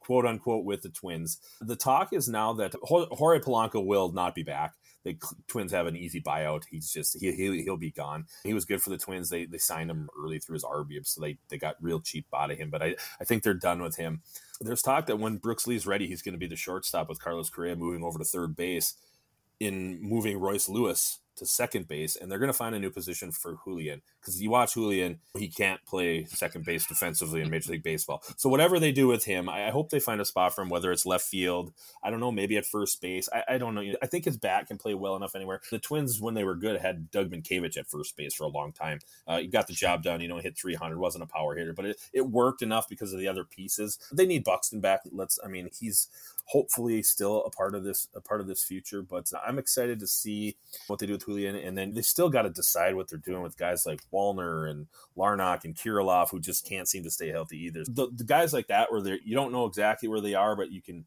[0.00, 1.38] quote unquote with the Twins.
[1.60, 4.74] The talk is now that Jorge Polanco will not be back.
[5.04, 5.18] The
[5.48, 6.62] Twins have an easy buyout.
[6.70, 8.26] He's just he, he he'll be gone.
[8.44, 9.30] He was good for the Twins.
[9.30, 12.52] They they signed him early through his RB, so they they got real cheap out
[12.52, 12.70] of him.
[12.70, 14.22] But I I think they're done with him.
[14.60, 17.50] There's talk that when Brooks Lee's ready, he's going to be the shortstop with Carlos
[17.50, 18.94] Correa moving over to third base
[19.62, 23.32] in moving Royce Lewis to second base, and they're going to find a new position
[23.32, 27.82] for Julien because you watch Julien, he can't play second base defensively in Major League
[27.82, 28.22] Baseball.
[28.36, 30.92] So whatever they do with him, I, hope they find a spot for him, whether
[30.92, 31.72] it's left field,
[32.02, 33.28] I don't know, maybe at first base.
[33.32, 33.94] I, I, don't know.
[34.02, 35.60] I think his bat can play well enough anywhere.
[35.70, 38.72] The Twins, when they were good, had Doug Mientkiewicz at first base for a long
[38.72, 39.00] time.
[39.26, 40.20] Uh, he got the job done.
[40.20, 43.18] You know, hit 300, wasn't a power hitter, but it, it worked enough because of
[43.18, 43.98] the other pieces.
[44.12, 45.00] They need Buxton back.
[45.10, 45.38] Let's.
[45.42, 46.08] I mean, he's
[46.46, 49.02] hopefully still a part of this a part of this future.
[49.02, 50.56] But I'm excited to see
[50.86, 53.42] what they do with Julien, and then they still got to decide what they're doing
[53.42, 54.86] with guys like Wallner and
[55.16, 57.84] Larnach and Kirilloff, who just can't seem to stay healthy either.
[57.84, 60.70] The, the guys like that, where they you don't know exactly where they are, but
[60.70, 61.04] you can.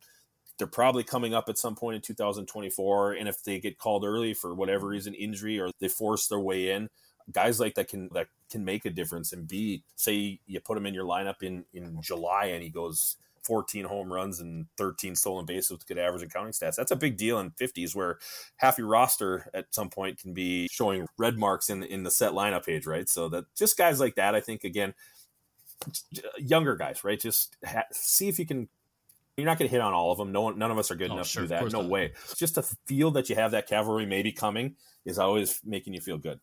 [0.58, 4.34] They're probably coming up at some point in 2024, and if they get called early
[4.34, 6.90] for whatever reason, injury, or they force their way in,
[7.32, 10.86] guys like that can that can make a difference and be say you put him
[10.86, 15.46] in your lineup in in July and he goes 14 home runs and 13 stolen
[15.46, 16.76] bases with good average and counting stats.
[16.76, 18.18] That's a big deal in 50s where
[18.58, 22.32] half your roster at some point can be showing red marks in in the set
[22.34, 23.08] lineup page, right?
[23.08, 24.94] So that just guys like that, I think again,
[26.38, 27.20] younger guys, right?
[27.20, 28.68] Just ha- see if you can.
[29.38, 30.32] You're not going to hit on all of them.
[30.32, 31.72] No one, none of us are good Oh, enough sure, to do that.
[31.74, 31.90] No not.
[31.92, 32.14] way.
[32.38, 36.18] Just to feel that you have that cavalry maybe coming is always making you feel
[36.18, 36.40] good.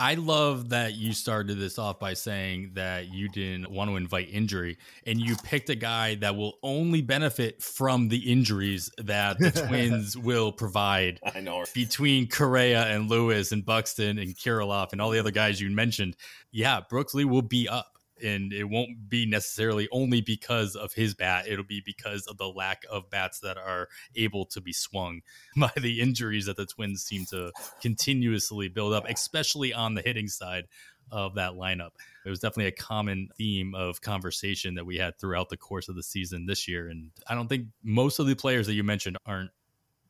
[0.00, 4.30] I love that you started this off by saying that you didn't want to invite
[4.32, 9.50] injury and you picked a guy that will only benefit from the injuries that the
[9.68, 11.66] Twins will provide I know.
[11.74, 16.16] between Correa and Lewis and Buxton and Kirilloff and all the other guys you mentioned.
[16.50, 17.92] Yeah, Brooks Lee will be up.
[18.22, 21.46] And it won't be necessarily only because of his bat.
[21.48, 25.20] It'll be because of the lack of bats that are able to be swung
[25.56, 30.28] by the injuries that the Twins seem to continuously build up, especially on the hitting
[30.28, 30.66] side
[31.10, 31.90] of that lineup.
[32.24, 35.96] It was definitely a common theme of conversation that we had throughout the course of
[35.96, 36.88] the season this year.
[36.88, 39.50] And I don't think most of the players that you mentioned aren't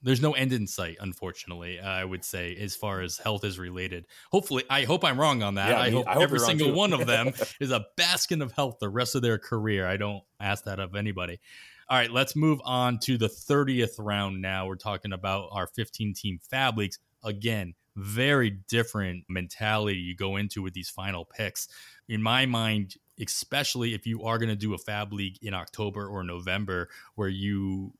[0.02, 1.78] there's no end in sight, unfortunately.
[1.78, 4.06] I would say, as far as health is related.
[4.30, 5.70] Hopefully, I hope I'm wrong on that.
[5.70, 8.78] Yeah, I, hope I hope every single one of them is a baskin of health
[8.80, 9.86] the rest of their career.
[9.86, 11.40] I don't ask that of anybody.
[11.88, 14.66] All right, let's move on to the 30th round now.
[14.66, 16.98] We're talking about our 15 team FAAB Leagues.
[17.24, 21.68] Again, very different mentality you go into with these final picks.
[22.08, 26.06] In my mind, especially if you are going to do a FAAB League in October
[26.06, 27.92] or November, where you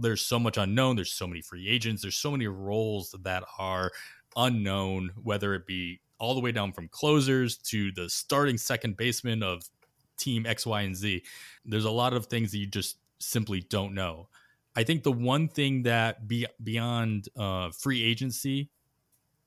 [0.00, 3.92] there's so much unknown, there's so many free agents, there's so many roles that are
[4.36, 9.42] unknown, whether it be all the way down from closers to the starting second baseman
[9.42, 9.62] of
[10.16, 11.22] team X, Y, and Z.
[11.64, 14.28] There's a lot of things that you just simply don't know.
[14.76, 18.70] I think the one thing that be beyond uh, free agency,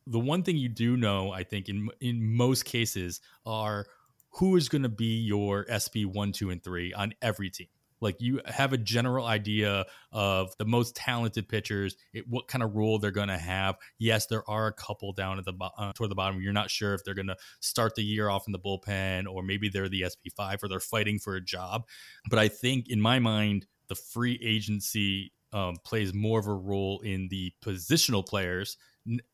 [0.07, 3.85] the one thing you do know, I think in in most cases, are
[4.31, 7.67] who is going to be your SP one, two, and three on every team.
[8.01, 12.75] Like you have a general idea of the most talented pitchers, it, what kind of
[12.75, 13.77] role they're going to have.
[13.99, 16.41] Yes, there are a couple down at the uh, toward the bottom.
[16.41, 19.43] You're not sure if they're going to start the year off in the bullpen or
[19.43, 21.85] maybe they're the SP5 or they're fighting for a job.
[22.29, 27.01] But I think in my mind, the free agency um, plays more of a role
[27.01, 28.77] in the positional players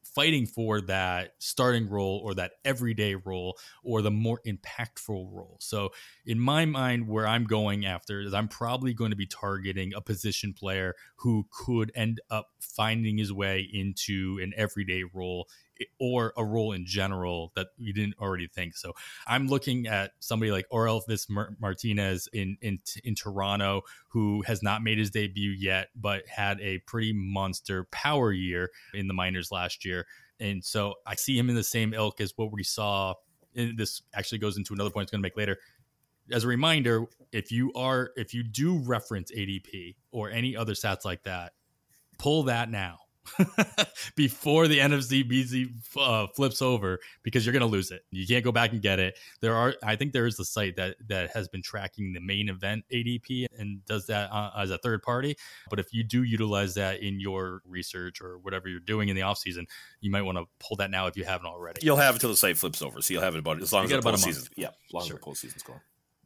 [0.04, 5.58] fighting for that starting role or that everyday role or the more impactful role.
[5.60, 5.90] So,
[6.26, 10.02] in my mind, where I'm going after is I'm probably going to be targeting a
[10.02, 15.48] position player who could end up finding his way into an everyday role
[16.00, 18.76] or a role in general that we didn't already think.
[18.76, 18.94] So
[19.26, 21.28] I'm looking at somebody like Orelvis
[21.60, 26.80] Martinez in, in in Toronto, who has not made his debut yet, but had a
[26.80, 30.06] pretty monster power year in the minors last year.
[30.40, 33.16] And so I see him in the same ilk as what we saw.
[33.56, 35.58] And this actually goes into another point I'm going to make later.
[36.32, 41.06] As a reminder, if you are if you do reference ADP or any other stats
[41.06, 41.54] like that,
[42.18, 43.00] pull that now
[44.16, 48.02] before the NFC BZ uh, flips over because you're going to lose it.
[48.12, 49.18] You can't go back and get it.
[49.42, 52.50] There are, I think, there is a site that that has been tracking the main
[52.50, 55.36] event ADP and does that uh, as a third party.
[55.70, 59.24] But if you do utilize that in your research or whatever you're doing in the
[59.24, 59.68] off season,
[60.02, 61.86] you might want to pull that now if you haven't already.
[61.86, 63.90] You'll have it until the site flips over, so you'll have it about as long
[63.90, 64.50] you as the postseason.
[64.56, 65.18] Yeah, as long sure.
[65.18, 65.80] as the postseason's going.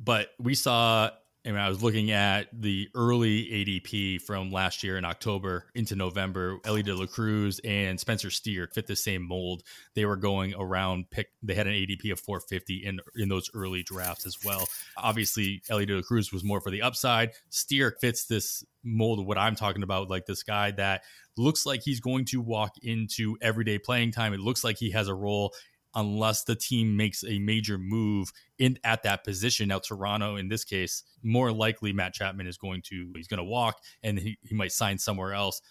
[0.04, 1.12] But we saw
[1.44, 6.60] and I was looking at the early ADP from last year in October into November.
[6.66, 9.64] Elly De La Cruz and Spencer Steer fit the same mold.
[9.96, 11.30] They were going around pick.
[11.42, 14.68] They had an ADP of 450 in in those early drafts as well.
[14.98, 17.32] Obviously, Elly De La Cruz was more for the upside.
[17.50, 21.02] Steer fits this mold of what I'm talking about, like this guy that
[21.38, 24.34] looks like he's going to walk into everyday playing time.
[24.34, 25.54] It looks like he has a role
[25.96, 29.68] unless the team makes a major move in at that position.
[29.68, 33.44] Now, Toronto, in this case, more likely Matt Chapman is going to he's going to
[33.44, 35.62] walk and he, he might sign somewhere else.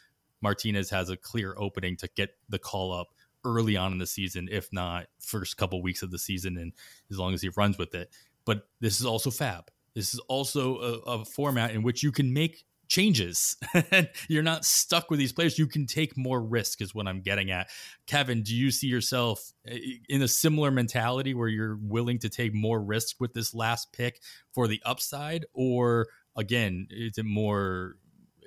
[0.42, 3.08] Martinez has a clear opening to get the call up
[3.44, 6.72] early on in the season, if not first couple weeks of the season, and
[7.10, 8.10] as long as he runs with it.
[8.44, 9.64] But this is also FAAB.
[9.94, 13.56] This is also a, a format in which you can make changes.
[14.28, 15.58] You're not stuck with these players.
[15.58, 17.70] You can take more risk, is what I'm getting at.
[18.06, 22.52] Kevin, do you see yourself eh, in a similar mentality where you're willing to take
[22.52, 24.20] more risk with this last pick
[24.52, 25.46] for the upside?
[25.54, 27.96] Or again, is it more,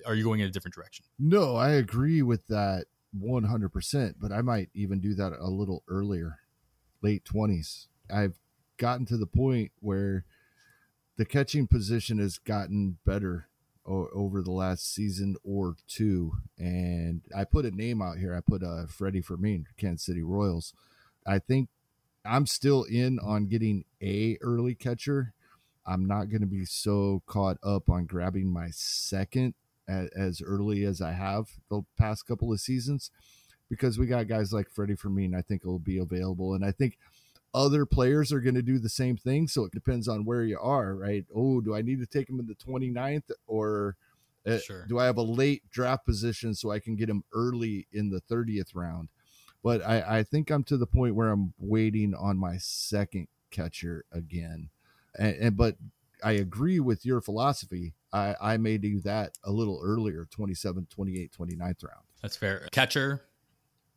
[0.05, 1.05] are you going in a different direction?
[1.17, 2.85] No, I agree with that
[3.17, 6.39] 100%, but I might even do that a little earlier,
[7.01, 7.87] late 20s.
[8.13, 8.37] I've
[8.77, 10.25] gotten to the point where
[11.15, 13.47] the catching position has gotten better
[13.85, 16.33] over the last season or two.
[16.57, 18.35] And I put a name out here.
[18.35, 20.73] I put uh, Freddie Fermin, Kansas City Royals.
[21.25, 21.69] I think
[22.25, 25.33] I'm still in on getting a early catcher.
[25.85, 29.53] I'm not going to be so caught up on grabbing my second
[29.87, 33.11] as early as I have the past couple of seasons
[33.69, 35.35] because we got guys like Freddie Fermin.
[35.35, 36.97] I think will be available, and I think
[37.53, 39.47] other players are going to do the same thing.
[39.47, 41.25] So it depends on where you are, right?
[41.35, 43.95] Oh, do I need to take him in the 29th or
[44.45, 44.85] uh, sure.
[44.87, 48.21] do I have a late draft position so I can get him early in the
[48.21, 49.09] 30th round?
[49.63, 54.03] But I, I think I'm to the point where I'm waiting on my second catcher
[54.11, 54.69] again.
[55.17, 55.77] And, and but
[56.23, 57.93] I agree with your philosophy.
[58.11, 62.03] I, I may do that a little earlier, 27, 28, 29th round.
[62.21, 62.67] That's fair.
[62.71, 63.23] Catcher,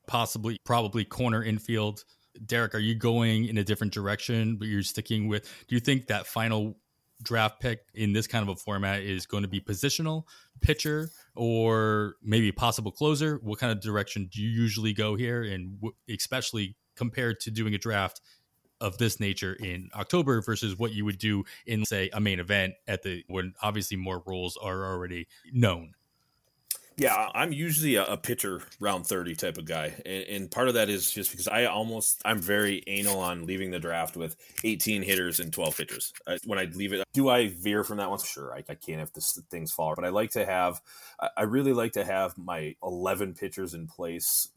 [0.07, 2.05] possibly, probably corner infield
[2.45, 5.45] Darik, are you going in a different direction, but you're sticking with?
[5.69, 6.77] Do you think that final
[7.23, 10.25] draft pick in this kind of a format is going to be positional,
[10.61, 13.41] pitcher, or maybe possible closer?
[13.43, 17.75] What kind of direction do you usually go here, and w- especially compared to doing
[17.75, 18.21] a draft
[18.81, 22.75] of this nature in October versus what you would do in, say, a main event
[22.87, 25.93] at the when obviously more roles are already known?
[26.99, 29.93] Yeah, I'm usually a, pitcher round 30 type of guy.
[30.07, 33.71] And, and, part of that is just because I almost, I'm very anal on leaving
[33.71, 36.15] the draft with 18 hitters and 12 pitchers.
[36.27, 38.19] I, when I leave it, do I veer from that one?
[38.21, 39.21] Sure, I, I can if the
[39.51, 39.95] things fall.
[39.95, 40.81] But I like to have,
[41.37, 44.49] I really like to have my 11 pitchers in place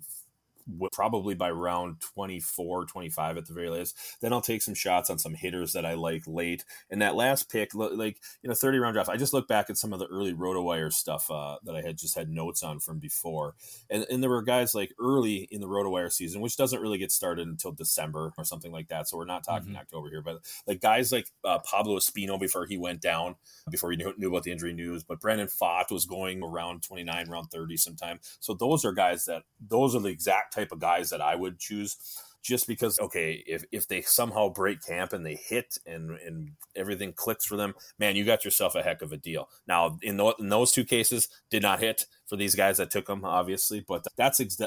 [0.92, 3.98] probably by round 24, 25 at the very latest.
[4.22, 6.64] Then I'll take some shots on some hitters that I like late.
[6.90, 9.78] And that last pick, like, you know, 30 round draft, I just look back at
[9.78, 13.00] some of the early RotoWire stuff uh, that I had just had notes on from
[13.00, 13.56] before.
[13.90, 17.12] And, and there were guys like early in the RotoWire season, which doesn't really get
[17.12, 19.08] started until December or something like that.
[19.08, 19.78] So we're not talking mm-hmm.
[19.78, 23.36] October here, but like guys like uh, Pablo Espino before he went down,
[23.70, 27.30] before he knew, knew about the injury news, but Brandon Pfaadt was going around 29,
[27.30, 28.20] around 30 sometime.
[28.40, 31.60] So those are guys that, those are the exact type of guys that I would
[31.60, 31.98] choose.
[32.42, 37.14] just because okay, if if they somehow break camp and they hit and and everything
[37.14, 39.50] clicks for them, man, you got yourself a heck of a deal.
[39.68, 43.08] Now in, the, in those two cases, did not hit for these guys that took
[43.08, 44.58] them, obviously, but that's ex-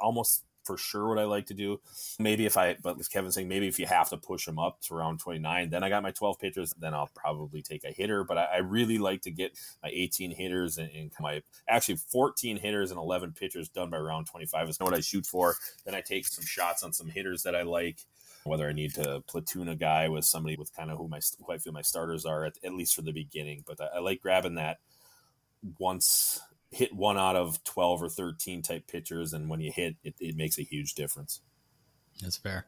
[0.00, 1.80] almost for sure what I like to do.
[2.18, 4.80] Maybe if I, but with Kevin saying, maybe if you have to push them up
[4.82, 8.24] to around 29, then I got my 12 pitchers, then I'll probably take a hitter.
[8.24, 12.56] But I, I really like to get my 18 hitters and, and, my actually 14
[12.56, 15.54] hitters and 11 pitchers done by round 25 is what I shoot for.
[15.84, 17.98] Then I take some shots on some hitters that I like.
[18.44, 21.52] Whether I need to platoon a guy with somebody with kind of who my who
[21.52, 24.20] I feel my starters are at, at least for the beginning, but I, I like
[24.20, 24.78] grabbing that
[25.78, 26.40] once
[26.72, 30.36] hit one out of 12 or 13 type pitchers and when you hit it, it
[30.36, 31.40] makes a huge difference.
[32.20, 32.66] That's fair.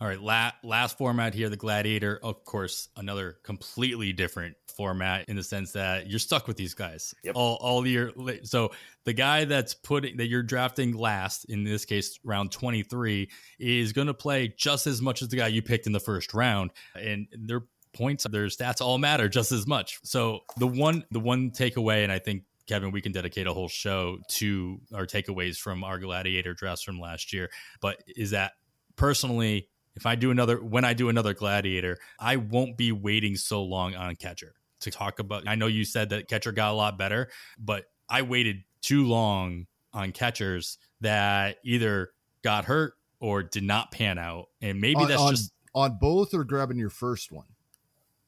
[0.00, 2.18] All right la- last format here the gladiator.
[2.22, 7.14] Of course another completely different format in the sense that you're stuck with these guys
[7.22, 7.34] yep.
[7.36, 8.10] all, all year.
[8.42, 8.72] So
[9.04, 14.06] the guy that's putting that you're drafting last in this case round 23 is going
[14.06, 17.28] to play just as much as the guy you picked in the first round and
[17.32, 20.00] their points their stats all matter just as much.
[20.02, 23.68] So the one the one takeaway and i think Kevin, we can dedicate a whole
[23.68, 27.50] show to our takeaways from our gladiator dress from last year.
[27.80, 28.52] But is that
[28.96, 33.62] personally, if I do another, when I do another gladiator, I won't be waiting so
[33.62, 35.46] long on catcher to talk about.
[35.46, 37.28] I know you said that catcher got a lot better,
[37.58, 42.10] but I waited too long on catchers that either
[42.42, 44.46] got hurt or did not pan out.
[44.60, 47.46] And maybe on, that's on, just on both or grabbing your first one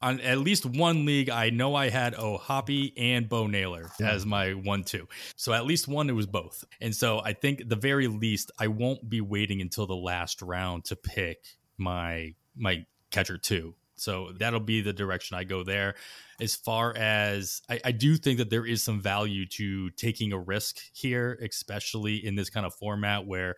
[0.05, 4.11] on at least one league, I know I had oh, O'Hoppe and Bo Naylor yeah.
[4.11, 5.09] as my one two.
[5.35, 6.65] So at least one, it was both.
[6.81, 10.85] And so I think the very least, I won't be waiting until the last round
[10.87, 13.75] to pick my my catcher two.
[13.97, 15.95] So that'll be the direction I go there.
[16.41, 20.39] As far as I, I, do think that there is some value to taking a
[20.39, 23.55] risk here, especially in this kind of format where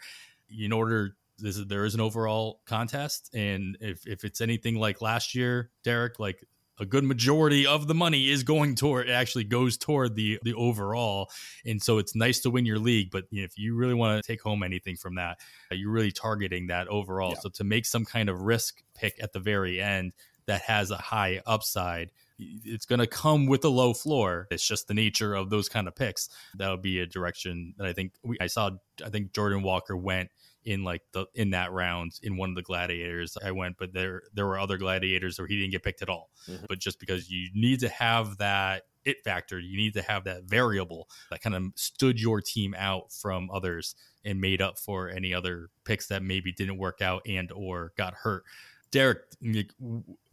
[0.51, 5.01] in order this is, there is an overall contest, and if if it's anything like
[5.01, 6.45] last year, Darik, like
[6.79, 10.55] a good majority of the money is going toward it actually goes toward the the
[10.55, 11.31] overall
[11.65, 14.43] and so it's nice to win your league but if you really want to take
[14.43, 15.39] home anything from that
[15.71, 17.31] you're really targeting that overall.
[17.31, 17.41] Yeah.
[17.41, 20.13] so to make some kind of risk pick at the very end
[20.47, 24.47] that has a high upside it's going to come with a low floor.
[24.51, 26.29] It's just the nature of those kind of picks.
[26.59, 28.71] That would be a direction that i think we, i saw
[29.05, 30.31] i think jordan walker went
[30.67, 34.23] in like the in that round in one of the gladiators I went, but there
[34.35, 36.31] there were other gladiators where he didn't get picked at all.
[36.51, 36.67] Mm-hmm.
[36.69, 40.43] But just because you need to have that it factor, you need to have that
[40.45, 43.95] variable that kind of stood your team out from others
[44.25, 48.13] and made up for any other picks that maybe didn't work out and or got
[48.15, 48.43] hurt.
[48.91, 49.21] Darik,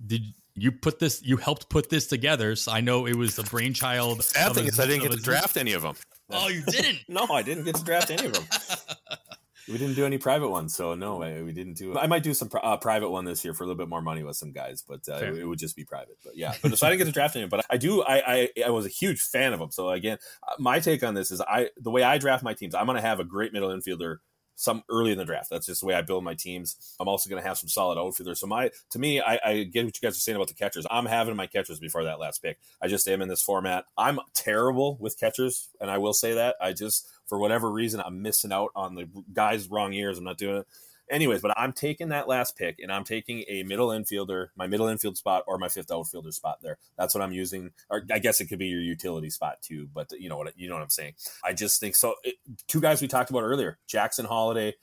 [0.06, 0.24] did
[0.56, 1.22] you put this?
[1.24, 2.56] You helped put this together.
[2.56, 4.24] So I know it was a brainchild.
[4.24, 5.96] Sad thing is, I didn't get to draft any of them.
[6.30, 7.00] Oh, you didn't?
[7.08, 8.44] no, I didn't get to draft any of them.
[9.68, 11.98] We didn't do any private ones, so no, we didn't do.
[11.98, 14.24] I might do some uh, private one this year for a little bit more money
[14.24, 16.18] with some guys, but uh, it, it, would just be private.
[16.24, 17.48] But yeah, but so I didn't get to draft any.
[17.48, 18.04] But I do.
[18.04, 19.72] I, I I was a huge fan of them.
[19.72, 20.18] So again,
[20.48, 22.98] uh, my take on this is I the way I draft my teams, I'm going
[22.98, 24.18] to have a great middle infielder
[24.56, 25.50] some early in the draft.
[25.50, 26.96] That's just the way I build my teams.
[27.00, 28.40] I'm also going to have some solid outfielders.
[28.40, 30.86] So my to me, I, I, get what you guys are saying about the catchers.
[30.90, 32.60] I'm having my catchers before that last pick.
[32.82, 33.86] I just am in this format.
[33.98, 36.56] I'm terrible with catchers, and I will say that.
[36.62, 40.18] I just for whatever reason I'm missing out on the guys' wrong years.
[40.18, 40.68] I'm not doing it
[41.10, 44.88] anyways, but I'm taking that last pick and I'm taking a middle infielder, my middle
[44.88, 46.78] infield spot or my fifth outfielder spot there.
[46.98, 47.72] That's what I'm using.
[47.90, 50.68] Or I guess it could be your utility spot too, but you know what you
[50.68, 51.14] know what I'm saying.
[51.44, 52.16] I just think so.
[52.24, 52.36] It,
[52.68, 54.76] two guys we talked about earlier, Jackson Holliday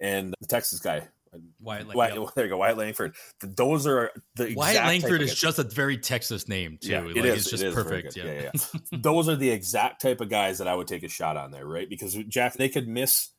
[0.00, 1.08] and the Texas guy.
[1.60, 2.34] Wyatt, Wyatt yep.
[2.34, 3.14] there you go, Wyatt Langford.
[3.42, 6.92] Those are the Wyatt Langford is just a very Texas name too.
[6.92, 7.42] Yeah, like, it is.
[7.42, 8.16] It's just it is perfect.
[8.16, 8.50] Yeah, yeah.
[8.54, 8.80] yeah.
[8.92, 11.66] Those are the exact type of guys that I would take a shot on there,
[11.66, 11.88] right?
[11.88, 13.30] Because Jack, they could miss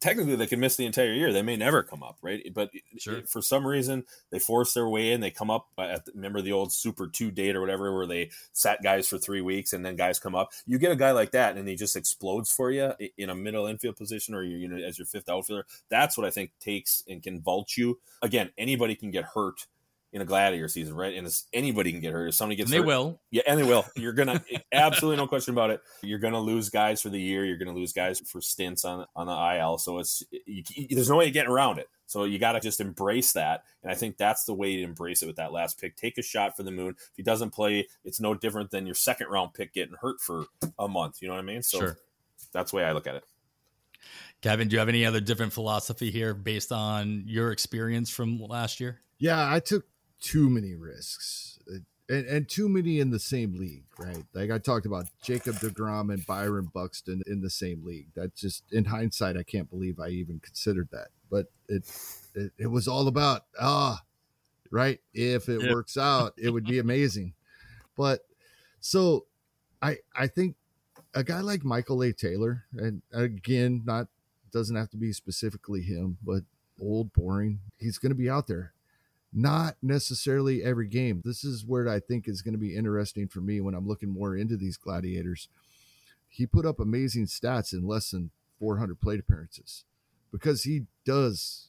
[0.00, 1.32] technically they could miss the entire year.
[1.32, 2.42] They may never come up, right?
[2.52, 3.22] But sure.
[3.22, 5.20] for some reason, they force their way in.
[5.20, 5.68] They come up.
[5.78, 9.08] Uh, at the, remember the old Super Two date or whatever, where they sat guys
[9.08, 10.52] for three weeks and then guys come up.
[10.66, 13.66] You get a guy like that, and he just explodes for you in a middle
[13.66, 15.66] infield position or you know as your fifth outfielder.
[15.88, 17.98] That's what I think takes and can vault you.
[18.22, 19.66] Again, anybody can get hurt
[20.16, 21.14] in a gladiator season, right?
[21.14, 22.28] And anybody can get hurt.
[22.28, 23.20] If somebody gets and they hurt, will.
[23.30, 23.84] Yeah, and they will.
[23.96, 25.82] You're gonna absolutely no question about it.
[26.02, 27.44] You're gonna lose guys for the year.
[27.44, 29.76] You're gonna lose guys for stints on on the IL.
[29.76, 31.88] So it's you, there's no way of getting around it.
[32.06, 35.22] So you got to just embrace that, and I think that's the way to embrace
[35.22, 35.96] it with that last pick.
[35.96, 36.94] Take a shot for the moon.
[36.96, 40.46] If he doesn't play, it's no different than your second round pick getting hurt for
[40.78, 41.20] a month.
[41.20, 41.62] You know what I mean?
[41.62, 41.98] So sure.
[42.54, 43.24] that's the way I look at it.
[44.40, 48.80] Kevin, do you have any other different philosophy here based on your experience from last
[48.80, 49.00] year?
[49.18, 49.84] Yeah, I took
[50.20, 51.78] too many risks uh,
[52.08, 54.24] and, and too many in the same league, right?
[54.32, 58.08] Like I talked about Jacob DeGrom and Byron Buxton in the same league.
[58.14, 61.08] That just in hindsight, I can't believe I even considered that.
[61.30, 61.82] But it
[62.34, 64.02] it, it was all about ah,
[64.70, 65.00] right.
[65.14, 67.34] If it works out, it would be amazing.
[67.96, 68.20] But
[68.80, 69.26] so,
[69.82, 70.54] I I think
[71.14, 72.12] a guy like Michael A.
[72.12, 74.06] Taylor, and again, not
[74.52, 76.42] doesn't have to be specifically him, but
[76.80, 77.60] old, boring.
[77.78, 78.72] He's going to be out there.
[79.38, 81.20] Not necessarily every game.
[81.22, 84.08] This is where I think is going to be interesting for me when I'm looking
[84.08, 85.48] more into these gladiators.
[86.26, 89.84] He put up amazing stats in less than 400 plate appearances
[90.32, 91.68] because he does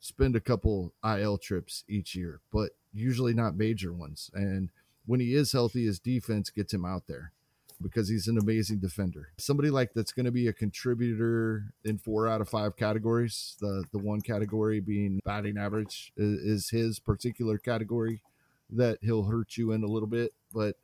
[0.00, 4.30] spend a couple IL trips each year, but usually not major ones.
[4.32, 4.70] And
[5.04, 7.32] when he is healthy, his defense gets him out there
[7.82, 9.28] because he's an amazing defender.
[9.38, 13.56] Somebody like that's going to be a contributor in four out of five categories.
[13.60, 18.22] The the one category being batting average is, is his particular category
[18.70, 20.32] that he'll hurt you in a little bit.
[20.52, 20.76] But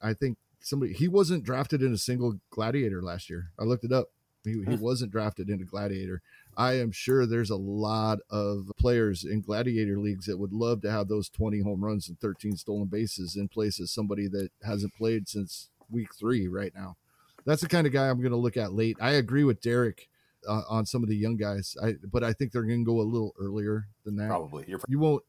[0.00, 3.50] I think somebody he wasn't drafted in a single gladiator last year.
[3.58, 4.08] I looked it up.
[4.44, 4.80] He, he hmm.
[4.80, 6.20] wasn't drafted into gladiator.
[6.56, 10.90] I am sure there's a lot of players in gladiator leagues that would love to
[10.90, 14.94] have those 20 home runs and 13 stolen bases in place of somebody that hasn't
[14.94, 16.96] played since week three right now.
[17.44, 18.96] That's the kind of guy I'm going to look at late.
[19.00, 20.06] I agree with Darik
[20.48, 23.00] uh, on some of the young guys, I but I think they're going to go
[23.00, 24.28] a little earlier than that.
[24.28, 24.64] Probably.
[24.66, 25.22] You're you won't.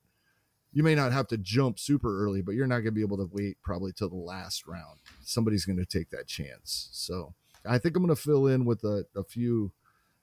[0.71, 3.17] You may not have to jump super early, but you're not going to be able
[3.17, 4.99] to wait probably till the last round.
[5.21, 6.89] Somebody's going to take that chance.
[6.91, 9.71] So I think I'm going to fill in with a, a few.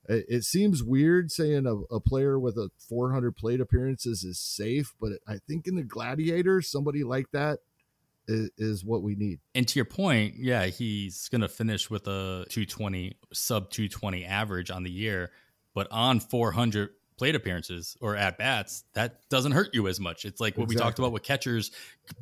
[0.09, 5.13] It, seems weird saying a, a, player with a 400 plate appearances is safe, but
[5.29, 7.61] I think in the Gladiator, somebody like that
[8.29, 9.41] is, is what we need.
[9.55, 14.71] And to your point, yeah, he's going to finish with a 220 sub 220 average
[14.71, 15.31] on the year,
[15.75, 20.25] but on 400 plate appearances or at bats, that doesn't hurt you as much.
[20.25, 20.77] It's like what exactly.
[20.77, 21.71] we talked about with catchers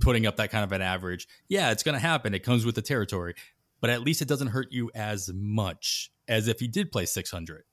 [0.01, 1.29] putting up that kind of an average.
[1.49, 2.35] Yeah, it's going to happen.
[2.35, 3.35] It comes with the territory,
[3.81, 7.65] but at least it doesn't hurt you as much as if he did play 600.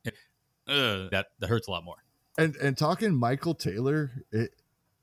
[0.67, 1.97] Uh, that that hurts a lot more.
[2.37, 4.51] And and talking Michael Taylor, it,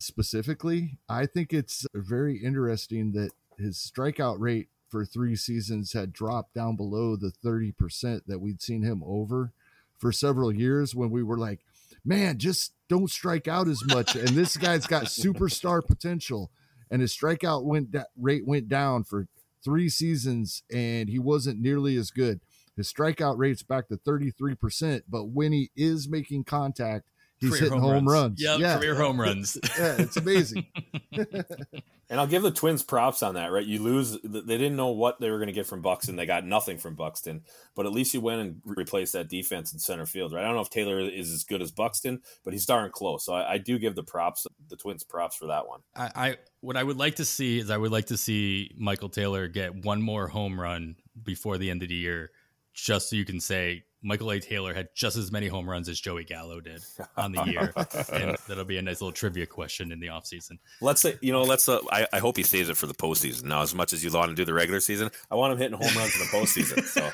[0.03, 6.55] specifically, I think it's very interesting that his strikeout rate for three seasons had dropped
[6.55, 9.53] down below the 30% that we'd seen him over
[9.99, 11.61] for several years when we were like,
[12.05, 14.15] man, just don't strike out as much.
[14.16, 16.51] And this guy's got superstar potential.
[16.91, 19.29] And his strikeout went da- rate went down for
[19.65, 22.41] three seasons and he wasn't nearly as good.
[22.77, 27.07] His strikeout rate's back to 33%, but when he is making contact,
[27.43, 28.43] he's career hitting home, home runs.
[28.43, 28.43] runs.
[28.43, 29.59] Yep, yeah, career home runs.
[29.78, 30.66] yeah, it's amazing.
[31.12, 33.52] and I'll give the Twins props on that.
[33.52, 34.19] Right, you lose.
[34.23, 36.16] They didn't know what they were going to get from Buxton.
[36.16, 37.43] They got nothing from Buxton,
[37.74, 40.32] but at least you went and replaced that defense in center field.
[40.32, 40.43] Right.
[40.43, 43.24] I don't know if Taylor is as good as Buxton, but he's darn close.
[43.24, 45.81] So I, I do give the props, the Twins props for that one.
[45.94, 49.09] I, I what I would like to see is I would like to see Michael
[49.09, 52.31] Taylor get one more home run before the end of the year,
[52.73, 54.41] just so you can say Michael A.
[54.41, 56.83] Taylor had just as many home runs as Joey Gallo did
[57.16, 57.73] on the year.
[58.12, 60.59] and that'll be a nice little trivia question in the offseason.
[60.81, 63.45] Let's say, you know, let's, uh, I, I hope he saves it for the postseason.
[63.45, 65.79] Now, as much as you want to do the regular season, I want him hitting
[65.79, 66.85] home runs in the postseason.
[66.85, 67.09] So,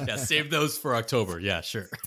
[0.06, 1.40] yeah, save those for October.
[1.40, 1.88] Yeah, sure.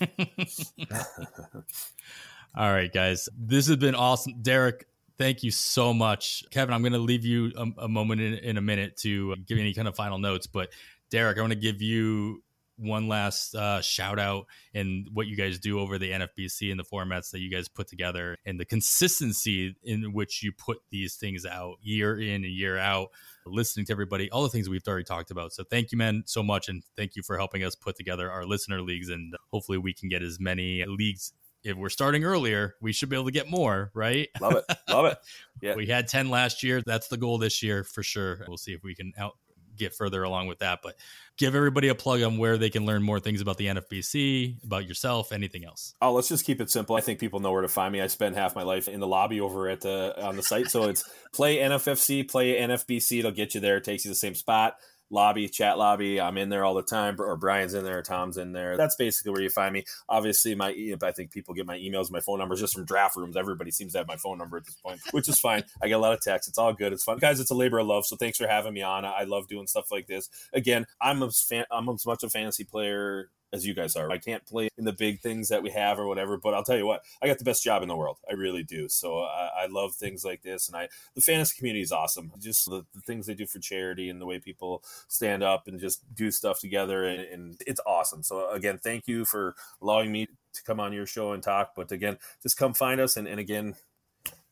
[2.56, 3.28] All right, guys.
[3.36, 4.34] This has been awesome.
[4.42, 4.84] Darik,
[5.18, 6.44] thank you so much.
[6.50, 9.58] Kevin, I'm going to leave you a, a moment in, in a minute to give
[9.58, 10.46] any kind of final notes.
[10.46, 10.70] But
[11.10, 12.42] Darik, I want to give you
[12.78, 16.84] one last uh, shout out and what you guys do over the NFBC and the
[16.84, 21.44] formats that you guys put together and the consistency in which you put these things
[21.44, 23.08] out year in and year out,
[23.44, 25.52] listening to everybody, all the things we've already talked about.
[25.52, 26.68] So thank you, man, so much.
[26.68, 29.08] And thank you for helping us put together our listener leagues.
[29.08, 31.32] And hopefully we can get as many leagues
[31.64, 34.28] if we're starting earlier, we should be able to get more, right?
[34.40, 34.64] Love it.
[34.88, 35.18] Love it.
[35.60, 35.74] Yeah.
[35.74, 36.82] we had 10 last year.
[36.86, 38.44] That's the goal this year for sure.
[38.46, 39.34] We'll see if we can out
[39.78, 40.80] get further along with that.
[40.82, 40.96] But
[41.36, 44.86] give everybody a plug on where they can learn more things about the NFBC, about
[44.86, 45.94] yourself, anything else.
[46.02, 46.96] Oh, let's just keep it simple.
[46.96, 48.00] I think people know where to find me.
[48.00, 50.84] I spend half my life in the lobby over at the on the site, so
[50.84, 53.20] it's play NFFC, play NFBC.
[53.20, 53.76] It'll get you there.
[53.78, 54.76] It takes you to the same spot
[55.10, 56.20] lobby, chat lobby.
[56.20, 58.76] I'm in there all the time, or Brian's in there, Tom's in there.
[58.76, 59.84] That's basically where you find me.
[60.08, 60.68] Obviously, my
[61.02, 63.36] I think people get my emails, my phone numbers just from draft rooms.
[63.36, 65.64] Everybody seems to have my phone number at this point, which is fine.
[65.82, 66.48] I get a lot of texts.
[66.48, 66.92] It's all good.
[66.92, 67.40] It's fun, guys.
[67.40, 68.06] It's a labor of love.
[68.06, 69.04] So thanks for having me on.
[69.04, 70.28] I love doing stuff like this.
[70.52, 74.10] Again, I'm as fan, I'm as much a fantasy player as you guys are.
[74.10, 76.76] I can't play in the big things that we have or whatever, but I'll tell
[76.76, 78.18] you what, I got the best job in the world.
[78.28, 78.88] I really do.
[78.88, 82.32] So I, I love things like this, and I the fantasy community is awesome.
[82.38, 85.80] Just the, the, things they do for charity and the way people stand up and
[85.80, 88.22] just do stuff together, and, and it's awesome.
[88.22, 91.72] So again, thank you for allowing me to come on your show and talk.
[91.74, 93.74] But again, just come find us, and, and again,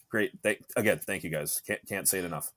[0.08, 0.32] great.
[0.76, 1.60] Again, thank you guys.
[1.66, 2.52] Can't can't say it enough.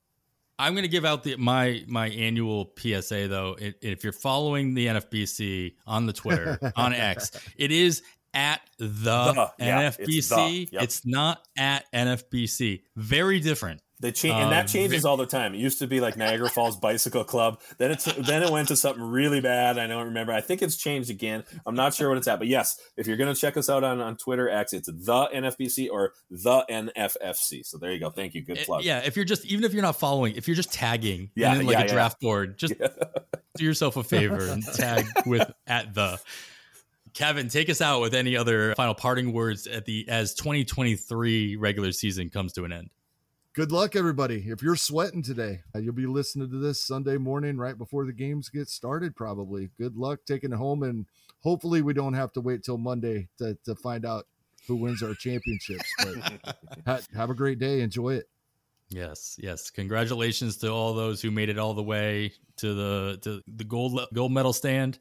[0.59, 3.55] I'm going to give out the my my annual PSA though.
[3.57, 8.03] It, if you're following the NFBC on the Twitter on X, it is
[8.33, 9.97] at the, The, yeah, NFBC.
[10.07, 10.83] it's the, yep.
[10.83, 12.83] It's not at NFBC.
[12.95, 13.81] Very different.
[14.01, 15.53] They change, and that Um, changes all the time.
[15.53, 17.59] It used to be like Niagara Falls Bicycle Club.
[17.79, 19.77] Then it's then it went to something really bad.
[19.77, 20.31] I don't remember.
[20.31, 21.43] I think it's changed again.
[21.65, 23.99] I'm not sure what it's at, but yes, if you're gonna check us out on,
[23.99, 27.65] on Twitter X, it's the NFBC or the NFFC.
[27.65, 28.09] So there you go.
[28.09, 28.41] Thank you.
[28.41, 28.83] Good Uh, plug.
[28.85, 31.67] Yeah, if you're just even if you're not following, if you're just tagging Yeah, like
[31.67, 31.87] yeah, a yeah.
[31.87, 32.73] draft board, just
[33.57, 36.19] do yourself a favor and tag with at the.
[37.13, 41.91] Kevin, take us out with any other final parting words at the as 2023 regular
[41.91, 42.89] season comes to an end.
[43.59, 44.45] Good luck, everybody.
[44.47, 48.13] If you're sweating today, uh, you'll be listening to this Sunday morning right before the
[48.13, 49.69] games get started, probably.
[49.77, 51.05] Good luck taking it home, and
[51.41, 54.27] hopefully, we don't have to wait till Monday to, to find out
[54.65, 55.91] who wins our championships.
[55.97, 56.55] But
[56.87, 57.81] ha- have a great day.
[57.81, 58.29] Enjoy it.
[58.87, 59.69] Yes, yes.
[59.71, 63.99] Congratulations to all those who made it all the way to the to the gold
[64.13, 64.99] gold medal stand.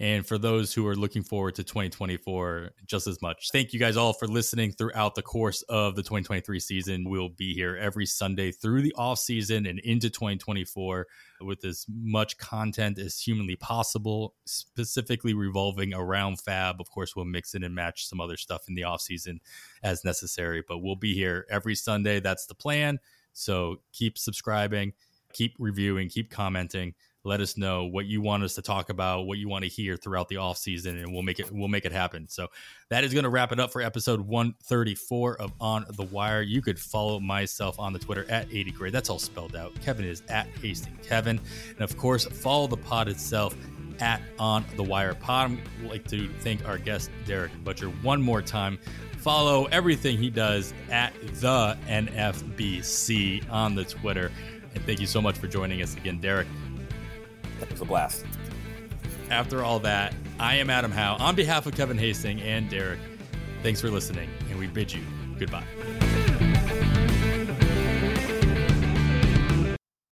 [0.00, 3.50] And for those who are looking forward to 2024 just as much.
[3.52, 7.08] Thank you guys all for listening throughout the course of the 2023 season.
[7.08, 11.06] We'll be here every Sunday through the off season and into 2024
[11.42, 16.80] with as much content as humanly possible, specifically revolving around FAAB.
[16.80, 19.38] Of course, we'll mix in and match some other stuff in the off season
[19.82, 22.20] as necessary, but we'll be here every Sunday.
[22.20, 23.00] That's the plan.
[23.34, 24.94] So keep subscribing,
[25.34, 26.94] keep reviewing, keep commenting.
[27.22, 29.96] Let us know what you want us to talk about, what you want to hear
[29.96, 32.28] throughout the off season, and we'll make it we'll make it happen.
[32.28, 32.48] So
[32.88, 36.40] that is going to wrap it up for episode 134 of On the Wire.
[36.40, 38.92] You could follow myself on the Twitter at 80 grade.
[38.92, 39.78] That's all spelled out.
[39.82, 41.40] Kevin is at Hasting Kevin.
[41.70, 43.54] And of course, follow the pod itself
[44.00, 45.58] at On the Wire Pod.
[45.82, 48.78] I'd like to thank our guest, Darik Buchar, one more time.
[49.18, 54.32] Follow everything he does at the NFBC on the Twitter.
[54.74, 56.46] And thank you so much for joining us again, Darik.
[57.62, 58.24] It was a blast.
[59.30, 62.98] After all that, I am Adam Howe on behalf of Kevin Hasting and Darik.
[63.62, 65.02] Thanks for listening, and we bid you
[65.38, 65.64] goodbye.